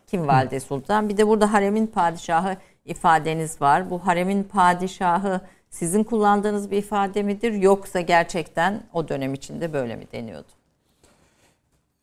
Kim 0.07 0.27
Valide 0.27 0.61
Sultan? 0.61 1.09
Bir 1.09 1.17
de 1.17 1.27
burada 1.27 1.53
haremin 1.53 1.87
padişahı 1.87 2.57
ifadeniz 2.85 3.61
var. 3.61 3.91
Bu 3.91 4.07
haremin 4.07 4.43
padişahı 4.43 5.41
sizin 5.71 6.05
kullandığınız 6.05 6.71
bir 6.71 6.77
ifade 6.77 7.23
midir 7.23 7.53
yoksa 7.53 8.01
gerçekten 8.01 8.83
o 8.93 9.09
dönem 9.09 9.35
içinde 9.35 9.73
böyle 9.73 9.97
mi 9.97 10.05
deniyordu? 10.13 10.49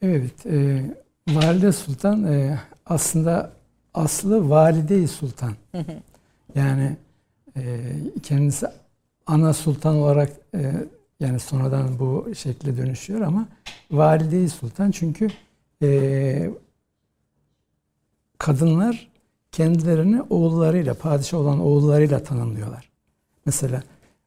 Evet, 0.01 0.45
e, 0.45 0.81
Valide 1.27 1.71
Sultan 1.71 2.23
e, 2.23 2.59
aslında 2.89 3.51
aslı 3.93 4.49
Valide-i 4.49 5.07
Sultan. 5.07 5.53
yani 6.55 6.97
e, 7.57 7.93
kendisi 8.23 8.67
ana 9.27 9.53
sultan 9.53 9.95
olarak 9.95 10.31
e, 10.55 10.73
yani 11.19 11.39
sonradan 11.39 11.99
bu 11.99 12.35
şekle 12.35 12.77
dönüşüyor 12.77 13.21
ama 13.21 13.47
Valide-i 13.91 14.49
Sultan 14.49 14.91
çünkü 14.91 15.27
e, 15.83 16.51
kadınlar 18.37 19.07
kendilerini 19.51 20.21
oğullarıyla, 20.21 20.93
padişah 20.93 21.37
olan 21.37 21.59
oğullarıyla 21.59 22.23
tanımlıyorlar. 22.23 22.89
Mesela 23.45 23.83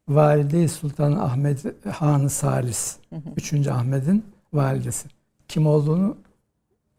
Valide-i 0.09 0.69
Sultan 0.69 1.13
Ahmet 1.13 1.87
Hanı 1.87 2.31
Salis, 2.31 2.97
3. 3.37 3.67
Ahmet'in 3.67 4.25
validesi. 4.53 5.09
Kim 5.49 5.67
olduğunu 5.67 6.17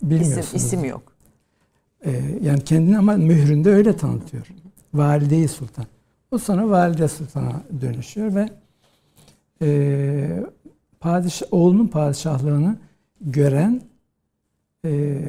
bilmiyorsunuz. 0.01 0.47
İsim, 0.47 0.57
isim 0.57 0.85
yok. 0.85 1.10
Ee, 2.05 2.39
yani 2.41 2.63
kendini 2.63 2.97
ama 2.97 3.13
mühründe 3.13 3.69
öyle 3.69 3.97
tanıtıyor. 3.97 4.47
Valide-i 4.93 5.47
Sultan. 5.47 5.85
O 6.31 6.37
sonra 6.37 6.69
Valide 6.69 7.07
Sultan'a 7.07 7.63
dönüşüyor 7.81 8.35
ve 8.35 8.49
e, 9.61 10.43
padişah, 10.99 11.47
oğlunun 11.51 11.87
padişahlığını 11.87 12.77
gören 13.21 13.81
e, 14.85 15.21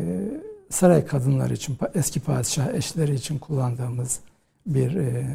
saray 0.71 1.07
kadınları 1.07 1.55
için, 1.55 1.79
eski 1.95 2.21
padişah 2.21 2.75
eşleri 2.75 3.15
için 3.15 3.39
kullandığımız 3.39 4.21
bir 4.67 4.95
e, 4.97 5.27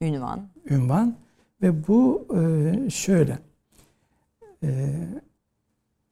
Ünvan. 0.00 0.48
ünvan 0.70 1.16
ve 1.62 1.88
bu 1.88 2.26
e, 2.36 2.90
şöyle 2.90 3.38
e, 4.62 4.94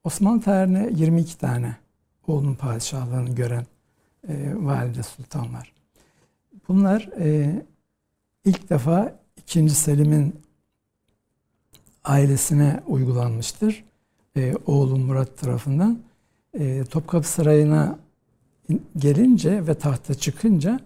Osmanlı 0.05 0.41
tarihine 0.41 0.91
22 0.95 1.39
tane 1.39 1.77
oğlunun 2.27 2.55
padişahlığını 2.55 3.35
gören 3.35 3.67
e, 4.29 4.55
valide 4.55 5.03
sultan 5.03 5.55
var. 5.55 5.73
Bunlar 6.69 7.09
e, 7.19 7.63
ilk 8.45 8.71
defa 8.71 9.19
2. 9.37 9.71
Selim'in 9.71 10.41
ailesine 12.05 12.81
uygulanmıştır. 12.87 13.85
E, 14.37 14.55
oğlu 14.67 14.97
Murat 14.97 15.39
tarafından. 15.39 15.99
E, 16.59 16.85
Topkapı 16.85 17.29
Sarayı'na 17.29 17.99
gelince 18.97 19.67
ve 19.67 19.75
tahta 19.75 20.15
çıkınca 20.15 20.81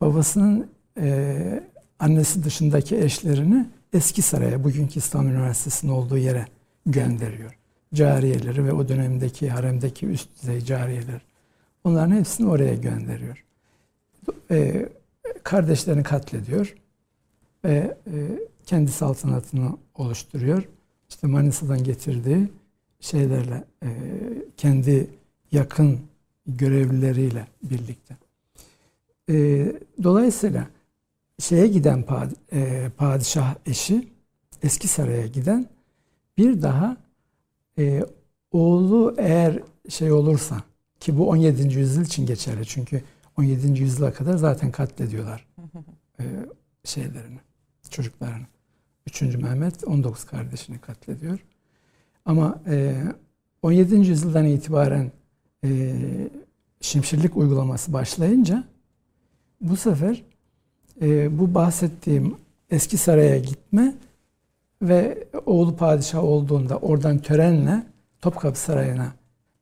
babasının 0.00 0.70
e, 1.00 1.62
annesi 1.98 2.44
dışındaki 2.44 2.98
eşlerini 2.98 3.66
eski 3.92 4.22
saraya, 4.22 4.64
bugünkü 4.64 4.98
İstanbul 4.98 5.30
Üniversitesi'nin 5.30 5.92
olduğu 5.92 6.18
yere 6.18 6.46
gönderiyor. 6.86 7.58
Cariyeleri 7.94 8.64
ve 8.64 8.72
o 8.72 8.88
dönemdeki 8.88 9.50
haremdeki 9.50 10.06
üst 10.06 10.42
düzey 10.42 10.60
cariyeler. 10.60 11.20
Onların 11.84 12.16
hepsini 12.16 12.48
oraya 12.48 12.74
gönderiyor. 12.74 13.44
E, 14.50 14.88
kardeşlerini 15.42 16.02
katlediyor 16.02 16.74
ve 17.64 17.96
e, 18.06 18.38
kendi 18.66 18.90
saltanatını 18.90 19.76
oluşturuyor. 19.94 20.68
İşte 21.08 21.26
Manisa'dan 21.26 21.84
getirdiği 21.84 22.48
şeylerle, 23.00 23.64
e, 23.82 23.88
kendi 24.56 25.10
yakın 25.52 26.00
görevlileriyle 26.46 27.46
birlikte. 27.62 28.16
E, 29.30 29.66
dolayısıyla 30.02 30.66
şeye 31.38 31.66
giden 31.66 32.02
pad, 32.02 32.30
e, 32.52 32.90
padişah 32.96 33.54
eşi, 33.66 34.08
eski 34.62 34.88
saraya 34.88 35.26
giden 35.26 35.66
bir 36.38 36.62
daha 36.62 36.96
e, 37.78 38.04
oğlu 38.52 39.14
eğer 39.18 39.62
şey 39.88 40.12
olursa 40.12 40.62
ki 41.00 41.18
bu 41.18 41.28
17. 41.28 41.78
yüzyıl 41.78 42.04
için 42.04 42.26
geçerli 42.26 42.66
çünkü 42.66 43.02
17. 43.38 43.80
yüzyıla 43.80 44.12
kadar 44.12 44.36
zaten 44.36 44.70
katlediyorlar 44.70 45.46
e, 46.20 46.24
şeylerini, 46.84 47.38
çocuklarını. 47.90 48.46
3. 49.06 49.22
Mehmet 49.22 49.84
19 49.84 50.24
kardeşini 50.24 50.78
katlediyor. 50.78 51.38
Ama 52.24 52.60
e, 52.66 53.02
17. 53.62 53.94
yüzyıldan 53.96 54.44
itibaren 54.44 55.12
e, 55.64 55.94
şimşirlik 56.80 57.36
uygulaması 57.36 57.92
başlayınca 57.92 58.64
bu 59.60 59.76
sefer 59.76 60.24
e, 61.00 61.38
bu 61.38 61.54
bahsettiğim 61.54 62.36
eski 62.70 62.96
saraya 62.96 63.38
gitme 63.38 63.94
ve 64.82 65.28
oğlu 65.46 65.76
padişah 65.76 66.24
olduğunda 66.24 66.78
oradan 66.78 67.18
törenle 67.18 67.82
Topkapı 68.20 68.60
Sarayı'na 68.60 69.12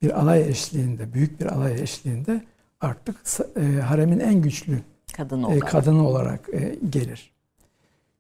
bir 0.03 0.20
alay 0.20 0.49
eşliğinde, 0.49 1.12
büyük 1.14 1.40
bir 1.40 1.47
alay 1.47 1.82
eşliğinde 1.82 2.44
artık 2.80 3.16
e, 3.57 3.80
haremin 3.80 4.18
en 4.18 4.42
güçlü 4.42 4.80
Kadın 5.16 5.42
e, 5.42 5.47
olarak. 5.47 5.68
kadını 5.68 6.09
olarak 6.09 6.49
e, 6.53 6.78
gelir. 6.90 7.30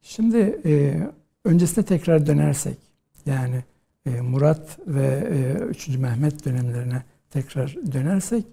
Şimdi 0.02 0.60
e, 0.64 1.02
öncesine 1.44 1.84
tekrar 1.84 2.26
dönersek, 2.26 2.78
yani 3.26 3.64
e, 4.06 4.20
Murat 4.20 4.78
ve 4.86 5.28
e, 5.30 5.62
3. 5.64 5.88
Mehmet 5.88 6.44
dönemlerine 6.44 7.02
tekrar 7.30 7.76
dönersek, 7.92 8.44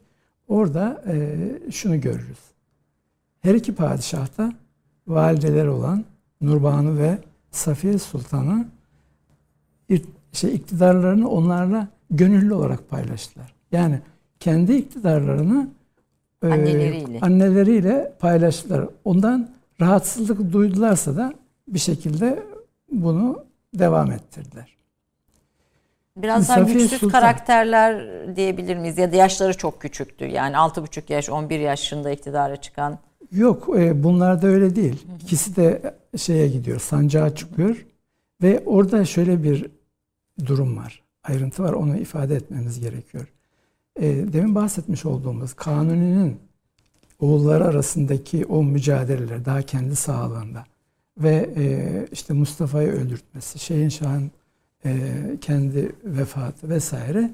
orada 0.47 1.03
e, 1.07 1.37
şunu 1.71 2.01
görürüz. 2.01 2.39
Her 3.41 3.55
iki 3.55 3.75
padişah 3.75 4.37
da 4.37 4.53
valideler 5.07 5.65
olan 5.65 6.05
Nurbanu 6.41 6.97
ve 6.97 7.17
Safiye 7.51 7.97
Sultan'ı 7.97 8.67
şey, 10.33 10.55
iktidarlarını 10.55 11.29
onlarla 11.29 11.87
gönüllü 12.17 12.53
olarak 12.53 12.89
paylaştılar. 12.89 13.53
Yani 13.71 13.99
kendi 14.39 14.73
iktidarlarını 14.73 15.67
e, 16.43 16.47
Anneleriyle. 16.47 17.19
anneleriyle 17.21 18.13
paylaştılar. 18.19 18.85
Ondan 19.05 19.49
rahatsızlık 19.81 20.53
duydularsa 20.53 21.15
da 21.17 21.33
bir 21.67 21.79
şekilde 21.79 22.43
bunu 22.91 23.45
devam 23.73 24.11
ettirdiler. 24.11 24.73
Biraz 26.17 26.49
daha 26.49 26.57
Safiye 26.57 26.77
güçsüz 26.77 26.99
Sultan. 26.99 27.19
karakterler 27.21 28.05
diyebilir 28.35 28.77
miyiz? 28.77 28.97
Ya 28.97 29.11
da 29.11 29.15
yaşları 29.15 29.57
çok 29.57 29.81
küçüktü. 29.81 30.25
Yani 30.25 30.55
6,5 30.55 31.13
yaş, 31.13 31.29
11 31.29 31.59
yaşında 31.59 32.11
iktidara 32.11 32.55
çıkan. 32.55 32.99
Yok 33.31 33.69
e, 33.77 34.03
bunlar 34.03 34.41
da 34.41 34.47
öyle 34.47 34.75
değil. 34.75 35.07
İkisi 35.21 35.55
de 35.55 35.93
şeye 36.17 36.47
gidiyor, 36.47 36.79
sancağa 36.79 37.35
çıkıyor 37.35 37.85
ve 38.41 38.63
orada 38.65 39.05
şöyle 39.05 39.43
bir 39.43 39.65
durum 40.45 40.77
var. 40.77 41.02
Ayrıntı 41.23 41.63
var, 41.63 41.73
onu 41.73 41.97
ifade 41.97 42.35
etmemiz 42.35 42.79
gerekiyor. 42.79 43.27
E, 43.95 44.33
demin 44.33 44.55
bahsetmiş 44.55 45.05
olduğumuz 45.05 45.53
Kanuni'nin 45.53 46.39
oğulları 47.19 47.65
arasındaki 47.65 48.45
o 48.45 48.63
mücadeleler 48.63 49.45
daha 49.45 49.61
kendi 49.61 49.95
sağlığında 49.95 50.65
ve 51.17 51.49
e, 51.55 52.07
işte 52.11 52.33
Mustafa'yı 52.33 52.91
öldürtmesi, 52.91 53.59
Şehinşah'ın 53.59 54.31
e, 54.85 55.13
kendi 55.41 55.95
vefatı 56.03 56.69
vesaire 56.69 57.31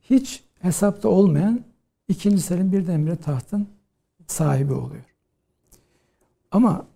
hiç 0.00 0.42
hesapta 0.60 1.08
olmayan 1.08 1.64
ikinci 2.08 2.42
Selim 2.42 2.72
birdenbire 2.72 3.16
tahtın 3.16 3.68
sahibi 4.26 4.72
oluyor. 4.72 5.04
Ama 6.50 6.86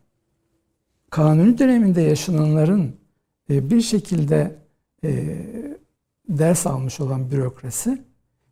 Kanuni 1.11 1.59
döneminde 1.59 2.01
yaşananların 2.01 2.97
e, 3.51 3.71
bir 3.71 3.81
şekilde 3.81 4.57
e, 5.05 5.37
ders 6.29 6.67
almış 6.67 7.01
olan 7.01 7.31
bürokrasi 7.31 8.03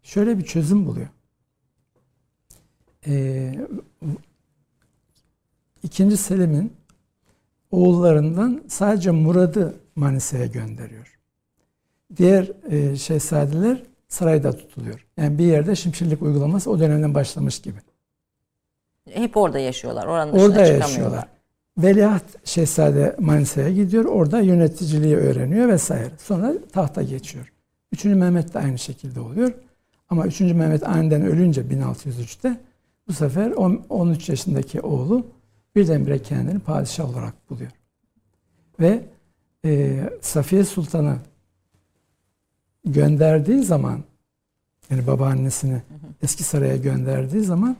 şöyle 0.02 0.38
bir 0.38 0.44
çözüm 0.44 0.86
buluyor. 0.86 1.08
E, 3.06 3.54
İkinci 5.82 6.16
Selim'in 6.16 6.72
oğullarından 7.70 8.62
sadece 8.68 9.10
Murad'ı 9.10 9.74
Manisa'ya 9.96 10.46
gönderiyor. 10.46 11.18
Diğer 12.16 12.50
e, 12.70 12.96
şehzadeler 12.96 13.82
sarayda 14.08 14.52
tutuluyor. 14.52 15.06
Yani 15.16 15.38
bir 15.38 15.44
yerde 15.44 15.76
şimşirlik 15.76 16.22
uygulaması 16.22 16.70
o 16.70 16.78
dönemden 16.78 17.14
başlamış 17.14 17.60
gibi. 17.60 17.78
Hep 19.10 19.36
orada 19.36 19.58
yaşıyorlar. 19.58 20.06
Oranın 20.06 20.32
Orada 20.32 20.60
yaşıyorlar. 20.66 21.28
Veliaht 21.78 22.24
Şehzade 22.44 23.16
Manisa'ya 23.18 23.70
gidiyor. 23.70 24.04
Orada 24.04 24.40
yöneticiliği 24.40 25.16
öğreniyor 25.16 25.68
vesaire. 25.68 26.10
Sonra 26.18 26.54
tahta 26.72 27.02
geçiyor. 27.02 27.52
Üçüncü 27.92 28.16
Mehmet 28.16 28.54
de 28.54 28.58
aynı 28.58 28.78
şekilde 28.78 29.20
oluyor. 29.20 29.52
Ama 30.08 30.26
3. 30.26 30.40
Mehmet 30.40 30.88
aniden 30.88 31.22
ölünce 31.22 31.60
1603'te 31.60 32.60
bu 33.08 33.12
sefer 33.12 33.50
on- 33.50 33.84
13 33.88 34.28
yaşındaki 34.28 34.80
oğlu 34.80 35.26
birdenbire 35.76 36.22
kendini 36.22 36.58
padişah 36.58 37.10
olarak 37.10 37.50
buluyor. 37.50 37.70
Ve 38.80 39.04
e, 39.64 40.00
Safiye 40.20 40.64
Sultan'ı 40.64 41.16
gönderdiği 42.84 43.62
zaman 43.62 44.00
yani 44.90 45.06
babaannesini 45.06 45.82
eski 46.22 46.44
saraya 46.44 46.76
gönderdiği 46.76 47.42
zaman 47.42 47.76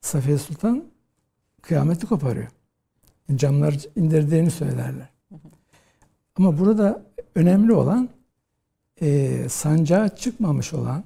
Safiye 0.00 0.38
Sultan 0.38 0.84
kıyameti 1.62 2.06
koparıyor. 2.06 2.48
Camları 3.34 3.76
indirdiğini 3.96 4.50
söylerler. 4.50 5.08
Ama 6.36 6.58
burada 6.58 7.02
önemli 7.34 7.72
olan 7.72 8.08
e, 9.00 9.48
sancağa 9.48 10.08
çıkmamış 10.08 10.72
olan 10.72 11.04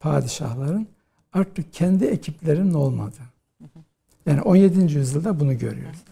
padişahların 0.00 0.86
artık 1.32 1.72
kendi 1.72 2.04
ekiplerinin 2.04 2.74
olmadığı. 2.74 3.34
Yani 4.26 4.40
17. 4.40 4.94
yüzyılda 4.94 5.40
bunu 5.40 5.58
görüyoruz. 5.58 6.04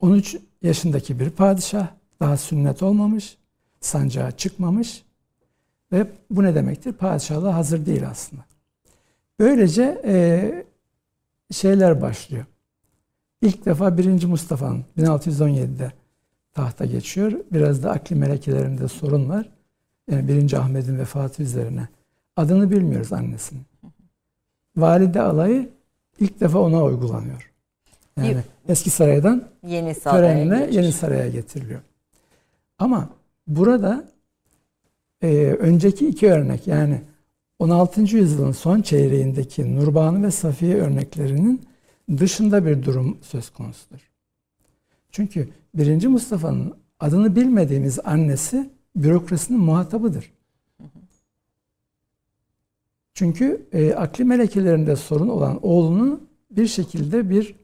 13 0.00 0.36
yaşındaki 0.62 1.20
bir 1.20 1.30
padişah 1.30 1.88
daha 2.20 2.36
sünnet 2.36 2.82
olmamış, 2.82 3.36
sancağa 3.80 4.30
çıkmamış 4.30 5.04
ve 5.92 6.06
bu 6.30 6.42
ne 6.42 6.54
demektir? 6.54 6.92
Padişahlığa 6.92 7.54
hazır 7.54 7.86
değil 7.86 8.08
aslında. 8.08 8.44
Böylece 9.38 10.02
e, 10.04 10.64
şeyler 11.52 12.02
başlıyor. 12.02 12.44
İlk 13.42 13.66
defa 13.66 13.98
1. 13.98 14.24
Mustafa'nın 14.24 14.84
1617'de 14.98 15.92
tahta 16.54 16.84
geçiyor. 16.84 17.32
Biraz 17.52 17.82
da 17.82 17.90
akli 17.90 18.16
melekelerinde 18.16 18.88
sorun 18.88 19.28
var. 19.28 19.55
Yani 20.10 20.28
1. 20.28 20.52
Ahmet'in 20.52 20.98
vefatı 20.98 21.42
üzerine. 21.42 21.88
Adını 22.36 22.70
bilmiyoruz 22.70 23.12
annesinin. 23.12 23.62
Valide 24.76 25.20
alayı 25.20 25.68
ilk 26.20 26.40
defa 26.40 26.58
ona 26.58 26.84
uygulanıyor. 26.84 27.52
Yani 28.16 28.36
eski 28.68 28.90
saraydan 28.90 29.48
Yeni 29.66 29.94
saraya 29.94 30.34
törenle 30.34 30.58
geçiş. 30.60 30.76
yeni 30.76 30.92
saraya 30.92 31.28
getiriliyor. 31.28 31.80
Ama 32.78 33.08
burada 33.46 34.04
e, 35.22 35.36
önceki 35.58 36.08
iki 36.08 36.32
örnek 36.32 36.66
yani 36.66 37.00
16. 37.58 38.00
yüzyılın 38.00 38.52
son 38.52 38.82
çeyreğindeki 38.82 39.76
Nurbanu 39.76 40.22
ve 40.22 40.30
Safiye 40.30 40.76
örneklerinin 40.76 41.66
dışında 42.18 42.66
bir 42.66 42.82
durum 42.82 43.18
söz 43.22 43.50
konusudur. 43.50 44.10
Çünkü 45.10 45.48
1. 45.74 46.06
Mustafa'nın 46.06 46.74
adını 47.00 47.36
bilmediğimiz 47.36 47.98
annesi 48.04 48.70
bürokrasinin 48.96 49.60
muhatabıdır. 49.60 50.32
Çünkü 53.14 53.66
e, 53.72 53.94
akli 53.94 54.24
melekelerinde 54.24 54.96
sorun 54.96 55.28
olan 55.28 55.58
oğlunu 55.62 56.20
bir 56.50 56.66
şekilde 56.66 57.30
bir 57.30 57.54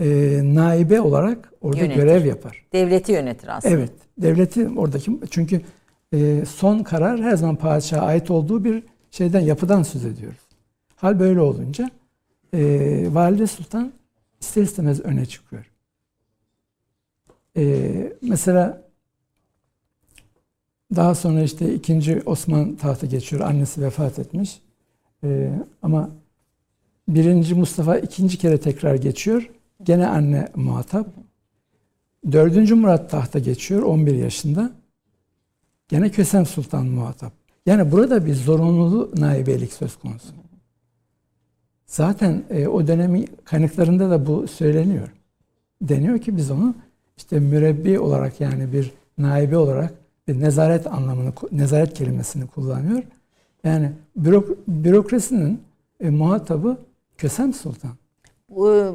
e, 0.00 0.40
naibe 0.54 1.00
olarak 1.00 1.52
orada 1.60 1.80
Yönetir. 1.80 2.02
görev 2.02 2.26
yapar. 2.26 2.64
Devleti 2.72 3.12
yönetir 3.12 3.56
aslında. 3.56 3.74
Evet, 3.74 3.92
devleti 4.18 4.68
oradaki 4.68 5.20
çünkü 5.30 5.60
e, 6.14 6.44
son 6.44 6.82
karar 6.82 7.20
her 7.22 7.36
zaman 7.36 7.56
padişaha 7.56 8.06
ait 8.06 8.30
olduğu 8.30 8.64
bir 8.64 8.82
şeyden 9.10 9.40
yapıdan 9.40 9.82
söz 9.82 10.04
ediyoruz. 10.04 10.48
Hal 10.96 11.20
böyle 11.20 11.40
olunca 11.40 11.90
e, 12.54 12.60
Valide 13.14 13.46
Sultan 13.46 13.92
ister 14.40 14.62
istemez 14.62 15.00
öne 15.00 15.26
çıkıyor. 15.26 15.70
E, 17.56 18.12
mesela 18.22 18.87
daha 20.96 21.14
sonra 21.14 21.42
işte 21.42 21.74
ikinci 21.74 22.22
Osman 22.26 22.76
tahta 22.76 23.06
geçiyor. 23.06 23.42
Annesi 23.42 23.82
vefat 23.82 24.18
etmiş. 24.18 24.60
E, 25.24 25.52
ama 25.82 26.10
birinci 27.08 27.54
Mustafa 27.54 27.98
ikinci 27.98 28.38
kere 28.38 28.60
tekrar 28.60 28.94
geçiyor. 28.94 29.50
Gene 29.82 30.06
anne 30.06 30.48
muhatap. 30.54 31.06
Dördüncü 32.32 32.74
Murat 32.74 33.10
tahta 33.10 33.38
geçiyor 33.38 33.82
11 33.82 34.14
yaşında. 34.14 34.72
Gene 35.88 36.10
Kösem 36.10 36.46
Sultan 36.46 36.86
muhatap. 36.86 37.32
Yani 37.66 37.92
burada 37.92 38.26
bir 38.26 38.34
zorunlu 38.34 39.12
naibelik 39.16 39.72
söz 39.72 39.96
konusu. 39.96 40.28
Zaten 41.86 42.42
e, 42.50 42.68
o 42.68 42.86
dönemin 42.86 43.28
kaynaklarında 43.44 44.10
da 44.10 44.26
bu 44.26 44.48
söyleniyor. 44.48 45.08
Deniyor 45.82 46.18
ki 46.18 46.36
biz 46.36 46.50
onu 46.50 46.74
işte 47.16 47.40
mürebbi 47.40 47.98
olarak 47.98 48.40
yani 48.40 48.72
bir 48.72 48.92
naibe 49.18 49.56
olarak 49.56 49.94
bir 50.28 50.40
nezaret 50.40 50.86
anlamını, 50.86 51.32
nezaret 51.52 51.94
kelimesini 51.94 52.46
kullanıyor. 52.46 53.02
Yani 53.64 53.92
bürok, 54.16 54.48
bürokrasinin 54.68 55.62
e, 56.00 56.10
muhatabı 56.10 56.76
Kösem 57.18 57.52
Sultan. 57.52 57.90
Bu, 58.48 58.94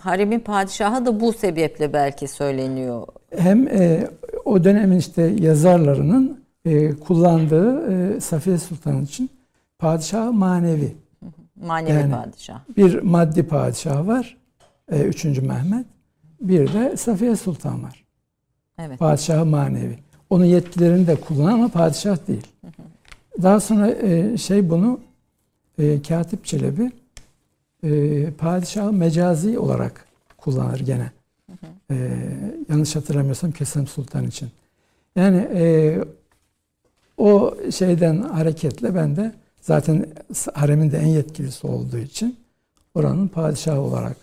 haremin 0.00 0.40
padişahı 0.40 1.06
da 1.06 1.20
bu 1.20 1.32
sebeple 1.32 1.92
belki 1.92 2.28
söyleniyor. 2.28 3.06
hem 3.36 3.68
e, 3.68 4.10
o 4.44 4.64
dönemin 4.64 4.96
işte 4.98 5.22
yazarlarının 5.22 6.40
e, 6.64 6.90
kullandığı 6.94 7.92
e, 7.92 8.20
Safiye 8.20 8.58
Sultan 8.58 9.02
için 9.02 9.30
padişah 9.78 10.32
manevi. 10.32 10.96
Manevi 11.56 11.92
Yani- 11.98 12.12
padişah. 12.12 12.60
Bir 12.76 13.02
maddi 13.02 13.42
padişah 13.42 14.06
var. 14.06 14.36
E, 14.92 15.02
3. 15.02 15.24
Mehmet. 15.24 15.86
Bir 16.40 16.72
de 16.72 16.96
Safiye 16.96 17.36
Sultan 17.36 17.82
var. 17.82 18.04
Evet. 18.78 18.98
Padişahı 18.98 19.46
manevi. 19.46 19.98
Onun 20.30 20.44
yetkilerini 20.44 21.06
de 21.06 21.16
kullanan 21.16 21.52
ama 21.52 21.68
padişah 21.68 22.28
değil. 22.28 22.46
Daha 23.42 23.60
sonra 23.60 23.90
e, 23.90 24.38
şey 24.38 24.70
bunu 24.70 25.00
e, 25.78 26.02
Katip 26.02 26.44
Çelebi 26.44 26.92
e, 27.84 28.30
padişahı 28.30 28.92
mecazi 28.92 29.58
olarak 29.58 30.04
kullanır 30.36 30.80
gene. 30.80 31.10
E, 31.90 32.18
yanlış 32.68 32.96
hatırlamıyorsam 32.96 33.52
Kesem 33.52 33.86
Sultan 33.86 34.26
için. 34.26 34.50
Yani 35.16 35.48
e, 35.54 35.98
o 37.16 37.54
şeyden 37.70 38.22
hareketle 38.22 38.94
ben 38.94 39.16
de 39.16 39.32
zaten 39.60 40.06
haremin 40.54 40.90
de 40.90 40.98
en 40.98 41.06
yetkilisi 41.06 41.66
olduğu 41.66 41.98
için 41.98 42.36
oranın 42.98 43.28
padişahı 43.28 43.80
olarak 43.80 44.16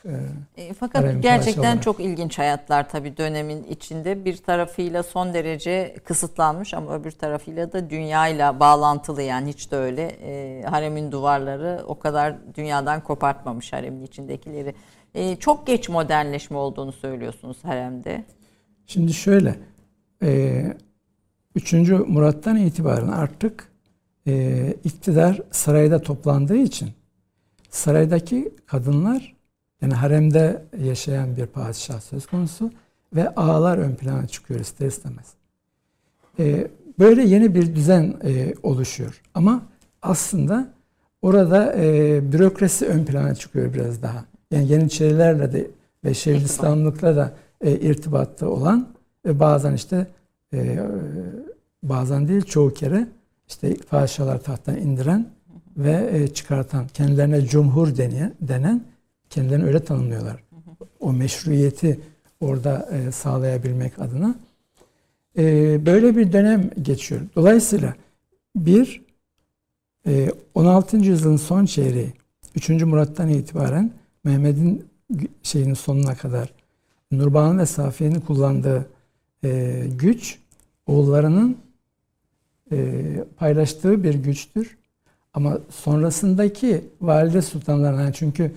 e, 0.57 0.61
E, 0.63 0.73
fakat 0.73 1.21
gerçekten 1.21 1.61
olarak. 1.61 1.83
çok 1.83 1.99
ilginç 1.99 2.39
hayatlar 2.39 2.89
tabii 2.89 3.17
dönemin 3.17 3.63
içinde. 3.63 4.25
Bir 4.25 4.37
tarafıyla 4.37 5.03
son 5.03 5.33
derece 5.33 5.95
kısıtlanmış 6.03 6.73
ama 6.73 6.95
öbür 6.95 7.11
tarafıyla 7.11 7.73
da 7.73 7.89
dünyayla 7.89 8.59
bağlantılı 8.59 9.21
yani 9.21 9.49
hiç 9.49 9.71
de 9.71 9.75
öyle. 9.75 10.01
E, 10.03 10.63
haremin 10.63 11.11
duvarları 11.11 11.83
o 11.87 11.99
kadar 11.99 12.35
dünyadan 12.55 13.03
kopartmamış 13.03 13.73
haremin 13.73 14.01
içindekileri. 14.03 14.75
E, 15.15 15.35
çok 15.35 15.67
geç 15.67 15.89
modernleşme 15.89 16.57
olduğunu 16.57 16.91
söylüyorsunuz 16.91 17.57
haremde. 17.63 18.23
Şimdi 18.87 19.13
şöyle, 19.13 19.55
e, 20.23 20.63
3. 21.55 21.73
Murat'tan 22.07 22.57
itibaren 22.57 23.07
artık 23.07 23.71
e, 24.27 24.73
iktidar 24.83 25.41
sarayda 25.51 26.01
toplandığı 26.01 26.57
için 26.57 26.89
saraydaki 27.75 28.51
kadınlar 28.65 29.35
yani 29.81 29.93
haremde 29.93 30.65
yaşayan 30.83 31.37
bir 31.37 31.45
padişah 31.45 32.01
söz 32.01 32.25
konusu 32.25 32.71
ve 33.15 33.29
ağalar 33.29 33.77
ön 33.77 33.95
plana 33.95 34.27
çıkıyor 34.27 34.59
ister 34.59 34.87
istemez. 34.87 35.33
E, 36.39 36.67
böyle 36.99 37.23
yeni 37.23 37.55
bir 37.55 37.75
düzen 37.75 38.13
e, 38.23 38.53
oluşuyor. 38.63 39.21
Ama 39.33 39.61
aslında 40.01 40.73
orada 41.21 41.73
e, 41.77 42.19
bürokrasi 42.31 42.85
ön 42.85 43.05
plana 43.05 43.35
çıkıyor 43.35 43.73
biraz 43.73 44.01
daha. 44.01 44.25
Yani 44.51 44.71
Yeniçerilerle 44.71 45.53
de 45.53 45.71
ve. 46.03 46.45
İslamlıkla 46.45 47.15
da 47.15 47.33
e, 47.61 47.71
irtibatta 47.71 48.47
olan 48.49 48.87
ve 49.25 49.39
bazen 49.39 49.73
işte 49.73 50.07
e, 50.53 50.79
bazen 51.83 52.27
değil 52.27 52.41
çoğu 52.41 52.73
kere 52.73 53.07
işte 53.47 53.75
padişahlar 53.89 54.41
tahttan 54.41 54.77
indiren 54.77 55.34
ve 55.77 56.09
e, 56.13 56.27
çıkartan 56.27 56.87
kendilerine 56.87 57.41
cumhur 57.45 57.97
denen, 57.97 58.33
denen 58.41 58.83
kendilerini 59.29 59.65
öyle 59.65 59.79
tanımlıyorlar. 59.79 60.43
O 60.99 61.13
meşruiyeti 61.13 61.99
orada 62.39 62.89
e, 62.91 63.11
sağlayabilmek 63.11 63.99
adına 63.99 64.35
e, 65.37 65.85
böyle 65.85 66.17
bir 66.17 66.33
dönem 66.33 66.69
geçiyor. 66.81 67.21
Dolayısıyla 67.35 67.95
bir 68.55 69.01
e, 70.07 70.29
16. 70.53 70.97
yüzyılın 70.97 71.37
son 71.37 71.65
çeyreği 71.65 72.13
3. 72.55 72.69
Murat'tan 72.69 73.29
itibaren 73.29 73.91
Mehmet'in 74.23 74.85
şeyinin 75.43 75.73
sonuna 75.73 76.15
kadar 76.15 76.53
Nurbanu 77.11 77.59
ve 77.59 77.65
Safiye'nin 77.65 78.19
kullandığı 78.19 78.89
güç 79.97 80.39
oğullarının 80.87 81.57
paylaştığı 83.37 84.03
bir 84.03 84.13
güçtür. 84.13 84.77
Ama 85.35 85.57
sonrasındaki 85.69 86.83
valide 87.01 87.41
sultanların 87.41 87.99
yani 87.99 88.13
çünkü 88.13 88.51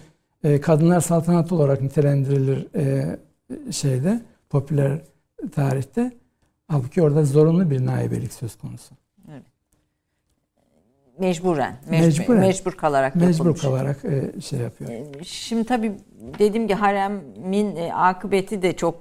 e, 0.45 0.61
kadınlar 0.61 1.01
saltanat 1.01 1.53
olarak 1.53 1.83
nitelendirilir 1.83 2.67
e, 2.77 3.17
şeyde 3.73 4.21
popüler 4.51 4.99
tarihte. 5.55 6.13
Halbuki 6.69 7.03
orada 7.03 7.25
zorunlu 7.25 7.71
bir 7.71 7.87
naibelik 7.87 8.33
söz 8.33 8.59
konusu. 8.59 8.95
Mecburen, 11.19 11.77
mecbur, 11.91 12.19
Mecburen. 12.19 12.41
mecbur 12.41 12.73
kalarak 12.73 13.17
Mecbur 13.17 13.29
yapılmış. 13.31 13.61
kalarak 13.61 14.05
e, 14.05 14.41
şey 14.41 14.59
yapıyor. 14.61 14.91
E, 14.91 15.25
Şimdi 15.25 15.65
tabii 15.65 15.93
dediğim 16.39 16.69
gibi 16.69 16.79
haremin 16.79 17.77
e, 17.77 17.93
akıbeti 17.95 18.63
de 18.63 18.77
çok 18.77 18.97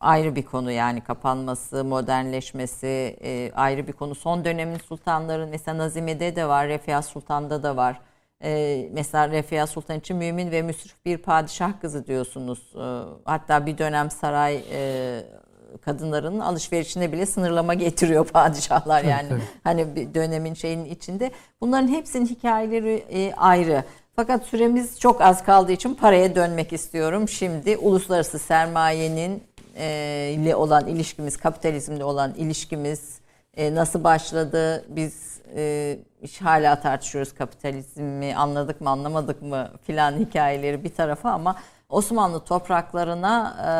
ayrı 0.00 0.36
bir 0.36 0.42
konu 0.42 0.70
yani 0.70 1.00
kapanması, 1.00 1.84
modernleşmesi 1.84 3.16
e, 3.22 3.52
ayrı 3.54 3.86
bir 3.86 3.92
konu. 3.92 4.14
Son 4.14 4.44
dönemin 4.44 4.78
sultanların 4.78 5.48
mesela 5.48 5.78
Nazime'de 5.78 6.36
de 6.36 6.48
var, 6.48 6.68
Refia 6.68 7.02
Sultan'da 7.02 7.62
da 7.62 7.76
var. 7.76 8.00
E, 8.44 8.88
mesela 8.92 9.28
Refia 9.28 9.66
Sultan 9.66 9.98
için 9.98 10.16
mümin 10.16 10.50
ve 10.50 10.62
müsrif 10.62 11.04
bir 11.04 11.18
padişah 11.18 11.80
kızı 11.80 12.06
diyorsunuz. 12.06 12.72
E, 12.76 12.84
hatta 13.24 13.66
bir 13.66 13.78
dönem 13.78 14.10
saray 14.10 14.64
e, 14.72 15.22
kadınlarının 15.80 16.40
alışverişine 16.40 17.12
bile 17.12 17.26
sınırlama 17.26 17.74
getiriyor 17.74 18.26
padişahlar 18.32 19.04
yani. 19.04 19.28
Hani 19.64 19.96
bir 19.96 20.14
dönemin 20.14 20.54
şeyin 20.54 20.84
içinde. 20.84 21.30
Bunların 21.60 21.88
hepsinin 21.88 22.26
hikayeleri 22.26 23.04
e, 23.10 23.34
ayrı. 23.34 23.84
Fakat 24.16 24.44
süremiz 24.44 25.00
çok 25.00 25.20
az 25.20 25.44
kaldığı 25.44 25.72
için 25.72 25.94
paraya 25.94 26.34
dönmek 26.34 26.72
istiyorum. 26.72 27.28
Şimdi 27.28 27.76
uluslararası 27.76 28.38
sermayenin 28.38 29.42
ile 30.34 30.56
olan 30.56 30.86
ilişkimiz, 30.86 31.36
kapitalizmle 31.36 32.04
olan 32.04 32.34
ilişkimiz 32.34 33.18
e, 33.56 33.74
nasıl 33.74 34.04
başladı? 34.04 34.84
Biz 34.88 35.40
e, 35.56 35.98
iş- 36.22 36.40
hala 36.40 36.80
tartışıyoruz 36.80 37.34
kapitalizmi 37.34 38.34
anladık 38.36 38.80
mı 38.80 38.90
anlamadık 38.90 39.42
mı 39.42 39.70
filan 39.86 40.12
hikayeleri 40.18 40.84
bir 40.84 40.94
tarafa 40.94 41.30
ama 41.30 41.56
Osmanlı 41.88 42.44
topraklarına 42.44 43.56
e, 43.66 43.72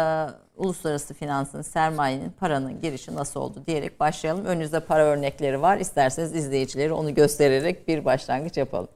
uluslararası 0.63 1.15
finansın, 1.15 1.63
sermayenin, 1.63 2.31
paranın 2.41 2.81
girişi 2.81 3.15
nasıl 3.15 3.41
oldu 3.41 3.63
diyerek 3.67 4.01
başlayalım. 4.01 4.45
Önünüzde 4.45 4.81
para 4.81 5.05
örnekleri 5.05 5.63
var. 5.63 5.77
İsterseniz 5.79 6.35
izleyicileri 6.35 6.93
onu 6.93 7.15
göstererek 7.15 7.89
bir 7.89 8.05
başlangıç 8.05 8.57
yapalım. 8.57 8.89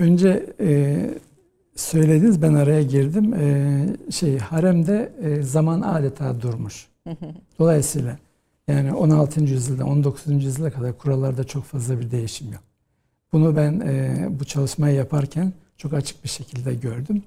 Önce 0.00 0.46
e, 0.60 0.96
söylediniz 1.78 2.42
ben 2.42 2.54
araya 2.54 2.82
girdim. 2.82 3.34
E, 3.34 3.86
şey 4.10 4.38
haremde 4.38 5.12
e, 5.22 5.42
zaman 5.42 5.80
adeta 5.80 6.40
durmuş. 6.40 6.86
Dolayısıyla 7.58 8.18
yani 8.68 8.92
16. 8.92 9.40
yüzyılda 9.40 9.84
19. 9.84 10.44
yüzyıla 10.44 10.70
kadar 10.70 10.98
kurallarda 10.98 11.44
çok 11.44 11.64
fazla 11.64 12.00
bir 12.00 12.10
değişim 12.10 12.52
yok. 12.52 12.62
Bunu 13.32 13.56
ben 13.56 13.80
e, 13.80 14.26
bu 14.40 14.44
çalışmayı 14.44 14.96
yaparken 14.96 15.52
çok 15.76 15.92
açık 15.94 16.24
bir 16.24 16.28
şekilde 16.28 16.74
gördüm. 16.74 17.22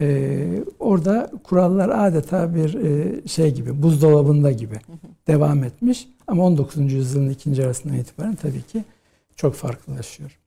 E, 0.00 0.64
orada 0.78 1.30
kurallar 1.44 1.88
adeta 1.88 2.54
bir 2.54 2.74
e, 2.74 3.20
şey 3.28 3.54
gibi 3.54 3.82
buzdolabında 3.82 4.52
gibi 4.52 4.76
devam 5.26 5.64
etmiş. 5.64 6.08
Ama 6.26 6.44
19. 6.44 6.92
yüzyılın 6.92 7.30
ikinci 7.30 7.62
yarısından 7.62 7.96
itibaren 7.96 8.34
tabii 8.34 8.62
ki 8.62 8.84
çok 9.36 9.54
farklılaşıyor. 9.54 10.38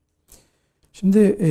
Şimdi 0.93 1.37
e, 1.41 1.49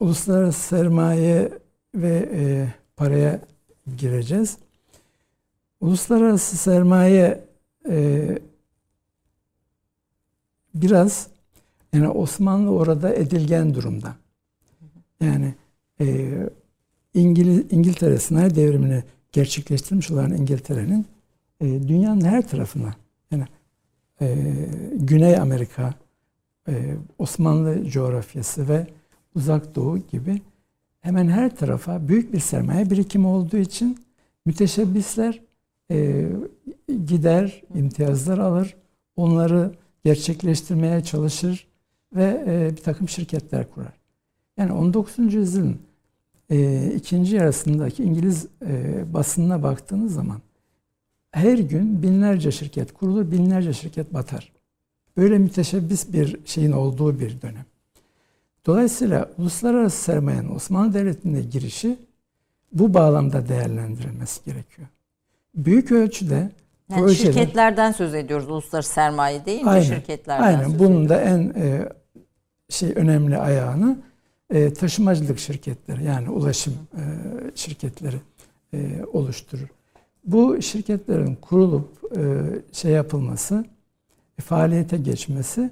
uluslararası 0.00 0.60
sermaye 0.60 1.50
ve 1.94 2.28
e, 2.32 2.68
paraya 2.96 3.40
gireceğiz. 3.96 4.58
Uluslararası 5.80 6.56
sermaye 6.56 7.44
e, 7.88 8.38
biraz 10.74 11.28
yani 11.92 12.08
Osmanlı 12.08 12.70
orada 12.70 13.14
edilgen 13.14 13.74
durumda. 13.74 14.16
Yani 15.20 15.54
e, 16.00 16.32
İngiliz, 17.14 17.64
İngiltere 17.70 18.18
sanayi 18.18 18.54
devrimini 18.54 19.04
gerçekleştirmiş 19.32 20.10
olan 20.10 20.30
İngiltere'nin 20.30 21.06
e, 21.60 21.66
dünyanın 21.88 22.24
her 22.24 22.48
tarafına 22.48 22.94
yani 23.30 23.44
e, 24.20 24.36
Güney 24.94 25.36
Amerika, 25.36 25.94
e, 26.68 26.94
Osmanlı 27.18 27.90
coğrafyası 27.90 28.68
ve 28.68 28.86
Uzak 29.36 29.74
Doğu 29.74 29.98
gibi 29.98 30.40
hemen 31.00 31.28
her 31.28 31.56
tarafa 31.56 32.08
büyük 32.08 32.32
bir 32.32 32.38
sermaye 32.38 32.90
birikimi 32.90 33.26
olduğu 33.26 33.56
için 33.56 33.98
müteşebbisler 34.44 35.40
e, 35.90 36.26
gider, 37.06 37.62
imtiyazlar 37.74 38.38
alır, 38.38 38.76
onları 39.16 39.72
gerçekleştirmeye 40.04 41.04
çalışır 41.04 41.66
ve 42.16 42.44
e, 42.46 42.76
bir 42.76 42.82
takım 42.82 43.08
şirketler 43.08 43.70
kurar. 43.70 43.92
Yani 44.58 44.72
19. 44.72 45.34
yüzyılın 45.34 45.78
e, 46.50 46.86
ikinci 46.94 47.36
yarısındaki 47.36 48.04
İngiliz 48.04 48.46
e, 48.66 49.04
basınına 49.14 49.62
baktığınız 49.62 50.14
zaman 50.14 50.40
her 51.30 51.58
gün 51.58 52.02
binlerce 52.02 52.52
şirket 52.52 52.92
kurulur, 52.92 53.30
binlerce 53.30 53.72
şirket 53.72 54.14
batar. 54.14 54.52
Böyle 55.16 55.38
müteşebbis 55.38 56.12
bir 56.12 56.40
şeyin 56.44 56.72
olduğu 56.72 57.20
bir 57.20 57.42
dönem. 57.42 57.64
Dolayısıyla 58.66 59.30
uluslararası 59.38 60.02
sermayenin 60.02 60.54
Osmanlı 60.54 60.94
Devleti'ne 60.94 61.40
girişi 61.40 61.98
bu 62.72 62.94
bağlamda 62.94 63.48
değerlendirilmesi 63.48 64.44
gerekiyor. 64.44 64.88
Büyük 65.54 65.92
ölçüde 65.92 66.50
Yani 66.90 67.00
projeler- 67.00 67.14
şirketlerden 67.14 67.92
söz 67.92 68.14
ediyoruz. 68.14 68.50
Uluslararası 68.50 68.92
sermaye 68.92 69.44
değil 69.46 69.62
mi? 69.62 69.70
Aynen. 69.70 69.82
Şirketlerden 69.84 70.42
Aynen. 70.44 70.64
söz 70.64 70.78
Bunun 70.78 71.08
da 71.08 71.20
en 71.20 71.38
e, 71.56 71.88
şey 72.68 72.92
önemli 72.96 73.38
ayağını 73.38 73.98
e, 74.50 74.72
taşımacılık 74.72 75.38
şirketleri 75.38 76.04
yani 76.04 76.30
ulaşım 76.30 76.74
e, 76.94 77.02
şirketleri 77.54 78.16
e, 78.74 79.04
oluşturur. 79.12 79.68
Bu 80.24 80.62
şirketlerin 80.62 81.34
kurulup 81.34 81.88
e, 82.16 82.20
şey 82.72 82.92
yapılması, 82.92 83.64
e, 84.38 84.42
faaliyete 84.42 84.96
geçmesi 84.96 85.70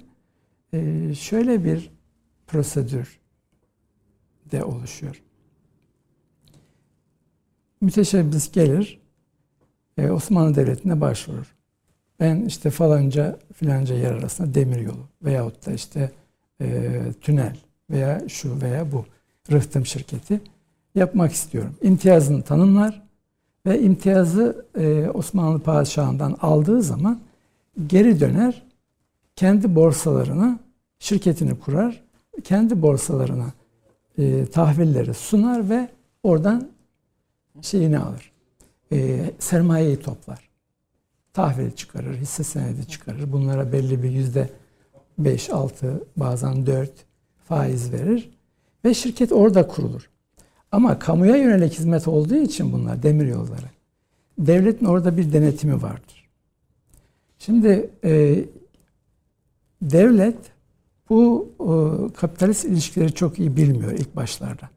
e, 0.72 1.14
şöyle 1.14 1.64
bir 1.64 1.93
prosedür 2.54 3.20
de 4.50 4.64
oluşuyor. 4.64 5.22
Müteşebbis 7.80 8.52
gelir, 8.52 9.00
e, 9.98 10.10
Osmanlı 10.10 10.54
Devleti'ne 10.54 11.00
başvurur. 11.00 11.54
Ben 12.20 12.44
işte 12.44 12.70
falanca 12.70 13.38
filanca 13.52 13.94
yer 13.94 14.12
arasında 14.12 14.54
demir 14.54 14.80
yolu 14.80 15.08
veyahut 15.22 15.66
da 15.66 15.72
işte 15.72 16.12
e, 16.60 17.00
tünel 17.20 17.56
veya 17.90 18.28
şu 18.28 18.60
veya 18.60 18.92
bu 18.92 19.04
rıhtım 19.52 19.86
şirketi 19.86 20.40
yapmak 20.94 21.32
istiyorum. 21.32 21.76
İmtiyazını 21.82 22.42
tanımlar 22.42 23.02
ve 23.66 23.80
imtiyazı 23.80 24.66
e, 24.78 25.10
Osmanlı 25.14 25.60
padişahından 25.60 26.36
aldığı 26.40 26.82
zaman 26.82 27.20
geri 27.86 28.20
döner 28.20 28.62
kendi 29.36 29.74
borsalarına 29.74 30.58
şirketini 30.98 31.60
kurar. 31.60 32.03
Kendi 32.44 32.82
borsalarına 32.82 33.52
e, 34.18 34.46
tahvilleri 34.46 35.14
sunar 35.14 35.70
ve 35.70 35.88
oradan 36.22 36.70
şeyini 37.62 37.98
alır. 37.98 38.32
E, 38.92 39.30
sermayeyi 39.38 40.00
toplar 40.00 40.54
tahvil 41.34 41.70
çıkarır, 41.70 42.16
hisse 42.16 42.44
senedi 42.44 42.88
çıkarır. 42.88 43.32
Bunlara 43.32 43.72
belli 43.72 44.02
bir 44.02 44.10
yüzde 44.10 44.50
5, 45.18 45.50
6, 45.50 46.04
bazen 46.16 46.66
4 46.66 46.90
faiz 47.48 47.92
verir. 47.92 48.30
Ve 48.84 48.94
şirket 48.94 49.32
orada 49.32 49.68
kurulur. 49.68 50.10
Ama 50.72 50.98
kamuya 50.98 51.36
yönelik 51.36 51.78
hizmet 51.78 52.08
olduğu 52.08 52.36
için 52.36 52.72
bunlar 52.72 53.02
demir 53.02 53.26
yolları. 53.26 53.70
Devletin 54.38 54.86
orada 54.86 55.16
bir 55.16 55.32
denetimi 55.32 55.82
vardır. 55.82 56.28
Şimdi 57.38 57.90
e, 58.04 58.44
devlet 59.82 60.36
bu 61.10 61.48
e, 61.60 62.12
kapitalist 62.12 62.64
ilişkileri 62.64 63.12
çok 63.12 63.38
iyi 63.38 63.56
bilmiyor 63.56 63.92
ilk 63.92 64.16
başlarda. 64.16 64.70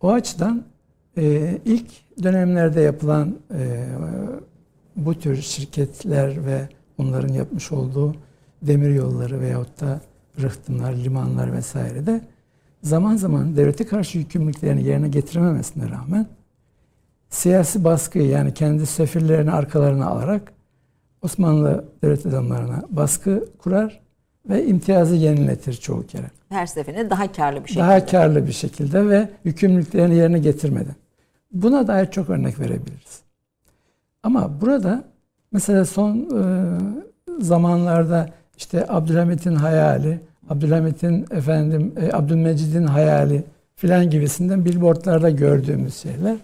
O 0.00 0.12
açıdan 0.12 0.64
e, 1.16 1.58
ilk 1.64 1.90
dönemlerde 2.22 2.80
yapılan 2.80 3.36
e, 3.54 3.86
bu 4.96 5.14
tür 5.14 5.36
şirketler 5.36 6.46
ve 6.46 6.68
onların 6.98 7.32
yapmış 7.34 7.72
olduğu 7.72 8.14
demir 8.62 8.94
yolları 8.94 9.40
veyahut 9.40 9.80
da 9.80 10.00
rıhtımlar, 10.40 10.92
limanlar 10.92 11.52
vesaire 11.52 12.06
de 12.06 12.20
zaman 12.82 13.16
zaman 13.16 13.56
devlete 13.56 13.86
karşı 13.86 14.18
yükümlülüklerini 14.18 14.84
yerine 14.84 15.08
getirememesine 15.08 15.90
rağmen 15.90 16.26
siyasi 17.30 17.84
baskıyı 17.84 18.28
yani 18.28 18.54
kendi 18.54 18.86
sefirlerini 18.86 19.50
arkalarına 19.50 20.06
alarak 20.06 20.52
Osmanlı 21.22 21.84
devlet 22.02 22.26
adamlarına 22.26 22.82
baskı 22.90 23.44
kurar 23.58 24.00
ve 24.48 24.66
imtiyazı 24.66 25.14
yeniletir 25.16 25.74
çoğu 25.74 26.06
kere. 26.06 26.30
Her 26.48 26.66
seferinde 26.66 27.10
daha 27.10 27.32
karlı 27.32 27.64
bir 27.64 27.68
şekilde. 27.68 27.84
Daha 27.84 28.06
karlı 28.06 28.46
bir 28.46 28.52
şekilde 28.52 29.08
ve 29.08 29.28
yükümlülüklerini 29.44 30.16
yerine 30.16 30.38
getirmeden. 30.38 30.94
Buna 31.52 31.86
dair 31.86 32.10
çok 32.10 32.30
örnek 32.30 32.60
verebiliriz. 32.60 33.20
Ama 34.22 34.60
burada 34.60 35.04
mesela 35.52 35.84
son 35.84 36.16
e, 36.16 36.42
zamanlarda 37.40 38.30
işte 38.56 38.86
Abdülhamit'in 38.88 39.54
hayali, 39.54 40.20
Abdülhamit'in 40.50 41.26
efendim 41.30 41.94
e, 41.96 42.12
Abdülmecid'in 42.12 42.84
hayali 42.84 43.44
filan 43.76 44.10
gibisinden 44.10 44.64
billboardlarda 44.64 45.30
gördüğümüz 45.30 45.96
şeyler 45.96 46.36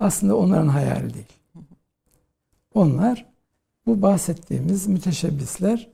aslında 0.00 0.36
onların 0.36 0.68
hayali 0.68 1.14
değil. 1.14 1.26
Onlar 2.74 3.26
bu 3.86 4.02
bahsettiğimiz 4.02 4.86
müteşebbisler 4.86 5.88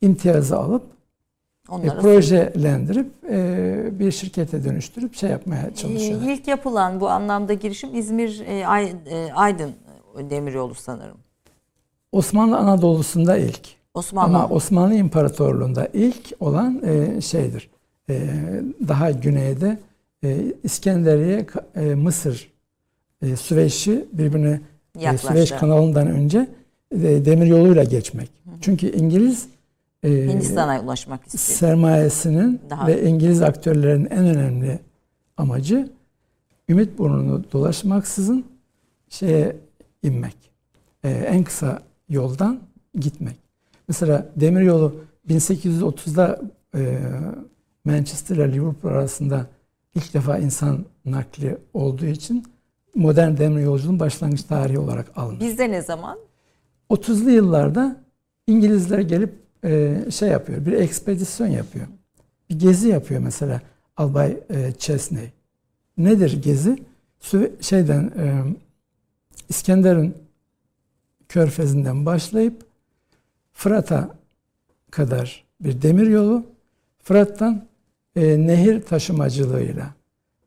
imtiyazı 0.00 0.56
alıp 0.58 0.82
e, 0.82 1.72
Onlara 1.72 2.00
projelendirip 2.00 3.10
e, 3.30 3.98
bir 3.98 4.12
şirkete 4.12 4.64
dönüştürüp 4.64 5.14
şey 5.14 5.30
yapmaya 5.30 5.66
Ee, 5.66 5.74
çalışıyorlar. 5.74 6.28
İlk 6.32 6.48
yapılan 6.48 7.00
bu 7.00 7.08
anlamda 7.08 7.54
girişim 7.54 7.94
İzmir 7.94 8.40
e, 8.40 8.58
e, 9.10 9.32
Aydın 9.32 9.72
Demiryolu 10.30 10.74
sanırım. 10.74 11.16
Osmanlı 12.12 12.56
Anadolu'sunda 12.56 13.36
ilk. 13.36 13.60
Osmanlı. 13.94 14.36
Ama 14.36 14.48
Osmanlı 14.48 14.94
İmparatorluğu'nda 14.94 15.88
ilk 15.92 16.32
olan 16.40 16.82
e, 16.84 17.20
şeydir. 17.20 17.70
E, 18.10 18.20
daha 18.88 19.10
güneyde 19.10 19.78
e, 20.24 20.36
İskenderiye, 20.62 21.46
e, 21.76 21.80
Mısır, 21.94 22.50
e, 23.22 23.36
Süveyş'i 23.36 24.08
birbirine 24.12 24.60
e, 24.98 25.02
Yaklaştı. 25.02 25.26
Süveyş 25.28 25.50
kanalından 25.50 26.06
önce 26.06 26.48
e, 26.92 26.98
demir 27.00 27.46
yoluyla 27.46 27.84
geçmek. 27.84 28.30
Çünkü 28.60 28.92
İngiliz 28.96 29.48
e, 30.02 30.08
Hindistan'a 30.10 30.80
ulaşmak 30.80 31.26
istedi. 31.26 31.42
sermayesinin 31.42 32.60
Daha- 32.70 32.86
ve 32.86 33.02
İngiliz 33.08 33.42
aktörlerin 33.42 34.04
en 34.10 34.26
önemli 34.26 34.78
amacı 35.36 35.88
Ümit 36.68 36.98
burnunu 36.98 37.44
dolaşmaksızın 37.52 38.44
şeye 39.08 39.56
inmek. 40.02 40.36
Ee, 41.04 41.08
en 41.10 41.44
kısa 41.44 41.82
yoldan 42.08 42.60
gitmek. 42.94 43.36
Mesela 43.88 44.26
demiryolu 44.36 44.94
1830'da 45.28 46.40
e, 46.74 46.98
Manchester 47.84 48.36
ile 48.36 48.52
Liverpool 48.52 48.92
arasında 48.92 49.46
ilk 49.94 50.14
defa 50.14 50.38
insan 50.38 50.84
nakli 51.04 51.58
olduğu 51.74 52.06
için 52.06 52.44
modern 52.94 53.36
demir 53.36 53.62
yolculuğun 53.62 54.00
başlangıç 54.00 54.42
tarihi 54.42 54.78
olarak 54.78 55.18
alınır. 55.18 55.40
Bizde 55.40 55.70
ne 55.70 55.82
zaman? 55.82 56.18
30'lu 56.90 57.30
yıllarda 57.30 57.96
İngilizler 58.46 58.98
gelip 58.98 59.39
e, 59.64 60.04
şey 60.10 60.28
yapıyor, 60.28 60.66
bir 60.66 60.72
ekspedisyon 60.72 61.46
yapıyor. 61.46 61.86
Bir 62.50 62.58
gezi 62.58 62.88
yapıyor 62.88 63.20
mesela 63.20 63.60
Albay 63.96 64.36
e, 64.50 64.72
Chesney. 64.78 65.32
Nedir 65.98 66.42
gezi? 66.42 66.78
Sü- 67.22 67.62
şeyden 67.62 68.12
e, 68.18 68.42
İskender'in 69.48 70.14
körfezinden 71.28 72.06
başlayıp 72.06 72.66
Fırat'a 73.52 74.14
kadar 74.90 75.44
bir 75.60 75.82
demir 75.82 76.06
yolu, 76.06 76.46
Fırat'tan 77.02 77.64
e, 78.16 78.46
nehir 78.46 78.82
taşımacılığıyla 78.82 79.94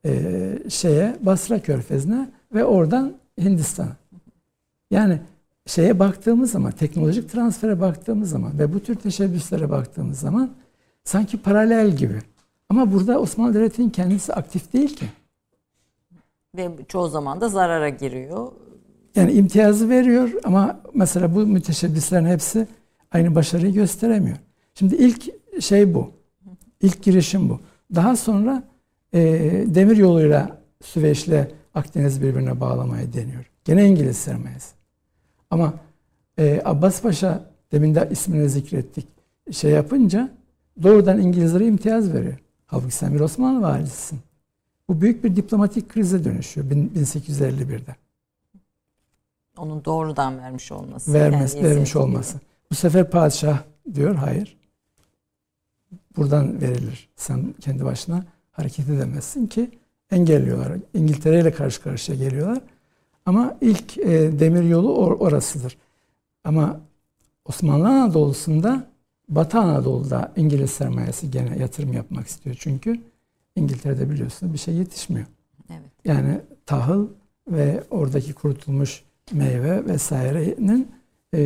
e, 0.06 0.60
şeye 0.70 1.16
Basra 1.22 1.60
körfezine 1.60 2.30
ve 2.54 2.66
oradan 2.66 3.14
Hindistan'a. 3.40 3.96
Yani 4.92 5.22
şeye 5.68 6.00
baktığımız 6.00 6.52
zaman, 6.52 6.72
teknolojik 6.72 7.30
transfere 7.32 7.82
baktığımız 7.82 8.30
zaman 8.30 8.60
ve 8.60 8.74
bu 8.74 8.80
tür 8.80 8.96
teşebbüslere 8.96 9.70
baktığımız 9.70 10.20
zaman 10.20 10.52
sanki 11.04 11.42
paralel 11.42 11.92
gibi. 11.96 12.22
Ama 12.70 12.92
burada 12.92 13.20
Osmanlı 13.20 13.54
Devleti'nin 13.54 13.90
kendisi 13.90 14.34
aktif 14.34 14.74
değil 14.74 14.96
ki. 14.96 15.06
Ve 16.58 16.70
çoğu 16.88 17.08
zaman 17.08 17.42
da 17.42 17.50
zarara 17.50 17.90
giriyor. 17.90 18.52
Yani 19.16 19.32
imtiyazı 19.32 19.90
veriyor 19.90 20.30
ama 20.44 20.80
mesela 20.94 21.36
bu 21.36 21.40
müteşebbislerin 21.40 22.26
hepsi 22.26 22.68
aynı 23.12 23.36
başarıyı 23.36 23.74
gösteremiyor. 23.74 24.38
Şimdi 24.76 24.96
ilk 24.96 25.30
şey 25.62 25.94
bu. 25.94 26.12
İlk 26.82 27.04
girişim 27.04 27.50
bu. 27.50 27.60
Daha 27.96 28.16
sonra 28.16 28.64
e, 29.14 29.22
demir 29.68 29.98
yoluyla 29.98 30.62
Süveyş'le 30.82 31.48
Akdeniz 31.76 32.22
birbirine 32.22 32.60
bağlamaya 32.60 33.14
deniyor. 33.14 33.46
Gene 33.66 33.88
İngiliz 33.88 34.18
sermayesi. 34.18 34.83
Ama 35.54 35.74
e, 36.38 36.62
Abbas 36.66 37.02
Paşa 37.02 37.50
demin 37.72 37.96
de 37.96 38.08
ismini 38.12 38.50
zikrettik. 38.50 39.08
Şey 39.52 39.72
yapınca 39.72 40.32
doğrudan 40.84 41.22
İngilizlere 41.22 41.68
imtiyaz 41.68 42.14
veriyor. 42.14 42.38
Halbuki 42.66 42.96
sen 42.96 43.14
bir 43.14 43.20
Osmanlı 43.20 43.62
valisisin. 43.62 44.20
Bu 44.90 45.02
büyük 45.02 45.24
bir 45.24 45.36
diplomatik 45.36 45.90
krize 45.90 46.24
dönüşüyor 46.24 46.70
bin- 46.70 46.90
1851'de. 46.90 47.96
Onun 49.58 49.86
doğrudan 49.86 50.40
vermiş 50.40 50.72
olması. 50.72 51.14
Vermez, 51.14 51.54
kendi 51.54 51.68
vermiş 51.68 51.96
olması. 51.96 52.38
Bu 52.72 52.76
sefer 52.76 53.10
padişah 53.10 53.64
diyor 53.94 54.16
hayır. 54.16 54.58
Buradan 56.18 56.62
verilir. 56.62 57.10
Sen 57.16 57.54
kendi 57.62 57.86
başına 57.86 58.26
hareket 58.52 58.90
edemezsin 58.90 59.48
ki 59.48 59.72
engelliyorlar. 60.12 60.72
İngiltere 60.94 61.40
ile 61.40 61.52
karşı 61.52 61.82
karşıya 61.82 62.18
geliyorlar. 62.18 62.62
Ama 63.26 63.58
ilk 63.62 63.98
e, 63.98 64.40
demir 64.40 64.64
yolu 64.64 64.88
or- 64.88 65.18
orasıdır. 65.18 65.78
Ama 66.44 66.80
Osmanlı 67.46 67.88
Anadolu'sunda 67.88 68.88
Batı 69.30 69.60
Anadolu'da 69.60 70.32
İngiliz 70.36 70.72
sermayesi 70.72 71.32
gene 71.32 71.58
yatırım 71.58 71.94
yapmak 71.94 72.28
istiyor. 72.28 72.56
Çünkü 72.60 73.00
İngiltere'de 73.56 74.10
biliyorsunuz 74.10 74.54
bir 74.54 74.58
şey 74.58 74.74
yetişmiyor. 74.74 75.28
Evet. 75.70 75.92
Yani 76.06 76.42
tahıl 76.66 77.08
ve 77.48 77.84
oradaki 77.92 78.34
kurutulmuş 78.34 79.04
meyve 79.32 79.86
vesairenin 79.86 80.92
e, 81.34 81.42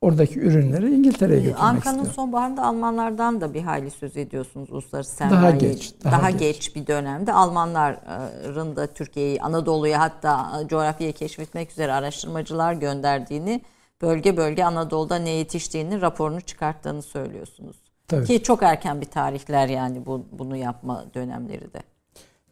oradaki 0.00 0.40
ürünleri 0.40 0.94
İngiltere'ye 0.94 1.38
Ee, 1.38 1.42
götürmek 1.42 1.62
Ankara'nın 1.62 2.04
sonbaharında 2.04 2.62
Almanlardan 2.64 3.40
da 3.40 3.54
bir 3.54 3.62
hayli 3.62 3.90
söz 3.90 4.16
ediyorsunuz 4.16 4.70
uluslararası 4.72 5.20
Daha 5.20 5.30
sermaye. 5.30 5.56
geç, 5.56 5.94
Daha, 6.04 6.12
daha 6.12 6.30
geç. 6.30 6.40
geç. 6.40 6.76
bir 6.76 6.86
dönemde 6.86 7.32
Almanların 7.32 8.76
da 8.76 8.86
Türkiye'yi, 8.86 9.42
Anadolu'ya 9.42 10.00
hatta 10.00 10.62
coğrafyayı 10.68 11.12
keşfetmek 11.12 11.70
üzere 11.70 11.92
araştırmacılar 11.92 12.72
gönderdiğini, 12.74 13.60
bölge 14.02 14.36
bölge 14.36 14.64
Anadolu'da 14.64 15.16
ne 15.16 15.30
yetiştiğini 15.30 16.00
raporunu 16.00 16.40
çıkarttığını 16.40 17.02
söylüyorsunuz. 17.02 17.76
Tabii. 18.08 18.24
Ki 18.26 18.42
çok 18.42 18.62
erken 18.62 19.00
bir 19.00 19.06
tarihler 19.06 19.68
yani 19.68 20.06
bu, 20.06 20.26
bunu 20.32 20.56
yapma 20.56 21.04
dönemleri 21.14 21.72
de. 21.72 21.82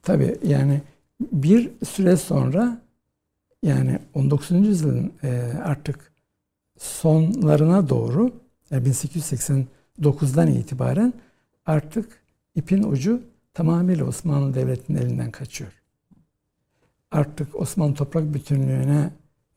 Tabii 0.02 0.38
yani 0.42 0.80
bir 1.20 1.70
süre 1.86 2.16
sonra 2.16 2.78
yani 3.62 3.98
19. 4.14 4.50
yüzyılın 4.50 5.12
e, 5.22 5.52
artık 5.64 6.12
sonlarına 6.78 7.88
doğru 7.88 8.32
yani 8.70 8.88
1889'dan 8.88 10.46
itibaren 10.46 11.12
artık 11.66 12.22
ipin 12.54 12.82
ucu 12.82 13.22
tamamıyla 13.54 14.04
Osmanlı 14.04 14.54
Devleti'nin 14.54 14.98
elinden 14.98 15.30
kaçıyor. 15.30 15.72
Artık 17.10 17.60
Osmanlı 17.60 17.94
toprak 17.94 18.34
bütünlüğüne 18.34 19.10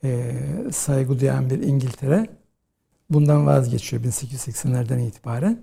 e, 0.04 0.34
saygı 0.72 1.20
duyan 1.20 1.50
bir 1.50 1.60
İngiltere 1.60 2.28
bundan 3.10 3.46
vazgeçiyor 3.46 4.04
1880'lerden 4.04 5.00
itibaren 5.00 5.62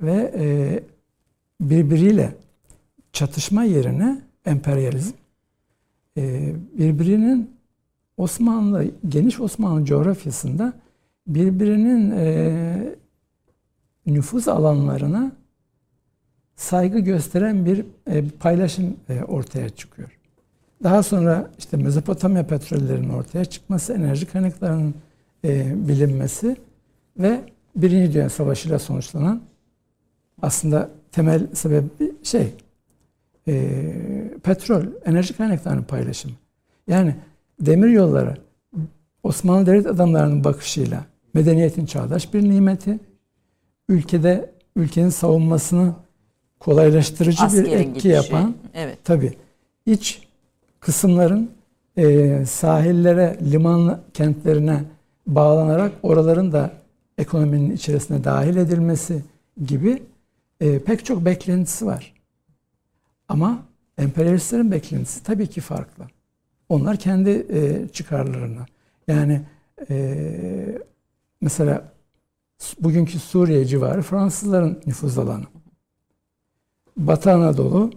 ve 0.00 0.32
e, 0.36 0.84
birbiriyle 1.60 2.36
çatışma 3.12 3.64
yerine 3.64 4.22
emperyalizm 4.46 5.16
e, 6.16 6.54
birbirinin 6.78 7.51
Osmanlı 8.22 8.90
geniş 9.08 9.40
Osmanlı 9.40 9.84
coğrafyasında 9.84 10.72
birbirinin 11.26 12.10
e, 12.10 12.96
nüfuz 14.06 14.48
alanlarına 14.48 15.32
saygı 16.56 16.98
gösteren 16.98 17.66
bir 17.66 17.84
e, 18.06 18.28
paylaşım 18.28 18.96
e, 19.08 19.22
ortaya 19.22 19.68
çıkıyor. 19.68 20.18
Daha 20.82 21.02
sonra 21.02 21.50
işte 21.58 21.76
Mezopotamya 21.76 22.46
petrollerinin 22.46 23.08
ortaya 23.08 23.44
çıkması, 23.44 23.92
enerji 23.92 24.26
kaynaklarının 24.26 24.94
e, 25.44 25.74
bilinmesi 25.88 26.56
ve 27.18 27.40
Birinci 27.76 28.12
Dünya 28.12 28.30
Savaşı 28.30 28.68
ile 28.68 28.78
sonuçlanan 28.78 29.42
aslında 30.42 30.90
temel 31.12 31.46
sebebi 31.54 31.88
şey 32.22 32.54
e, 33.48 33.84
petrol, 34.42 34.84
enerji 35.04 35.36
kaynaklarının 35.36 35.82
paylaşımı. 35.82 36.34
Yani 36.88 37.16
demir 37.66 37.88
yolları 37.88 38.36
Osmanlı 39.22 39.66
devlet 39.66 39.86
adamlarının 39.86 40.44
bakışıyla 40.44 41.04
medeniyetin 41.34 41.86
çağdaş 41.86 42.34
bir 42.34 42.42
nimeti, 42.42 42.98
ülkede 43.88 44.52
ülkenin 44.76 45.08
savunmasını 45.08 45.94
kolaylaştırıcı 46.60 47.42
bir 47.42 47.46
Askerin 47.46 47.78
etki 47.78 47.92
gidişi. 47.92 48.08
yapan 48.08 48.54
Evet. 48.74 49.04
tabi 49.04 49.32
iç 49.86 50.22
kısımların 50.80 51.50
e, 51.96 52.46
sahillere, 52.46 53.38
liman 53.50 54.00
kentlerine 54.14 54.84
bağlanarak 55.26 55.92
oraların 56.02 56.52
da 56.52 56.70
ekonominin 57.18 57.70
içerisine 57.70 58.24
dahil 58.24 58.56
edilmesi 58.56 59.22
gibi 59.66 60.02
e, 60.60 60.78
pek 60.78 61.04
çok 61.04 61.24
beklentisi 61.24 61.86
var. 61.86 62.14
Ama 63.28 63.62
emperyalistlerin 63.98 64.70
beklentisi 64.70 65.22
tabii 65.24 65.46
ki 65.46 65.60
farklı. 65.60 66.04
Onlar 66.68 66.96
kendi 66.96 67.30
e, 67.30 67.88
çıkarlarına. 67.88 68.66
Yani 69.08 69.40
e, 69.90 70.78
mesela 71.40 71.92
bugünkü 72.80 73.18
Suriye 73.18 73.64
civarı 73.64 74.02
Fransızların 74.02 74.80
nüfuz 74.86 75.18
alanı. 75.18 75.44
Batı 76.96 77.32
Anadolu 77.32 77.90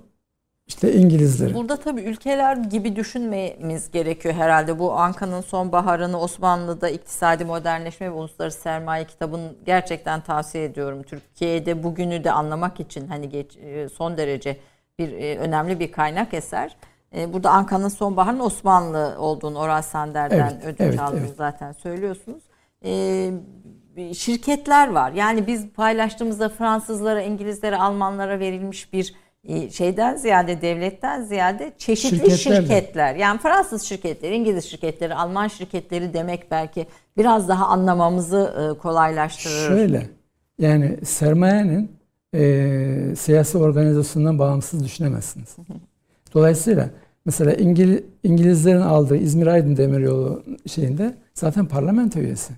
işte 0.68 0.94
İngilizlerin. 0.94 1.54
Burada 1.54 1.78
tabii 1.78 2.02
ülkeler 2.02 2.58
gibi 2.58 2.96
düşünmemiz 2.96 3.92
gerekiyor 3.92 4.36
herhalde. 4.36 4.80
Bu 4.80 4.94
Anka'nın 4.94 5.42
sonbaharını 5.42 6.20
Osmanlı'da 6.20 6.90
iktisadi 6.90 7.46
modernleşme 7.46 8.08
ve 8.08 8.12
uluslararası 8.12 8.62
sermaye 8.62 9.06
kitabını 9.06 9.52
gerçekten 9.66 10.22
tavsiye 10.22 10.64
ediyorum. 10.64 11.04
Türkiye'de 11.04 11.84
bugünü 11.84 12.24
de 12.24 12.32
anlamak 12.32 12.80
için 12.80 13.08
hani 13.08 13.30
geç, 13.30 13.58
e, 13.58 13.90
son 13.90 14.18
derece 14.18 14.58
bir 15.00 15.12
e, 15.12 15.38
önemli 15.38 15.80
bir 15.80 15.92
kaynak 15.92 16.34
eser. 16.34 16.78
E, 17.16 17.34
Burada 17.34 17.52
Anka'nın 17.52 17.88
sonbaharın 17.88 18.40
Osmanlı 18.40 19.16
olduğunu 19.20 19.60
Oral 19.60 19.82
Sander'den 19.82 20.38
Evet, 20.38 20.66
ödünç 20.66 20.80
evet, 20.80 21.00
aldınız 21.00 21.24
evet. 21.24 21.38
zaten 21.38 21.72
söylüyorsunuz. 21.72 22.44
E, 22.86 24.14
şirketler 24.14 24.92
var. 24.92 25.12
Yani 25.12 25.48
biz 25.48 25.70
paylaştığımızda 25.70 26.50
Fransızlara, 26.50 27.22
İngilizlere, 27.22 27.78
Almanlara 27.78 28.40
verilmiş 28.40 28.94
bir 28.94 29.16
e, 29.44 29.70
şeyden 29.70 30.16
ziyade 30.16 30.62
devletten 30.62 31.24
ziyade 31.24 31.74
çeşitli 31.78 32.38
Şirketler. 32.38 33.16
Yani 33.16 33.40
Fransız 33.40 33.82
şirketleri, 33.84 34.36
İngiliz 34.36 34.66
şirketleri, 34.66 35.16
Alman 35.16 35.48
şirketleri 35.48 36.14
demek 36.14 36.52
belki 36.52 36.88
biraz 37.18 37.48
daha 37.48 37.68
anlamamızı 37.68 38.76
kolaylaştırır. 38.82 39.68
Şöyle 39.68 40.10
yani 40.60 41.06
sermayenin 41.06 41.92
e, 42.34 43.16
siyasi 43.16 43.58
organizasyonundan 43.58 44.40
bağımsız 44.40 44.84
düşünemezsiniz. 44.84 45.56
Dolayısıyla 46.34 46.90
mesela 47.26 47.54
İngiliz, 47.54 48.02
İngilizlerin 48.24 48.82
aldığı 48.82 49.18
İzmir 49.18 49.48
Aydın 49.48 49.78
Demiryolu 49.78 50.44
şeyinde 50.68 51.16
zaten 51.34 51.66
parlamento 51.66 52.20
üyesi. 52.20 52.54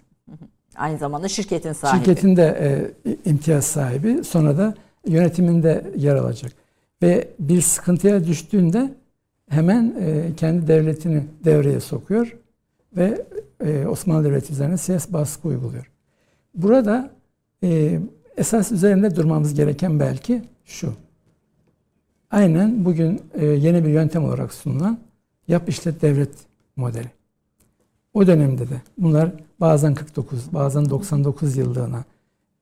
Aynı 0.75 0.97
zamanda 0.97 1.27
şirketin 1.27 1.73
sahibi. 1.73 1.97
Şirketin 1.97 2.35
de 2.35 2.57
e, 3.05 3.29
imtiyaz 3.29 3.65
sahibi 3.65 4.23
sonra 4.23 4.57
da 4.57 4.73
yönetiminde 5.07 5.91
yer 5.95 6.15
alacak. 6.15 6.51
Ve 7.01 7.27
bir 7.39 7.61
sıkıntıya 7.61 8.27
düştüğünde 8.27 8.93
hemen 9.49 9.95
e, 9.99 10.35
kendi 10.37 10.67
devletini 10.67 11.23
devreye 11.45 11.79
sokuyor 11.79 12.37
ve 12.97 13.25
e, 13.65 13.87
Osmanlı 13.87 14.23
Devleti 14.23 14.53
üzerine 14.53 14.77
siyasi 14.77 15.13
baskı 15.13 15.47
uyguluyor. 15.47 15.91
Burada 16.55 17.11
e, 17.63 17.99
esas 18.37 18.71
üzerinde 18.71 19.15
durmamız 19.15 19.53
gereken 19.53 19.99
belki 19.99 20.41
şu. 20.65 20.93
Aynen 22.31 22.85
bugün 22.85 23.21
e, 23.33 23.45
yeni 23.45 23.85
bir 23.85 23.89
yöntem 23.89 24.25
olarak 24.25 24.53
sunulan 24.53 24.97
yap 25.47 25.69
işlet 25.69 26.01
devlet 26.01 26.29
modeli. 26.75 27.11
O 28.13 28.27
dönemde 28.27 28.69
de 28.69 28.81
bunlar 28.97 29.29
bazen 29.59 29.95
49, 29.95 30.53
bazen 30.53 30.89
99 30.89 31.57
yıllığına 31.57 32.03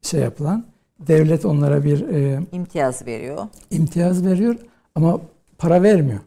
şey 0.01 0.21
yapılan 0.21 0.65
devlet 0.99 1.45
onlara 1.45 1.83
bir 1.83 2.09
e, 2.09 2.39
imtiyaz 2.51 3.05
veriyor. 3.05 3.47
imtiyaz 3.71 4.25
veriyor 4.25 4.55
ama 4.95 5.21
para 5.57 5.83
vermiyor. 5.83 6.19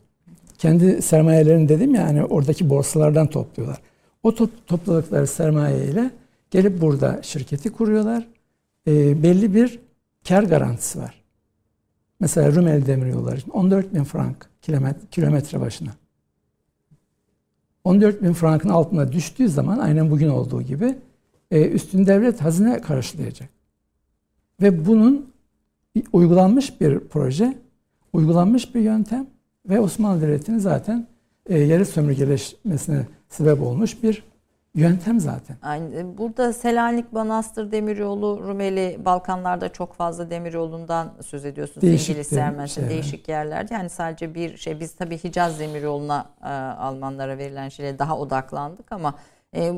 Kendi 0.59 1.03
sermayelerini 1.03 1.69
dedim 1.69 1.95
ya 1.95 2.05
hani 2.05 2.25
oradaki 2.25 2.71
borsalardan 2.71 3.27
topluyorlar. 3.27 3.81
O 4.23 4.35
top, 4.35 4.67
topladıkları 4.67 5.27
sermaye 5.27 5.85
ile 5.85 6.11
gelip 6.51 6.81
burada 6.81 7.23
şirketi 7.23 7.73
kuruyorlar. 7.73 8.27
E, 8.87 9.23
belli 9.23 9.55
bir 9.55 9.79
kar 10.29 10.43
garantisi 10.43 10.99
var. 10.99 11.18
Mesela 12.21 12.53
Rumeli 12.53 12.87
Demiryolları 12.87 13.37
için 13.37 13.51
14 13.51 13.95
bin 13.95 14.05
frank 14.05 14.51
kilometre, 15.11 15.61
başına. 15.61 15.91
14 17.85 18.23
bin 18.23 18.33
frankın 18.33 18.69
altına 18.69 19.13
düştüğü 19.13 19.49
zaman 19.49 19.79
aynen 19.79 20.11
bugün 20.11 20.29
olduğu 20.29 20.63
gibi 20.63 20.99
e, 21.51 21.69
üstün 21.69 22.07
devlet 22.07 22.41
hazine 22.41 22.81
karşılayacak. 22.81 23.49
Ve 24.63 24.87
bunun 24.87 25.33
uygulanmış 26.13 26.81
bir 26.81 27.01
proje, 27.01 27.59
uygulanmış 28.13 28.75
bir 28.75 28.81
yöntem 28.81 29.27
ve 29.69 29.81
Osmanlı 29.81 30.23
Devleti'nin 30.23 30.59
zaten 30.59 31.07
e, 31.47 31.59
yarı 31.59 31.87
sömürgeleşmesine 31.87 33.07
sebep 33.29 33.63
olmuş 33.63 34.03
bir 34.03 34.23
yöntem 34.79 35.21
zaten. 35.21 35.57
Aynı, 35.63 36.19
burada 36.19 36.53
Selanik, 36.53 37.13
Manastır 37.13 37.73
Demiryolu, 37.73 38.43
Rumeli, 38.49 38.99
Balkanlarda 39.05 39.69
çok 39.69 39.95
fazla 39.95 40.31
demiryolundan 40.31 41.13
söz 41.27 41.45
ediyorsunuz. 41.45 41.83
Değişik 41.83 42.09
İngiliz 42.09 42.27
sermayesi 42.27 42.75
şeyler. 42.75 42.91
değişik 42.91 43.29
yerlerde. 43.29 43.75
Yani 43.75 43.91
sadece 43.91 44.35
bir 44.35 44.57
şey 44.57 44.81
biz 44.81 44.95
tabii 44.95 45.19
Hicaz 45.19 45.61
Demiryolu'na 45.61 46.27
e, 46.43 46.49
Almanlara 46.79 47.39
verilen 47.39 47.69
şeyle 47.69 47.99
daha 47.99 48.19
odaklandık 48.19 48.93
ama 48.93 49.15
e, 49.57 49.73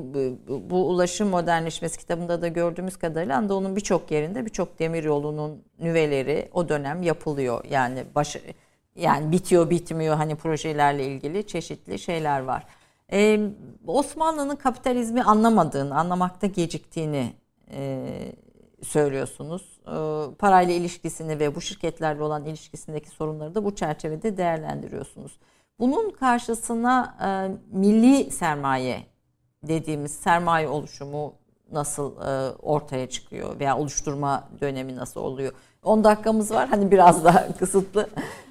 bu, 0.49 0.71
bu 0.71 0.89
ulaşım 0.89 1.29
modernleşmesi 1.29 1.99
kitabında 1.99 2.43
da 2.43 2.49
gördüğümüz 2.49 2.97
kadarıyla 2.97 3.37
Anadolu'nun 3.37 3.77
birçok 3.77 4.11
yerinde 4.11 4.47
birçok 4.47 4.79
demiryolunun 4.79 5.63
nüveleri 5.79 6.49
o 6.53 6.69
dönem 6.69 7.03
yapılıyor. 7.03 7.65
Yani 7.71 8.05
baş, 8.15 8.37
yani 8.97 9.33
bitiyor 9.33 9.71
bitmiyor 9.71 10.17
hani 10.17 10.37
projelerle 10.37 11.07
ilgili 11.07 11.47
çeşitli 11.47 11.99
şeyler 11.99 12.41
var. 12.41 12.67
Ee, 13.13 13.41
Osmanlı'nın 13.87 14.57
kapitalizmi 14.57 15.23
anlamadığını, 15.23 15.99
anlamakta 15.99 16.47
geciktiğini 16.47 17.33
e, 17.71 18.09
söylüyorsunuz. 18.83 19.81
Ee, 19.87 20.35
parayla 20.39 20.75
ilişkisini 20.75 21.39
ve 21.39 21.55
bu 21.55 21.61
şirketlerle 21.61 22.23
olan 22.23 22.45
ilişkisindeki 22.45 23.11
sorunları 23.11 23.55
da 23.55 23.65
bu 23.65 23.75
çerçevede 23.75 24.37
değerlendiriyorsunuz. 24.37 25.39
Bunun 25.79 26.11
karşısına 26.11 27.17
e, 27.23 27.29
milli 27.77 28.31
sermaye 28.31 29.07
dediğimiz 29.63 30.13
sermaye 30.13 30.69
oluşumu 30.69 31.35
nasıl 31.73 32.17
e, 32.17 32.57
ortaya 32.57 33.09
çıkıyor 33.09 33.61
veya 33.61 33.79
oluşturma 33.79 34.49
dönemi 34.61 34.97
nasıl 34.97 35.21
oluyor? 35.21 35.53
10 35.85 36.05
dakikamız 36.05 36.51
var 36.51 36.69
hani 36.69 36.91
biraz 36.91 37.25
daha 37.25 37.49
kısıtlı. 37.59 38.07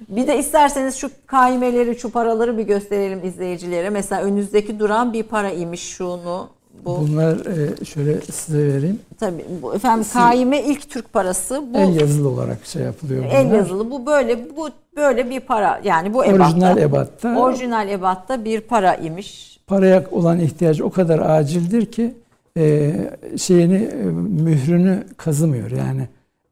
Bir 0.08 0.26
de 0.26 0.38
isterseniz 0.38 0.94
şu 0.96 1.10
kaimeleri, 1.26 1.98
şu 1.98 2.10
paraları 2.10 2.58
bir 2.58 2.62
gösterelim 2.62 3.24
izleyicilere. 3.24 3.90
Mesela 3.90 4.22
önünüzdeki 4.22 4.78
duran 4.78 5.12
bir 5.12 5.22
para 5.22 5.50
imiş 5.50 5.82
şunu. 5.82 6.48
Bu 6.84 6.98
Bunlar 7.00 7.36
e, 7.46 7.84
şöyle 7.84 8.20
size 8.20 8.74
vereyim. 8.74 8.98
tabii 9.20 9.44
bu 9.62 9.74
efendim 9.74 10.06
kaime 10.12 10.62
ilk 10.62 10.90
Türk 10.90 11.12
parası 11.12 11.62
bu 11.74 11.78
El 11.78 12.00
yazılı 12.00 12.28
olarak 12.28 12.66
şey 12.66 12.82
yapılıyor 12.82 13.24
bunlar. 13.24 13.34
el 13.34 13.52
yazılı 13.52 13.90
bu 13.90 14.06
böyle 14.06 14.56
bu 14.56 14.68
böyle 14.96 15.30
bir 15.30 15.40
para 15.40 15.80
yani 15.84 16.14
bu 16.14 16.24
ebatta. 16.24 16.44
Orijinal 16.44 16.78
ebatta. 16.78 17.38
Orijinal 17.40 17.88
ebatta 17.88 18.44
bir 18.44 18.60
para 18.60 18.94
imiş. 18.94 19.60
Paraya 19.66 20.04
olan 20.10 20.38
ihtiyacı 20.40 20.86
o 20.86 20.90
kadar 20.90 21.18
acildir 21.18 21.86
ki 21.86 22.14
e, 22.56 22.92
şeyini 23.38 23.76
e, 23.84 24.04
mührünü 24.44 25.04
kazımıyor. 25.16 25.70
Yani 25.70 26.08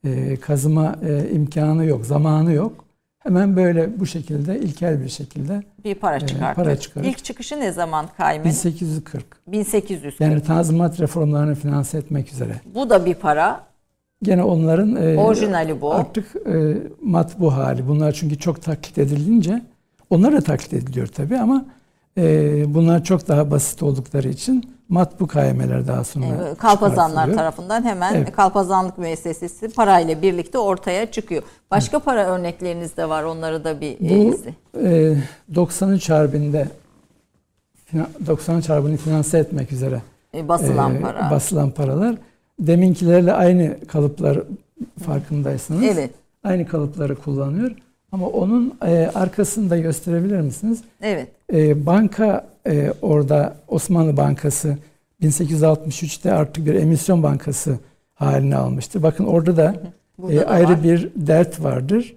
e, 0.08 0.36
kazıma 0.36 0.96
e, 1.08 1.30
imkanı 1.30 1.84
yok, 1.84 2.06
zamanı 2.06 2.52
yok. 2.52 2.84
Hemen 3.18 3.56
böyle 3.56 4.00
bu 4.00 4.06
şekilde 4.06 4.58
ilkel 4.60 5.02
bir 5.04 5.08
şekilde 5.08 5.62
Bir 5.84 5.94
para 5.94 6.20
çıkartıyor. 6.20 6.54
para 6.54 6.76
çıkarır. 6.80 7.06
İlk 7.06 7.24
çıkışı 7.24 7.60
ne 7.60 7.72
zaman 7.72 8.06
kaimenin? 8.16 8.44
1840. 8.50 9.24
1840. 9.46 10.20
Yani 10.20 10.42
tanzimat 10.42 11.00
reformlarını 11.00 11.54
finanse 11.54 11.98
etmek 11.98 12.32
üzere. 12.32 12.52
Bu 12.74 12.90
da 12.90 13.06
bir 13.06 13.14
para. 13.14 13.60
Gene 14.22 14.42
onların 14.42 14.96
e, 14.96 15.16
Orijinali 15.16 15.80
bu. 15.80 15.94
artık 15.94 16.36
e, 16.46 16.76
matbu 17.02 17.54
hali. 17.54 17.88
Bunlar 17.88 18.12
çünkü 18.12 18.38
çok 18.38 18.62
taklit 18.62 18.98
edilince 18.98 19.62
onlar 20.10 20.32
da 20.32 20.40
taklit 20.40 20.72
ediliyor 20.72 21.06
tabii 21.06 21.38
ama 21.38 21.64
e, 22.18 22.74
bunlar 22.74 23.04
çok 23.04 23.28
daha 23.28 23.50
basit 23.50 23.82
oldukları 23.82 24.28
için 24.28 24.70
matbu 24.88 25.26
kaimeler 25.26 25.86
daha 25.86 26.04
sonra 26.04 26.26
Ee, 26.26 26.54
Kalpazanlar 26.54 27.32
tarafından 27.34 27.82
hemen 27.84 28.14
Evet. 28.14 28.32
kalpazanlık 28.32 28.98
müessesesi 28.98 29.68
parayla 29.68 30.22
birlikte 30.22 30.58
ortaya 30.58 31.10
çıkıyor. 31.10 31.42
Başka 31.70 31.98
para 31.98 32.26
örnekleriniz 32.26 32.96
de 32.96 33.08
var. 33.08 33.22
Onları 33.22 33.64
da 33.64 33.80
bir 33.80 33.92
e, 33.92 33.98
Bu 34.00 34.34
izle. 34.34 34.54
e, 34.84 35.16
93 35.54 36.10
Harbi'nde 36.10 36.68
fina- 37.92 38.26
93 38.26 38.68
Harbi'ni 38.68 38.96
finanse 38.96 39.38
etmek 39.38 39.72
üzere 39.72 40.02
E, 40.34 40.48
basılan 40.48 40.94
e, 40.94 41.00
para. 41.00 41.30
basılan 41.30 41.70
paralar. 41.70 42.16
Deminkilerle 42.60 43.32
aynı 43.32 43.76
kalıplar 43.86 44.40
farkındaysanız. 45.06 45.82
Evet. 45.82 46.10
Aynı 46.44 46.66
kalıpları 46.66 47.16
kullanıyor. 47.16 47.70
Ama 48.12 48.26
onun 48.26 48.74
e, 48.86 49.10
arkasını 49.14 49.70
da 49.70 49.78
gösterebilir 49.78 50.40
misiniz? 50.40 50.80
Evet. 51.00 51.28
E, 51.52 51.86
banka 51.86 52.48
e, 52.66 52.92
orada 53.02 53.56
Osmanlı 53.68 54.16
Bankası 54.16 54.78
1863'te 55.22 56.32
artık 56.32 56.66
bir 56.66 56.74
emisyon 56.74 57.22
bankası 57.22 57.78
haline 58.14 58.56
almıştır. 58.56 59.02
Bakın 59.02 59.24
orada 59.24 59.56
da 59.56 59.82
Burada 60.18 60.34
e, 60.34 60.38
da 60.40 60.46
ayrı 60.46 60.68
var. 60.72 60.82
bir 60.84 61.10
dert 61.16 61.62
vardır. 61.62 62.16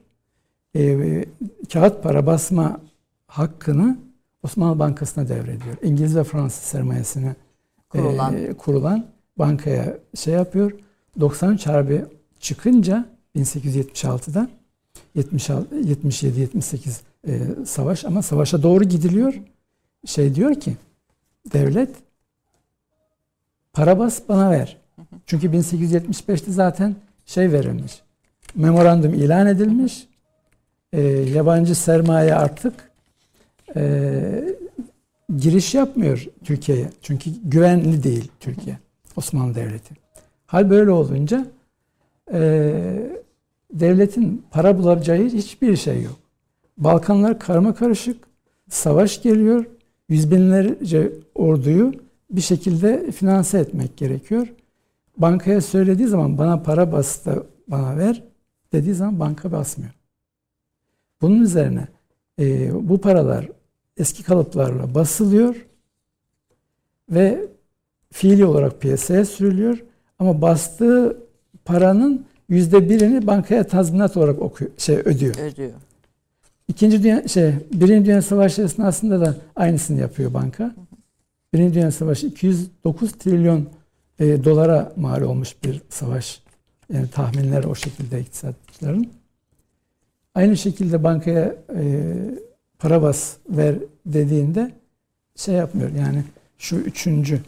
E, 0.76 1.26
kağıt 1.74 2.04
para 2.04 2.26
basma 2.26 2.80
hakkını 3.28 3.98
Osmanlı 4.44 4.80
Bankası'na 4.80 5.30
devrediyor. 5.30 5.76
İngiliz 5.84 6.16
ve 6.16 6.24
Fransız 6.24 6.64
sermayesine 6.64 7.36
Kurulan. 7.90 8.38
e, 8.38 8.54
kurulan 8.54 9.06
bankaya 9.40 9.98
şey 10.16 10.34
yapıyor. 10.34 10.72
93 11.20 11.68
Harbi 11.68 12.06
çıkınca 12.40 13.06
1876'da 13.36 14.50
76 15.16 15.76
77 15.76 16.40
78 16.40 17.02
e, 17.28 17.40
savaş 17.66 18.06
ama 18.06 18.22
savaşa 18.22 18.64
doğru 18.64 18.84
gidiliyor. 18.84 19.34
Şey 20.06 20.36
diyor 20.36 20.56
ki 20.56 20.76
devlet 21.54 21.90
para 23.74 24.00
bas 24.00 24.22
bana 24.30 24.52
ver. 24.52 24.78
Çünkü 25.26 25.48
1875'te 25.48 26.52
zaten 26.52 26.96
şey 27.26 27.52
verilmiş. 27.52 28.02
Memorandum 28.56 29.14
ilan 29.14 29.48
edilmiş. 29.48 30.08
e, 30.94 31.02
yabancı 31.08 31.76
sermaye 31.76 32.36
artık 32.36 32.92
e, 33.76 34.44
giriş 35.38 35.76
yapmıyor 35.76 36.26
Türkiye'ye. 36.44 36.90
Çünkü 37.02 37.32
güvenli 37.44 38.04
değil 38.04 38.32
Türkiye, 38.40 38.78
Osmanlı 39.16 39.56
Devleti. 39.56 39.96
Hal 40.46 40.70
böyle 40.70 40.92
olunca 40.92 41.46
e, 42.34 42.40
devletin 43.74 44.46
para 44.52 44.78
bulacağı 44.78 45.18
hiçbir 45.18 45.76
şey 45.76 46.02
yok. 46.02 46.21
Balkanlar 46.78 47.40
karma 47.40 47.76
karışık, 47.76 48.18
savaş 48.70 49.22
geliyor, 49.22 49.66
yüz 50.10 50.32
binlerce 50.32 51.12
orduyu 51.36 51.92
bir 52.30 52.42
şekilde 52.42 53.12
finanse 53.12 53.60
etmek 53.60 53.98
gerekiyor. 53.98 54.54
Bankaya 55.18 55.62
söylediği 55.62 56.08
zaman 56.08 56.38
bana 56.38 56.64
para 56.64 56.92
bastı, 56.92 57.48
bana 57.68 57.98
ver 57.98 58.24
dediği 58.74 58.94
zaman 58.94 59.20
banka 59.20 59.52
basmıyor. 59.52 59.92
Bunun 61.22 61.42
üzerine 61.42 61.88
e, 62.40 62.70
bu 62.90 63.02
paralar 63.02 63.50
eski 63.98 64.24
kalıplarla 64.24 64.96
basılıyor 64.96 65.68
ve 67.10 67.48
fiili 68.12 68.46
olarak 68.46 68.82
piyasaya 68.82 69.26
sürülüyor. 69.26 69.84
Ama 70.20 70.42
bastığı 70.42 71.18
paranın 71.66 72.26
yüzde 72.50 72.90
birini 72.90 73.28
bankaya 73.28 73.68
tazminat 73.68 74.18
olarak 74.18 74.42
okuyor, 74.42 74.72
şey 74.78 74.96
ödüyor. 74.96 75.36
Ödüyor. 75.36 75.72
İkinci 76.72 77.04
dünya 77.04 77.28
şey 77.28 77.54
Birinci 77.74 78.06
Dünya 78.06 78.22
Savaşı 78.22 78.62
esnasında 78.62 79.22
da 79.22 79.36
aynısını 79.56 80.00
yapıyor 80.00 80.34
banka. 80.34 80.76
Birinci 81.54 81.74
Dünya 81.74 81.92
Savaşı 81.92 82.28
209 82.28 83.12
trilyon 83.12 83.70
e, 84.20 84.44
dolara 84.44 84.94
mal 84.96 85.22
olmuş 85.22 85.56
bir 85.64 85.82
savaş. 85.90 86.42
Yani 86.94 87.08
tahminler 87.10 87.64
o 87.64 87.76
şekilde 87.76 88.20
iktisatçıların. 88.22 89.12
Aynı 90.36 90.58
şekilde 90.58 91.04
bankaya 91.04 91.56
e, 91.76 92.14
para 92.80 93.02
bas 93.02 93.38
ver 93.50 93.76
dediğinde 94.06 94.72
şey 95.36 95.56
yapmıyor. 95.56 95.92
Yani 95.92 96.24
şu 96.58 96.76
üçüncü. 96.76 97.42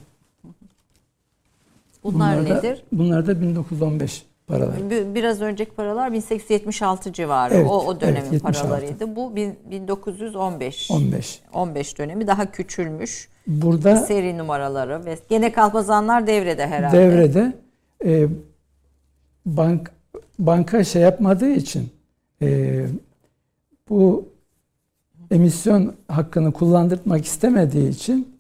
Bunlar, 2.04 2.50
da, 2.50 2.56
nedir? 2.56 2.84
Bunlar 2.92 3.28
da 3.28 3.42
1915 3.42 4.26
paralar. 4.48 4.90
Bir- 4.90 5.16
Biraz 5.16 5.42
önceki 5.42 5.72
paralar 5.72 6.14
1876 6.14 7.14
civarı. 7.14 7.54
Evet, 7.54 7.68
o, 7.70 7.86
o 7.86 8.02
dönemin 8.02 8.20
evet, 8.22 8.34
76. 8.34 8.62
paralarıydı. 8.62 9.16
Bu 9.16 9.36
bin- 9.36 9.56
1915. 9.72 10.92
15. 10.92 11.42
15 11.54 11.98
dönemi 11.98 12.28
daha 12.28 12.52
küçülmüş. 12.52 13.30
Burada 13.48 13.96
Seri 13.98 14.38
numaraları 14.38 15.06
ve 15.06 15.18
gene 15.30 15.52
kalpazanlar 15.52 16.28
devrede 16.28 16.68
herhalde. 16.68 16.98
devrede 16.98 17.54
e, 18.06 18.28
bank 19.46 19.92
banka 20.40 20.84
şey 20.84 21.02
yapmadığı 21.02 21.50
için 21.50 21.90
e, 22.42 22.80
bu 23.90 24.26
emisyon 25.32 25.96
hakkını 26.08 26.52
kullandırmak 26.54 27.26
istemediği 27.26 27.90
için 27.90 28.38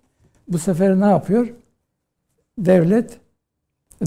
bu 0.47 0.57
sefer 0.57 0.99
ne 0.99 1.05
yapıyor? 1.05 1.47
Devlet 2.57 3.17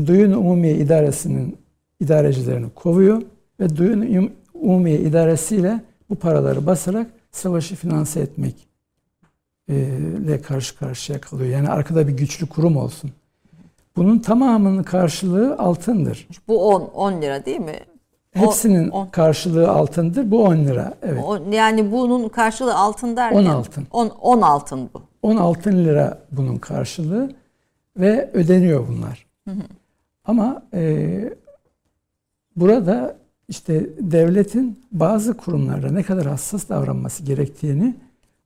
Duyun 0.06 0.32
Umumiye 0.32 0.74
İdaresi'nin 0.74 1.56
idarecilerini 2.00 2.70
kovuyor 2.74 3.22
ve 3.60 3.76
Duyun 3.76 4.00
Um- 4.02 4.30
Umumiye 4.54 4.98
İdaresi'yle 5.00 5.80
bu 6.10 6.14
paraları 6.14 6.66
basarak 6.66 7.06
savaşı 7.30 7.76
finanse 7.76 8.20
etmek 8.20 8.66
e, 9.68 9.74
ile 10.24 10.40
karşı 10.42 10.78
karşıya 10.78 11.20
kalıyor. 11.20 11.50
Yani 11.50 11.68
arkada 11.68 12.08
bir 12.08 12.12
güçlü 12.12 12.46
kurum 12.46 12.76
olsun. 12.76 13.10
Bunun 13.96 14.18
tamamının 14.18 14.82
karşılığı 14.82 15.58
altındır. 15.58 16.28
Bu 16.48 16.68
10 16.74 16.80
10 16.80 17.22
lira 17.22 17.44
değil 17.44 17.60
mi? 17.60 17.76
O- 18.36 18.40
Hepsinin 18.40 18.88
on. 18.88 19.06
karşılığı 19.06 19.68
altındır. 19.70 20.30
Bu 20.30 20.42
10 20.44 20.56
lira. 20.56 20.94
Evet. 21.02 21.24
O- 21.26 21.38
yani 21.52 21.92
bunun 21.92 22.28
karşılığı 22.28 22.74
altın 22.74 23.16
derken 23.16 23.38
10 23.38 23.44
altın. 23.44 23.86
10 23.90 24.08
10 24.08 24.40
altın 24.42 24.90
bu. 24.94 25.02
10 25.22 25.36
altın 25.36 25.84
lira 25.84 26.18
bunun 26.32 26.56
karşılığı 26.56 27.30
ve 27.96 28.30
ödeniyor 28.34 28.88
bunlar. 28.88 29.26
Ama 30.24 30.62
e, 30.74 31.34
burada 32.56 33.16
işte 33.48 33.86
devletin 34.00 34.78
bazı 34.92 35.36
kurumlarda 35.36 35.90
ne 35.90 36.02
kadar 36.02 36.26
hassas 36.26 36.68
davranması 36.68 37.22
gerektiğini 37.22 37.94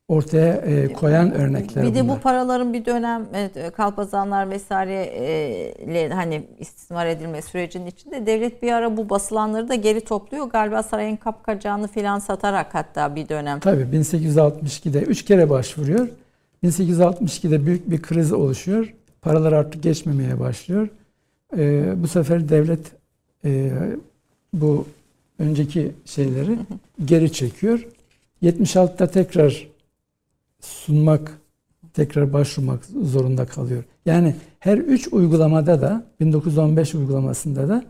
ortaya 0.09 0.55
e, 0.55 0.93
koyan 0.93 1.33
örnekler 1.33 1.85
Bir 1.85 1.95
de 1.95 2.05
bunlar. 2.05 2.17
bu 2.17 2.21
paraların 2.21 2.73
bir 2.73 2.85
dönem 2.85 3.27
evet, 3.35 3.73
kalpazanlar 3.73 4.51
vesaire 4.51 6.09
hani 6.15 6.43
istismar 6.59 7.07
edilme 7.07 7.43
sürecinin 7.43 7.87
içinde 7.87 8.27
devlet 8.27 8.63
bir 8.63 8.73
ara 8.73 8.97
bu 8.97 9.11
basılanları 9.11 9.69
da 9.69 9.75
geri 9.75 10.01
topluyor. 10.01 10.47
Galiba 10.47 10.83
sarayın 10.83 11.17
kapkacağını 11.17 11.89
filan 11.89 12.19
satarak 12.19 12.75
hatta 12.75 13.17
bir 13.17 13.29
dönem. 13.29 13.61
Tabii 13.61 13.83
1862'de 13.83 15.01
3 15.03 15.25
kere 15.25 15.51
başvuruyor. 15.51 16.09
1862'de 16.65 17.67
büyük 17.67 17.91
bir 17.91 18.03
kriz 18.03 18.33
oluşuyor. 18.33 18.95
Paralar 19.23 19.53
artık 19.53 19.83
geçmemeye 19.83 20.41
başlıyor. 20.41 20.89
Ee, 21.57 22.03
bu 22.03 22.09
sefer 22.09 22.49
devlet 22.49 23.00
e, 23.45 23.73
bu 24.53 24.87
önceki 25.39 25.93
şeyleri 26.05 26.59
geri 27.05 27.33
çekiyor. 27.33 27.87
76'da 28.43 29.07
tekrar 29.07 29.69
sunmak, 30.61 31.41
tekrar 31.95 32.33
başvurmak 32.33 32.85
zorunda 32.85 33.47
kalıyor. 33.47 33.85
Yani 34.07 34.37
her 34.59 34.79
üç 34.79 35.09
uygulamada 35.13 35.81
da 35.81 36.05
1915 36.21 36.95
uygulamasında 36.95 37.69
da 37.69 37.85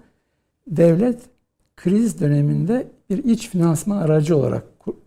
devlet 0.66 1.20
kriz 1.76 2.20
döneminde 2.20 2.86
bir 3.10 3.24
iç 3.24 3.48
finansman 3.48 3.96
aracı 3.96 4.36
olarak 4.36 4.64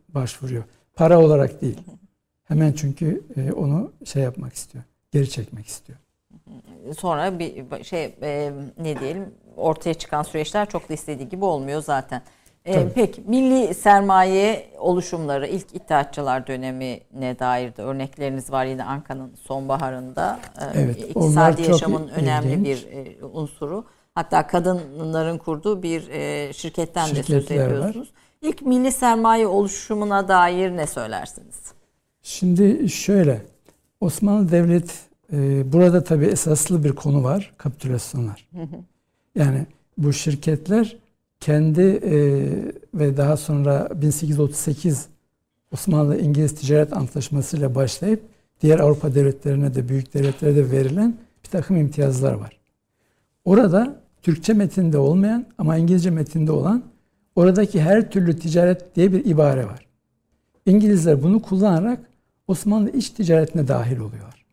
başvuruyor. 0.10 0.64
Para 0.96 1.20
olarak 1.20 1.62
değil. 1.62 1.80
Hemen 2.44 2.72
çünkü 2.72 3.24
e, 3.36 3.52
onu 3.52 3.92
şey 4.06 4.24
yapmak 4.24 4.54
istiyor. 4.54 4.84
Geri 5.12 5.30
çekmek 5.30 5.68
istiyor. 5.68 6.00
Sonra 6.98 7.40
bir 7.40 7.84
şey 7.84 8.16
e, 8.22 8.52
ne 8.80 9.00
diyelim 9.00 9.26
ortaya 9.58 9.94
çıkan 9.94 10.24
süreçler 10.24 10.70
çok 10.70 10.90
da 10.90 10.94
istediği 10.94 11.30
gibi 11.30 11.46
olmuyor 11.46 11.82
zaten. 11.84 12.22
E, 12.66 12.74
Tabii. 12.74 12.92
peki 12.96 13.22
milli 13.28 13.74
sermaye 13.74 14.70
oluşumları 14.80 15.48
ilk 15.48 15.76
İttihatçılar 15.76 16.48
dönemine 16.48 17.40
dair 17.40 17.76
de 17.76 17.82
örnekleriniz 17.82 18.52
var 18.52 18.66
yine 18.66 18.84
Ankara'nın 18.84 19.36
sonbaharında. 19.36 20.40
E, 20.62 20.80
Evet, 20.80 21.00
İktisadi 21.00 21.62
yaşamın 21.62 22.08
önemli 22.08 22.52
ilginç. 22.54 22.66
bir 22.66 22.88
e, 22.92 23.26
unsuru. 23.26 23.86
Hatta 24.16 24.48
kadınların 24.48 25.38
kurduğu 25.38 25.84
bir 25.84 26.08
e, 26.10 26.54
şirketten 26.54 27.16
de 27.16 27.24
söz 27.24 27.52
var. 27.52 27.56
ediyorsunuz. 27.56 28.12
İlk 28.42 28.62
milli 28.62 28.92
sermaye 28.92 29.48
oluşumuna 29.48 30.28
dair 30.28 30.72
ne 30.78 30.88
söylersiniz? 30.88 31.56
Şimdi 32.22 32.90
şöyle, 32.90 33.42
Osmanlı 34.02 34.52
Devlet 34.52 35.00
e, 35.34 35.74
burada 35.74 36.04
tabii 36.04 36.26
esaslı 36.26 36.84
bir 36.84 36.92
konu 36.92 37.24
var, 37.24 37.54
kapitülasyonlar. 37.58 38.50
Yani 39.36 39.66
bu 39.98 40.14
şirketler 40.14 40.98
kendi 41.40 41.82
e, 41.82 42.16
ve 42.94 43.18
daha 43.18 43.38
sonra 43.38 43.90
1838 44.02 45.08
Osmanlı-İngiliz 45.72 46.56
Ticaret 46.56 46.94
Antlaşması 46.94 47.58
ile 47.58 47.76
başlayıp 47.76 48.22
diğer 48.62 48.80
Avrupa 48.80 49.16
devletlerine 49.16 49.76
de 49.76 49.90
büyük 49.90 50.14
devletlere 50.14 50.56
de 50.56 50.72
verilen 50.72 51.18
bir 51.44 51.50
takım 51.50 51.78
imtiyazlar 51.78 52.34
var. 52.34 52.60
Orada 53.46 54.02
Türkçe 54.22 54.54
metinde 54.54 54.98
olmayan 54.98 55.46
ama 55.58 55.78
İngilizce 55.78 56.10
metinde 56.10 56.52
olan 56.52 56.84
oradaki 57.36 57.82
her 57.82 58.12
türlü 58.12 58.40
ticaret 58.40 58.96
diye 58.96 59.12
bir 59.12 59.26
ibare 59.26 59.66
var. 59.66 59.86
İngilizler 60.66 61.24
bunu 61.24 61.42
kullanarak 61.42 62.00
Osmanlı 62.48 62.92
iç 62.92 63.10
ticaretine 63.10 63.68
dahil 63.68 63.98
oluyorlar. 63.98 64.46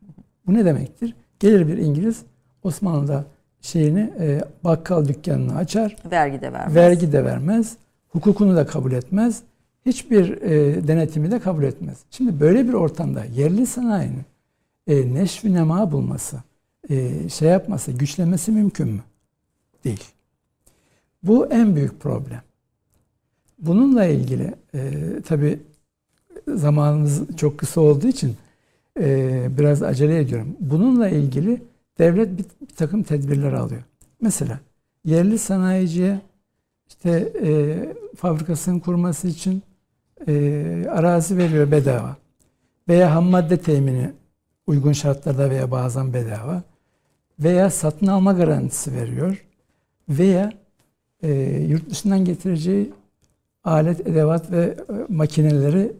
Bu 0.46 0.54
ne 0.54 0.64
demektir? 0.64 1.14
Gelir 1.40 1.68
bir 1.68 1.78
İngiliz 1.78 2.22
Osmanlı'da 2.62 3.24
şeyini 3.60 4.12
e, 4.20 4.40
bakkal 4.64 5.08
dükkanını 5.08 5.56
açar, 5.56 5.96
Vergi 6.10 6.40
de 6.40 6.52
vermez. 6.52 6.74
vergi 6.74 7.12
de 7.12 7.24
vermez, 7.24 7.76
hukukunu 8.08 8.56
da 8.56 8.66
kabul 8.66 8.92
etmez, 8.92 9.42
hiçbir 9.86 10.42
e, 10.42 10.88
denetimi 10.88 11.30
de 11.30 11.38
kabul 11.40 11.62
etmez. 11.62 11.98
Şimdi 12.10 12.40
böyle 12.40 12.68
bir 12.68 12.72
ortamda 12.72 13.24
yerli 13.24 13.66
sanayinin 13.66 14.24
e, 14.86 15.14
neşvi 15.14 15.54
nema 15.54 15.92
bulması, 15.92 16.36
e, 16.90 17.28
şey 17.28 17.48
yapması, 17.48 17.92
güçlenmesi 17.92 18.52
mümkün 18.52 18.88
mü? 18.88 19.00
Değil. 19.84 20.04
Bu 21.22 21.46
en 21.46 21.76
büyük 21.76 22.00
problem. 22.00 22.42
Bununla 23.58 24.04
ilgili 24.04 24.54
e, 24.74 24.90
tabii 25.26 25.58
zamanımız 26.48 27.36
çok 27.36 27.58
kısa 27.58 27.80
olduğu 27.80 28.06
için 28.06 28.36
e, 29.00 29.46
biraz 29.58 29.82
acele 29.82 30.18
ediyorum. 30.18 30.56
Bununla 30.60 31.08
ilgili 31.08 31.62
devlet 32.00 32.38
bir, 32.38 32.68
bir 32.68 32.74
takım 32.74 33.02
tedbirler 33.02 33.52
alıyor. 33.52 33.82
Mesela 34.20 34.60
yerli 35.04 35.38
sanayiciye 35.38 36.20
işte 36.88 37.32
e, 37.42 37.78
fabrikasını 38.16 38.80
kurması 38.80 39.28
için 39.28 39.62
e, 40.28 40.84
arazi 40.90 41.36
veriyor 41.36 41.70
bedava. 41.70 42.16
Veya 42.88 43.14
ham 43.14 43.24
madde 43.24 43.56
temini 43.56 44.12
uygun 44.66 44.92
şartlarda 44.92 45.50
veya 45.50 45.70
bazen 45.70 46.14
bedava. 46.14 46.62
Veya 47.38 47.70
satın 47.70 48.06
alma 48.06 48.32
garantisi 48.32 48.94
veriyor. 48.94 49.46
Veya 50.08 50.52
e, 51.22 51.30
yurt 51.68 51.90
dışından 51.90 52.24
getireceği 52.24 52.92
alet, 53.64 54.00
edevat 54.00 54.50
ve 54.50 54.64
e, 54.64 54.76
makineleri 55.08 55.92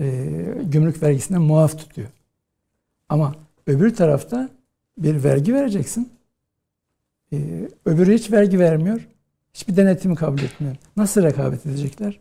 e, 0.00 0.06
gümrük 0.64 1.02
vergisinden 1.02 1.42
muaf 1.42 1.78
tutuyor. 1.78 2.08
Ama 3.08 3.34
öbür 3.66 3.94
tarafta 3.94 4.59
bir 5.00 5.24
vergi 5.24 5.54
vereceksin. 5.54 6.12
E, 7.32 7.68
öbürü 7.84 8.14
hiç 8.14 8.32
vergi 8.32 8.58
vermiyor. 8.58 9.08
Hiçbir 9.54 9.76
denetimi 9.76 10.14
kabul 10.14 10.38
etmiyor. 10.38 10.76
Nasıl 10.96 11.22
rekabet 11.22 11.66
edecekler? 11.66 12.20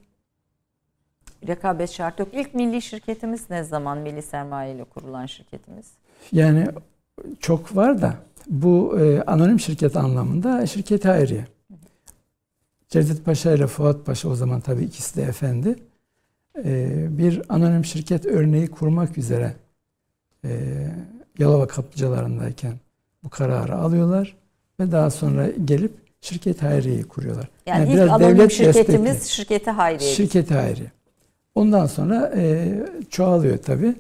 Rekabet 1.48 1.90
şart 1.90 2.20
yok. 2.20 2.28
İlk 2.34 2.54
milli 2.54 2.82
şirketimiz 2.82 3.50
ne 3.50 3.64
zaman? 3.64 3.98
Milli 3.98 4.22
sermaye 4.22 4.76
ile 4.76 4.84
kurulan 4.84 5.26
şirketimiz. 5.26 5.88
Yani 6.32 6.68
çok 7.40 7.76
var 7.76 8.02
da 8.02 8.16
bu 8.48 9.00
e, 9.00 9.22
anonim 9.22 9.60
şirket 9.60 9.98
anlamında 9.98 10.68
şirket 10.68 11.06
hayriye. 11.06 11.46
Cevdet 12.90 13.26
Paşa 13.26 13.52
ile 13.52 13.68
Fuat 13.68 14.06
Paşa 14.06 14.30
o 14.30 14.36
zaman 14.36 14.62
tabii 14.62 14.84
ikisi 14.84 15.16
de 15.16 15.24
efendi. 15.24 15.76
E, 16.66 17.06
bir 17.18 17.42
anonim 17.50 17.86
şirket 17.86 18.26
örneği 18.26 18.68
kurmak 18.68 19.18
üzere 19.18 19.54
e, 20.46 20.50
Yalova 21.40 21.68
kaplıcalarındayken 21.68 22.74
bu 23.24 23.30
kararı 23.30 23.76
alıyorlar 23.76 24.36
ve 24.80 24.92
daha 24.92 25.10
sonra 25.10 25.50
gelip 25.66 25.92
şirket 26.22 26.64
hayriyeyi 26.64 27.04
kuruyorlar. 27.04 27.48
Yani, 27.66 27.94
ilk 27.94 28.00
anonim 28.00 28.38
devlet 28.38 28.52
şirketimiz 28.52 29.12
destekli. 29.12 29.34
şirketi 29.34 29.72
hayriye. 29.72 30.14
Şirket 30.16 30.52
hayriye. 30.52 30.92
Ondan 31.56 31.86
sonra 31.86 32.34
e, 32.36 32.74
çoğalıyor 33.10 33.58
tabii. 33.58 33.96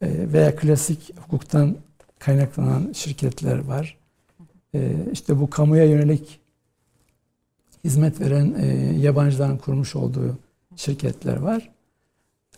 E, 0.00 0.32
veya 0.32 0.56
klasik 0.56 1.18
hukuktan 1.18 1.76
kaynaklanan 2.18 2.92
şirketler 2.92 3.58
var. 3.58 3.98
E, 4.74 4.92
işte 5.12 5.40
bu 5.40 5.50
kamuya 5.50 5.84
yönelik 5.84 6.40
hizmet 7.84 8.20
veren 8.20 8.54
e, 8.58 8.66
yabancıların 8.98 9.58
kurmuş 9.58 9.96
olduğu 9.96 10.38
şirketler 10.76 11.36
var. 11.36 11.70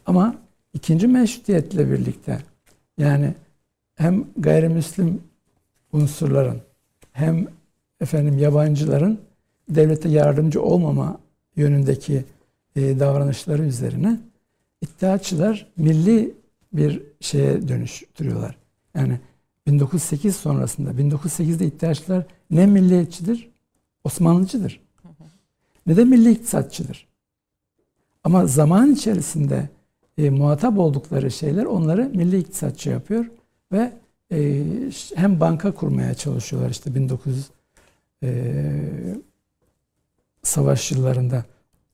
Ama 0.07 0.35
ikinci 0.75 1.07
meşrutiyetle 1.07 1.91
birlikte 1.91 2.39
yani 2.99 3.35
hem 4.01 4.27
gayrimüslim 4.37 5.23
unsurların 5.93 6.61
hem 7.13 7.47
efendim 8.01 8.39
yabancıların 8.39 9.19
devlete 9.69 10.09
yardımcı 10.09 10.63
olmama 10.63 11.19
yönündeki 11.57 12.25
e, 12.77 13.01
davranışları 13.01 13.63
üzerine 13.63 14.21
iddiaçılar 14.83 15.67
milli 15.77 16.35
bir 16.73 17.03
şeye 17.21 17.69
dönüştürüyorlar. 17.69 18.57
Yani 18.95 19.21
1908 19.67 20.37
sonrasında 20.37 20.91
1908'de 20.91 21.67
iddiaçılar 21.67 22.25
ne 22.51 22.67
milliyetçidir? 22.67 23.51
Osmanlıcıdır. 24.05 24.81
Ne 25.87 25.97
de 25.97 26.05
milli 26.05 26.31
iktisatçıdır. 26.31 27.07
Ama 28.25 28.47
zaman 28.47 28.93
içerisinde 28.93 29.69
e, 30.19 30.31
muhatap 30.31 30.79
oldukları 30.79 31.31
şeyler 31.31 31.65
onları 31.65 32.11
milli 32.15 32.39
iktisatçı 32.39 32.91
yapıyor 32.91 33.27
ve 33.73 33.93
e, 34.33 34.65
hem 35.15 35.41
banka 35.41 35.75
kurmaya 35.75 36.15
çalışıyorlar 36.15 36.71
işte 36.71 36.95
1900 36.95 37.51
e, 38.23 38.53
savaş 40.43 40.93
yıllarında 40.93 41.45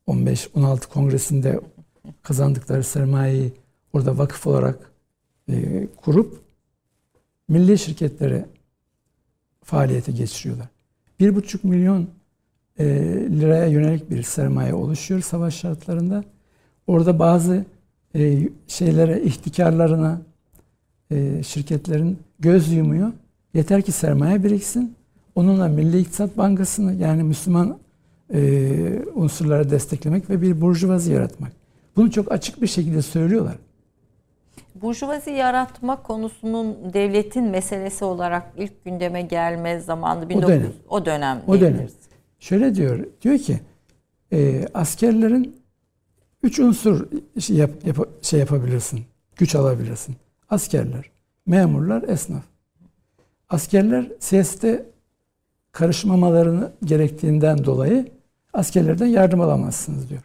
15-16 0.09 0.89
kongresinde 0.89 1.61
kazandıkları 2.23 2.85
sermayeyi 2.85 3.53
orada 3.93 4.19
vakıf 4.19 4.47
olarak 4.47 4.93
e, 5.49 5.87
kurup 5.97 6.41
milli 7.49 7.79
şirketlere 7.79 8.47
faaliyete 9.65 10.13
geçiriyorlar. 10.13 10.69
1,5 11.21 11.67
milyon 11.67 12.11
e, 12.79 12.85
liraya 13.41 13.67
yönelik 13.67 14.11
bir 14.11 14.23
sermaye 14.23 14.75
oluşuyor 14.75 15.21
savaş 15.21 15.55
şartlarında. 15.57 16.25
Orada 16.87 17.19
bazı 17.19 17.65
e, 18.15 18.49
şeylere, 18.67 19.23
ihtikarlarına 19.23 20.23
e, 21.11 21.43
şirketlerin 21.43 22.19
göz 22.39 22.73
yumuyor. 22.73 23.13
Yeter 23.55 23.83
ki 23.83 23.93
sermaye 23.93 24.45
biriksin. 24.45 24.95
Onunla 25.35 25.69
Milli 25.69 25.99
İktisat 25.99 26.39
Bankası'nı 26.39 26.95
yani 26.95 27.23
Müslüman 27.23 27.79
e, 28.35 29.03
unsurları 29.15 29.71
desteklemek 29.71 30.31
ve 30.31 30.43
bir 30.43 30.61
burjuvazi 30.61 31.13
yaratmak. 31.13 31.53
Bunu 31.97 32.11
çok 32.11 32.33
açık 32.33 32.63
bir 32.63 32.67
şekilde 32.67 33.03
söylüyorlar. 33.03 33.55
Burjuvazi 34.75 35.31
yaratma 35.31 36.03
konusunun 36.03 36.77
devletin 36.93 37.45
meselesi 37.45 38.05
olarak 38.05 38.53
ilk 38.57 38.85
gündeme 38.85 39.23
gelme 39.23 39.81
zamanı 39.81 40.29
1900 40.29 40.61
dönem. 40.61 40.73
o 40.89 41.07
dönem. 41.07 41.43
O 41.47 41.61
dönem. 41.61 41.89
Şöyle 42.41 42.75
diyor, 42.75 43.07
diyor 43.23 43.39
ki 43.39 43.61
e, 44.33 44.67
askerlerin 44.75 45.57
üç 46.43 46.59
unsur 46.59 47.07
şey, 47.41 47.57
yap, 47.57 47.71
yap- 47.85 48.09
şey 48.23 48.41
yapabilirsin, 48.41 49.01
güç 49.37 49.55
alabilirsin. 49.55 50.17
Askerler, 50.49 51.11
memurlar, 51.47 52.03
esnaf. 52.03 52.43
Askerler 53.49 54.07
siyasete 54.19 54.87
karışmamalarını 55.73 56.73
gerektiğinden 56.85 57.65
dolayı 57.65 58.09
askerlerden 58.53 59.07
yardım 59.07 59.41
alamazsınız 59.41 60.09
diyor. 60.11 60.23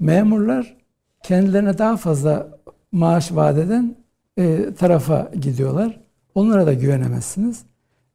Memurlar 0.00 0.76
kendilerine 1.22 1.78
daha 1.78 1.96
fazla 1.96 2.58
maaş 2.92 3.32
vaat 3.32 3.58
eden 3.58 3.96
e, 4.38 4.74
tarafa 4.78 5.30
gidiyorlar. 5.40 6.00
Onlara 6.34 6.66
da 6.66 6.72
güvenemezsiniz. 6.74 7.62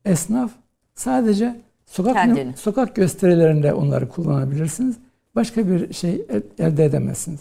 Esnaf 0.06 0.52
sadece 0.96 1.62
sokak 1.86 2.14
Kendini. 2.14 2.58
sokak 2.58 2.96
gösterilerinde 2.96 3.74
onları 3.74 4.10
kullanabilirsiniz. 4.10 4.96
Başka 5.36 5.68
bir 5.68 5.94
şey 5.94 6.26
el- 6.30 6.44
elde 6.60 6.86
edemezsiniz. 6.86 7.40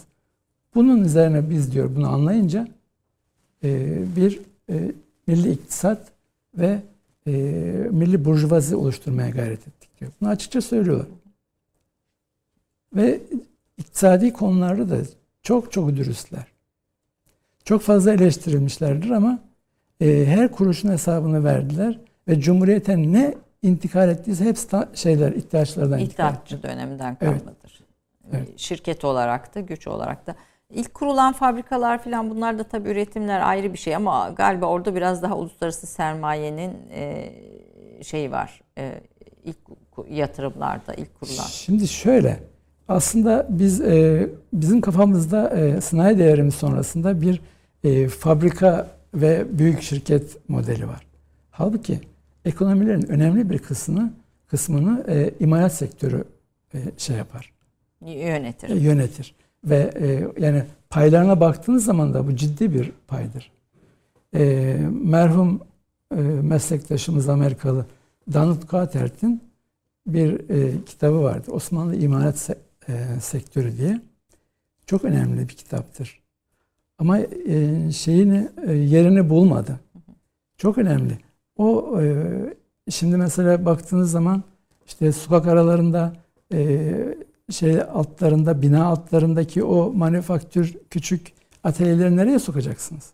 Bunun 0.75 1.03
üzerine 1.03 1.49
biz 1.49 1.71
diyor 1.73 1.95
bunu 1.95 2.09
anlayınca 2.09 2.67
bir 4.15 4.39
e, 4.69 4.91
milli 5.27 5.51
iktisat 5.51 6.07
ve 6.57 6.79
e, 7.27 7.31
milli 7.91 8.25
burjuvazi 8.25 8.75
oluşturmaya 8.75 9.29
gayret 9.29 9.67
ettik 9.67 9.99
diyor. 9.99 10.11
Bunu 10.21 10.29
açıkça 10.29 10.61
söylüyorlar. 10.61 11.07
Ve 12.95 13.19
iktisadi 13.77 14.33
konularda 14.33 14.89
da 14.89 14.97
çok 15.43 15.71
çok 15.71 15.89
dürüstler. 15.95 16.43
Çok 17.65 17.81
fazla 17.81 18.13
eleştirilmişlerdir 18.13 19.09
ama 19.09 19.39
e, 20.01 20.25
her 20.25 20.51
kuruşun 20.51 20.89
hesabını 20.91 21.43
verdiler 21.43 21.99
ve 22.27 22.39
Cumhuriyete 22.39 22.97
ne 22.97 23.35
intikal 23.61 24.09
ettiyse 24.09 24.45
hepsi 24.45 24.67
ta- 24.69 24.89
şeyler, 24.93 25.31
ihtiyaçlardan 25.31 25.99
intikal 25.99 26.33
etti. 26.33 26.63
Döneminden 26.63 27.17
Evet. 27.21 27.37
kalmadır. 27.39 27.79
Evet. 28.33 28.59
Şirket 28.59 29.05
olarak 29.05 29.55
da 29.55 29.59
güç 29.59 29.87
olarak 29.87 30.27
da. 30.27 30.35
İlk 30.73 30.93
kurulan 30.93 31.33
fabrikalar 31.33 32.03
falan 32.03 32.29
bunlar 32.29 32.59
da 32.59 32.63
tabii 32.63 32.89
üretimler 32.89 33.41
ayrı 33.41 33.73
bir 33.73 33.77
şey 33.77 33.95
ama 33.95 34.29
galiba 34.29 34.65
orada 34.65 34.95
biraz 34.95 35.21
daha 35.21 35.37
uluslararası 35.37 35.87
sermayenin 35.87 36.73
e, 36.91 37.31
şeyi 38.03 38.31
var. 38.31 38.61
E, 38.77 39.01
ilk 39.43 39.57
yatırımlarda 40.09 40.93
ilk 40.93 41.19
kurulan. 41.19 41.43
Şimdi 41.43 41.87
şöyle, 41.87 42.39
aslında 42.87 43.47
biz 43.49 43.81
e, 43.81 44.29
bizim 44.53 44.81
kafamızda 44.81 45.49
e, 45.49 45.81
sanayi 45.81 46.17
devrimi 46.17 46.51
sonrasında 46.51 47.21
bir 47.21 47.41
e, 47.83 48.07
fabrika 48.07 48.87
ve 49.13 49.59
büyük 49.59 49.81
şirket 49.81 50.49
modeli 50.49 50.87
var. 50.87 51.07
Halbuki 51.51 51.99
ekonomilerin 52.45 53.09
önemli 53.11 53.49
bir 53.49 53.59
kısmını 53.59 54.13
kısmını 54.47 55.05
e, 55.07 55.31
imalat 55.39 55.73
sektörü 55.73 56.23
e, 56.73 56.77
şey 56.97 57.15
yapar, 57.17 57.53
Yönetir. 58.01 58.69
e, 58.69 58.73
yönetir 58.79 59.35
ve 59.63 59.91
e, 59.99 60.27
yani 60.43 60.63
paylarına 60.89 61.39
baktığınız 61.39 61.85
zaman 61.85 62.13
da 62.13 62.27
bu 62.27 62.35
ciddi 62.35 62.73
bir 62.73 62.91
paydır. 63.07 63.51
E, 64.35 64.75
merhum 64.91 65.61
e, 66.15 66.21
meslektaşımız 66.21 67.29
Amerikalı 67.29 67.85
Donald 68.33 68.71
Carter'in 68.71 69.43
bir 70.07 70.49
e, 70.49 70.85
kitabı 70.85 71.21
vardı. 71.23 71.51
Osmanlı 71.51 71.95
İmalat 71.95 72.35
Se- 72.35 72.57
e, 72.87 73.19
Sektörü 73.19 73.77
diye. 73.77 74.01
Çok 74.85 75.05
önemli 75.05 75.49
bir 75.49 75.53
kitaptır. 75.53 76.19
Ama 76.97 77.19
e, 77.19 77.91
şeyini 77.91 78.49
e, 78.67 78.73
yerini 78.73 79.29
bulmadı. 79.29 79.79
Çok 80.57 80.77
önemli. 80.77 81.17
O 81.57 81.99
e, 82.01 82.25
şimdi 82.89 83.17
mesela 83.17 83.65
baktığınız 83.65 84.11
zaman 84.11 84.43
işte 84.87 85.11
sokak 85.11 85.47
aralarında 85.47 86.13
e, 86.53 87.17
şey 87.49 87.81
altlarında 87.81 88.61
bina 88.61 88.85
altlarındaki 88.85 89.63
o 89.63 89.93
manüfaktür 89.93 90.77
küçük 90.89 91.33
atölyeleri 91.63 92.17
nereye 92.17 92.39
sokacaksınız? 92.39 93.13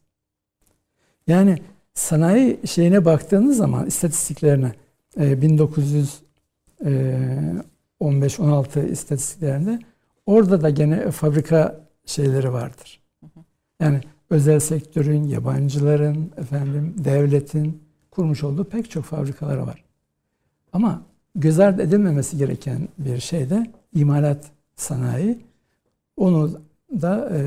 Yani 1.27 1.57
sanayi 1.93 2.67
şeyine 2.67 3.05
baktığınız 3.05 3.57
zaman 3.57 3.85
istatistiklerine 3.85 4.71
e, 5.17 5.41
1915-16 6.81 8.91
istatistiklerinde 8.91 9.79
orada 10.25 10.61
da 10.61 10.69
gene 10.69 11.11
fabrika 11.11 11.85
şeyleri 12.05 12.53
vardır. 12.53 13.01
Yani 13.79 14.01
özel 14.29 14.59
sektörün, 14.59 15.23
yabancıların, 15.23 16.31
efendim 16.37 16.95
devletin 16.97 17.83
kurmuş 18.11 18.43
olduğu 18.43 18.63
pek 18.63 18.91
çok 18.91 19.05
fabrikaları 19.05 19.67
var. 19.67 19.83
Ama 20.73 21.01
göz 21.35 21.59
ardı 21.59 21.81
edilmemesi 21.81 22.37
gereken 22.37 22.87
bir 22.97 23.19
şey 23.19 23.49
de 23.49 23.71
imalat 23.95 24.45
sanayi 24.75 25.39
Onu 26.17 26.61
da 27.01 27.29
e, 27.29 27.39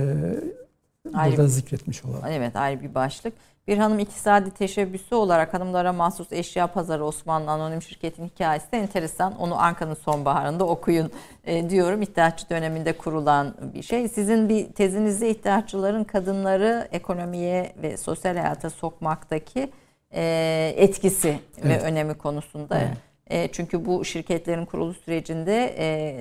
Ayrı 1.15 1.31
burada 1.33 1.43
bir- 1.45 1.49
zikretmiş 1.49 2.05
olalım. 2.05 2.23
Evet 2.29 2.57
ayrı 2.57 2.83
bir 2.83 2.95
başlık. 2.95 3.33
Bir 3.69 3.79
hanım 3.79 3.99
iktisadi 3.99 4.51
teşebbüsü 4.51 5.15
olarak 5.15 5.55
hanımlara 5.55 5.93
mahsus 5.93 6.33
eşya 6.33 6.67
pazarı 6.67 7.05
Osmanlı 7.05 7.51
Anonim 7.51 7.83
Şirketi'nin 7.83 8.29
hikayesi 8.29 8.73
de 8.73 8.79
enteresan. 8.79 9.37
Onu 9.39 9.59
Anka'nın 9.61 9.95
sonbaharında 9.95 10.65
okuyun 10.67 11.11
e, 11.45 11.71
diyorum. 11.71 12.03
İttihatçı 12.03 12.51
döneminde 12.51 12.93
kurulan 12.93 13.55
bir 13.75 13.83
şey. 13.83 14.09
Sizin 14.09 14.49
bir 14.49 14.73
tezinizde 14.73 15.31
ihtiyaççıların 15.31 16.05
kadınları 16.05 16.89
ekonomiye 16.93 17.73
ve 17.83 17.97
sosyal 17.97 18.37
hayata 18.37 18.71
sokmaktaki 18.71 19.71
e, 20.15 20.75
etkisi 20.77 21.29
ve 21.29 21.73
Evet. 21.73 21.83
önemi 21.83 22.15
konusunda. 22.15 22.79
Evet. 22.79 22.97
E, 23.31 23.49
çünkü 23.53 23.85
bu 23.85 24.05
şirketlerin 24.05 24.65
kuruluş 24.65 24.97
sürecinde 24.97 25.75
e, 25.79 26.17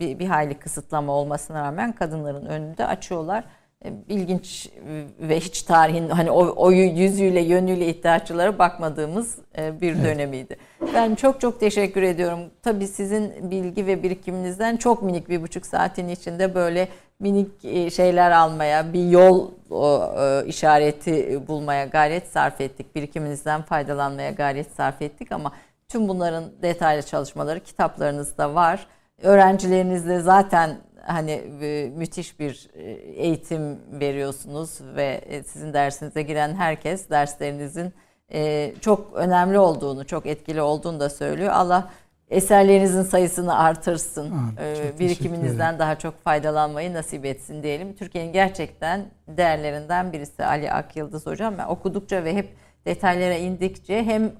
bir, 0.00 0.18
bir 0.18 0.26
hayli 0.26 0.54
kısıtlama 0.54 1.12
olmasına 1.12 1.62
rağmen 1.62 1.92
kadınların 1.92 2.46
önünü 2.46 2.78
de 2.78 2.86
açıyorlar. 2.86 3.44
E, 3.84 3.92
ilginç 4.08 4.70
ve 5.20 5.40
hiç 5.40 5.62
tarihin 5.62 6.08
hani 6.08 6.30
o, 6.30 6.54
o 6.56 6.72
yüzüyle 6.72 7.40
yönüyle 7.40 7.86
ihtiyaççılara 7.86 8.58
bakmadığımız 8.58 9.38
e, 9.58 9.80
bir 9.80 9.92
Evet. 9.92 10.04
dönemiydi. 10.04 10.56
Ben 10.94 11.14
çok 11.14 11.40
çok 11.40 11.60
teşekkür 11.60 12.02
ediyorum. 12.02 12.40
Tabii 12.62 12.86
sizin 12.86 13.50
bilgi 13.50 13.86
ve 13.86 14.02
birikiminizden 14.02 14.76
çok 14.76 15.02
minik 15.02 15.28
bir 15.28 15.42
buçuk 15.42 15.66
saatin 15.66 16.08
içinde 16.08 16.54
böyle 16.54 16.88
minik 17.20 17.62
şeyler 17.92 18.30
almaya, 18.30 18.92
bir 18.92 19.10
yol 19.10 19.50
o, 19.70 20.12
e, 20.18 20.46
işareti 20.46 21.48
bulmaya 21.48 21.84
gayret 21.84 22.26
sarf 22.26 22.60
ettik. 22.60 22.94
Birikiminizden 22.94 23.62
faydalanmaya 23.62 24.30
gayret 24.30 24.70
sarf 24.70 25.02
ettik 25.02 25.32
ama 25.32 25.52
tüm 25.92 26.08
bunların 26.08 26.44
detaylı 26.62 27.02
çalışmaları 27.02 27.60
kitaplarınızda 27.60 28.54
var. 28.54 28.86
Öğrencilerinizle 29.22 30.20
zaten 30.20 30.76
hani 31.06 31.30
e, 31.62 31.92
müthiş 31.96 32.40
bir 32.40 32.70
e, 32.74 32.90
eğitim 32.92 33.78
veriyorsunuz 34.00 34.80
ve 34.96 35.04
e, 35.26 35.42
sizin 35.42 35.72
dersinize 35.72 36.22
giren 36.22 36.54
herkes 36.54 37.10
derslerinizin 37.10 37.92
çok 38.80 39.12
önemli 39.14 39.58
olduğunu, 39.58 40.06
çok 40.06 40.26
etkili 40.26 40.62
olduğunu 40.62 41.00
da 41.00 41.10
söylüyor. 41.10 41.52
Allah 41.52 41.90
eserlerinizin 42.30 43.02
sayısını 43.02 43.58
artırsın. 43.58 44.32
E, 44.58 44.74
teşekkür 44.74 44.98
Birikiminizden 44.98 45.78
daha 45.78 45.98
çok 45.98 46.24
faydalanmayı 46.24 46.94
nasip 46.94 47.24
etsin 47.24 47.62
diyelim. 47.62 47.96
Türkiye'nin 47.96 48.32
gerçekten 48.32 49.04
değerlerinden 49.28 50.12
birisi 50.12 50.44
Ali 50.44 50.72
Akyıldız 50.72 51.26
hocam. 51.26 51.54
Ben 51.58 51.66
okudukça 51.66 52.24
ve 52.24 52.34
hep 52.34 52.48
detaylara 52.86 53.34
indikçe 53.34 54.04
hem 54.04 54.32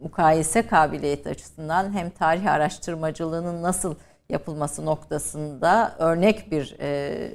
mukayese 0.00 0.66
kabiliyeti 0.66 1.28
açısından 1.28 1.92
hem 1.92 2.10
tarih 2.10 2.52
araştırmacılığının 2.52 3.62
nasıl 3.62 3.94
yapılması 4.28 4.86
noktasında 4.86 5.94
örnek 5.98 6.50
bir 6.50 6.76
e, 6.80 7.30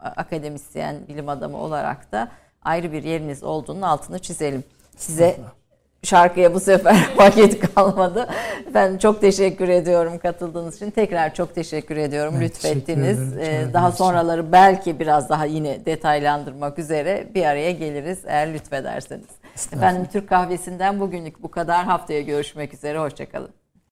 akademisyen, 0.00 0.96
bilim 1.08 1.28
adamı 1.28 1.56
olarak 1.56 2.12
da 2.12 2.28
ayrı 2.62 2.92
bir 2.92 3.02
yeriniz 3.02 3.42
olduğunun 3.42 3.82
altını 3.82 4.18
çizelim. 4.18 4.64
Size 4.96 5.36
şarkıya 6.02 6.54
bu 6.54 6.60
sefer 6.60 7.10
vakit 7.16 7.74
kalmadı. 7.74 8.28
Ben 8.74 8.98
çok 8.98 9.20
teşekkür 9.20 9.68
ediyorum 9.68 10.18
katıldığınız 10.18 10.76
için. 10.76 10.90
Tekrar 10.90 11.34
çok 11.34 11.54
teşekkür 11.54 11.96
ediyorum. 11.96 12.34
Ben 12.36 12.40
Lütfettiniz. 12.40 13.18
teşekkür 13.18 13.36
ederim 13.36 13.44
çağırdığınız 13.44 13.74
Daha 13.74 13.92
sonraları 13.92 14.52
belki 14.52 15.00
biraz 15.00 15.28
daha 15.28 15.44
yine 15.44 15.86
detaylandırmak 15.86 16.78
üzere 16.78 17.26
bir 17.34 17.44
araya 17.44 17.72
geliriz 17.72 18.18
eğer 18.26 18.54
lütfederseniz. 18.54 19.28
Efendim 19.72 20.06
Türk 20.12 20.28
Kahvesi'nden 20.28 21.00
bugünlük 21.00 21.42
bu 21.42 21.50
kadar. 21.50 21.84
Haftaya 21.84 22.20
görüşmek 22.20 22.74
üzere. 22.74 22.98
Hoşçakalın. 22.98 23.57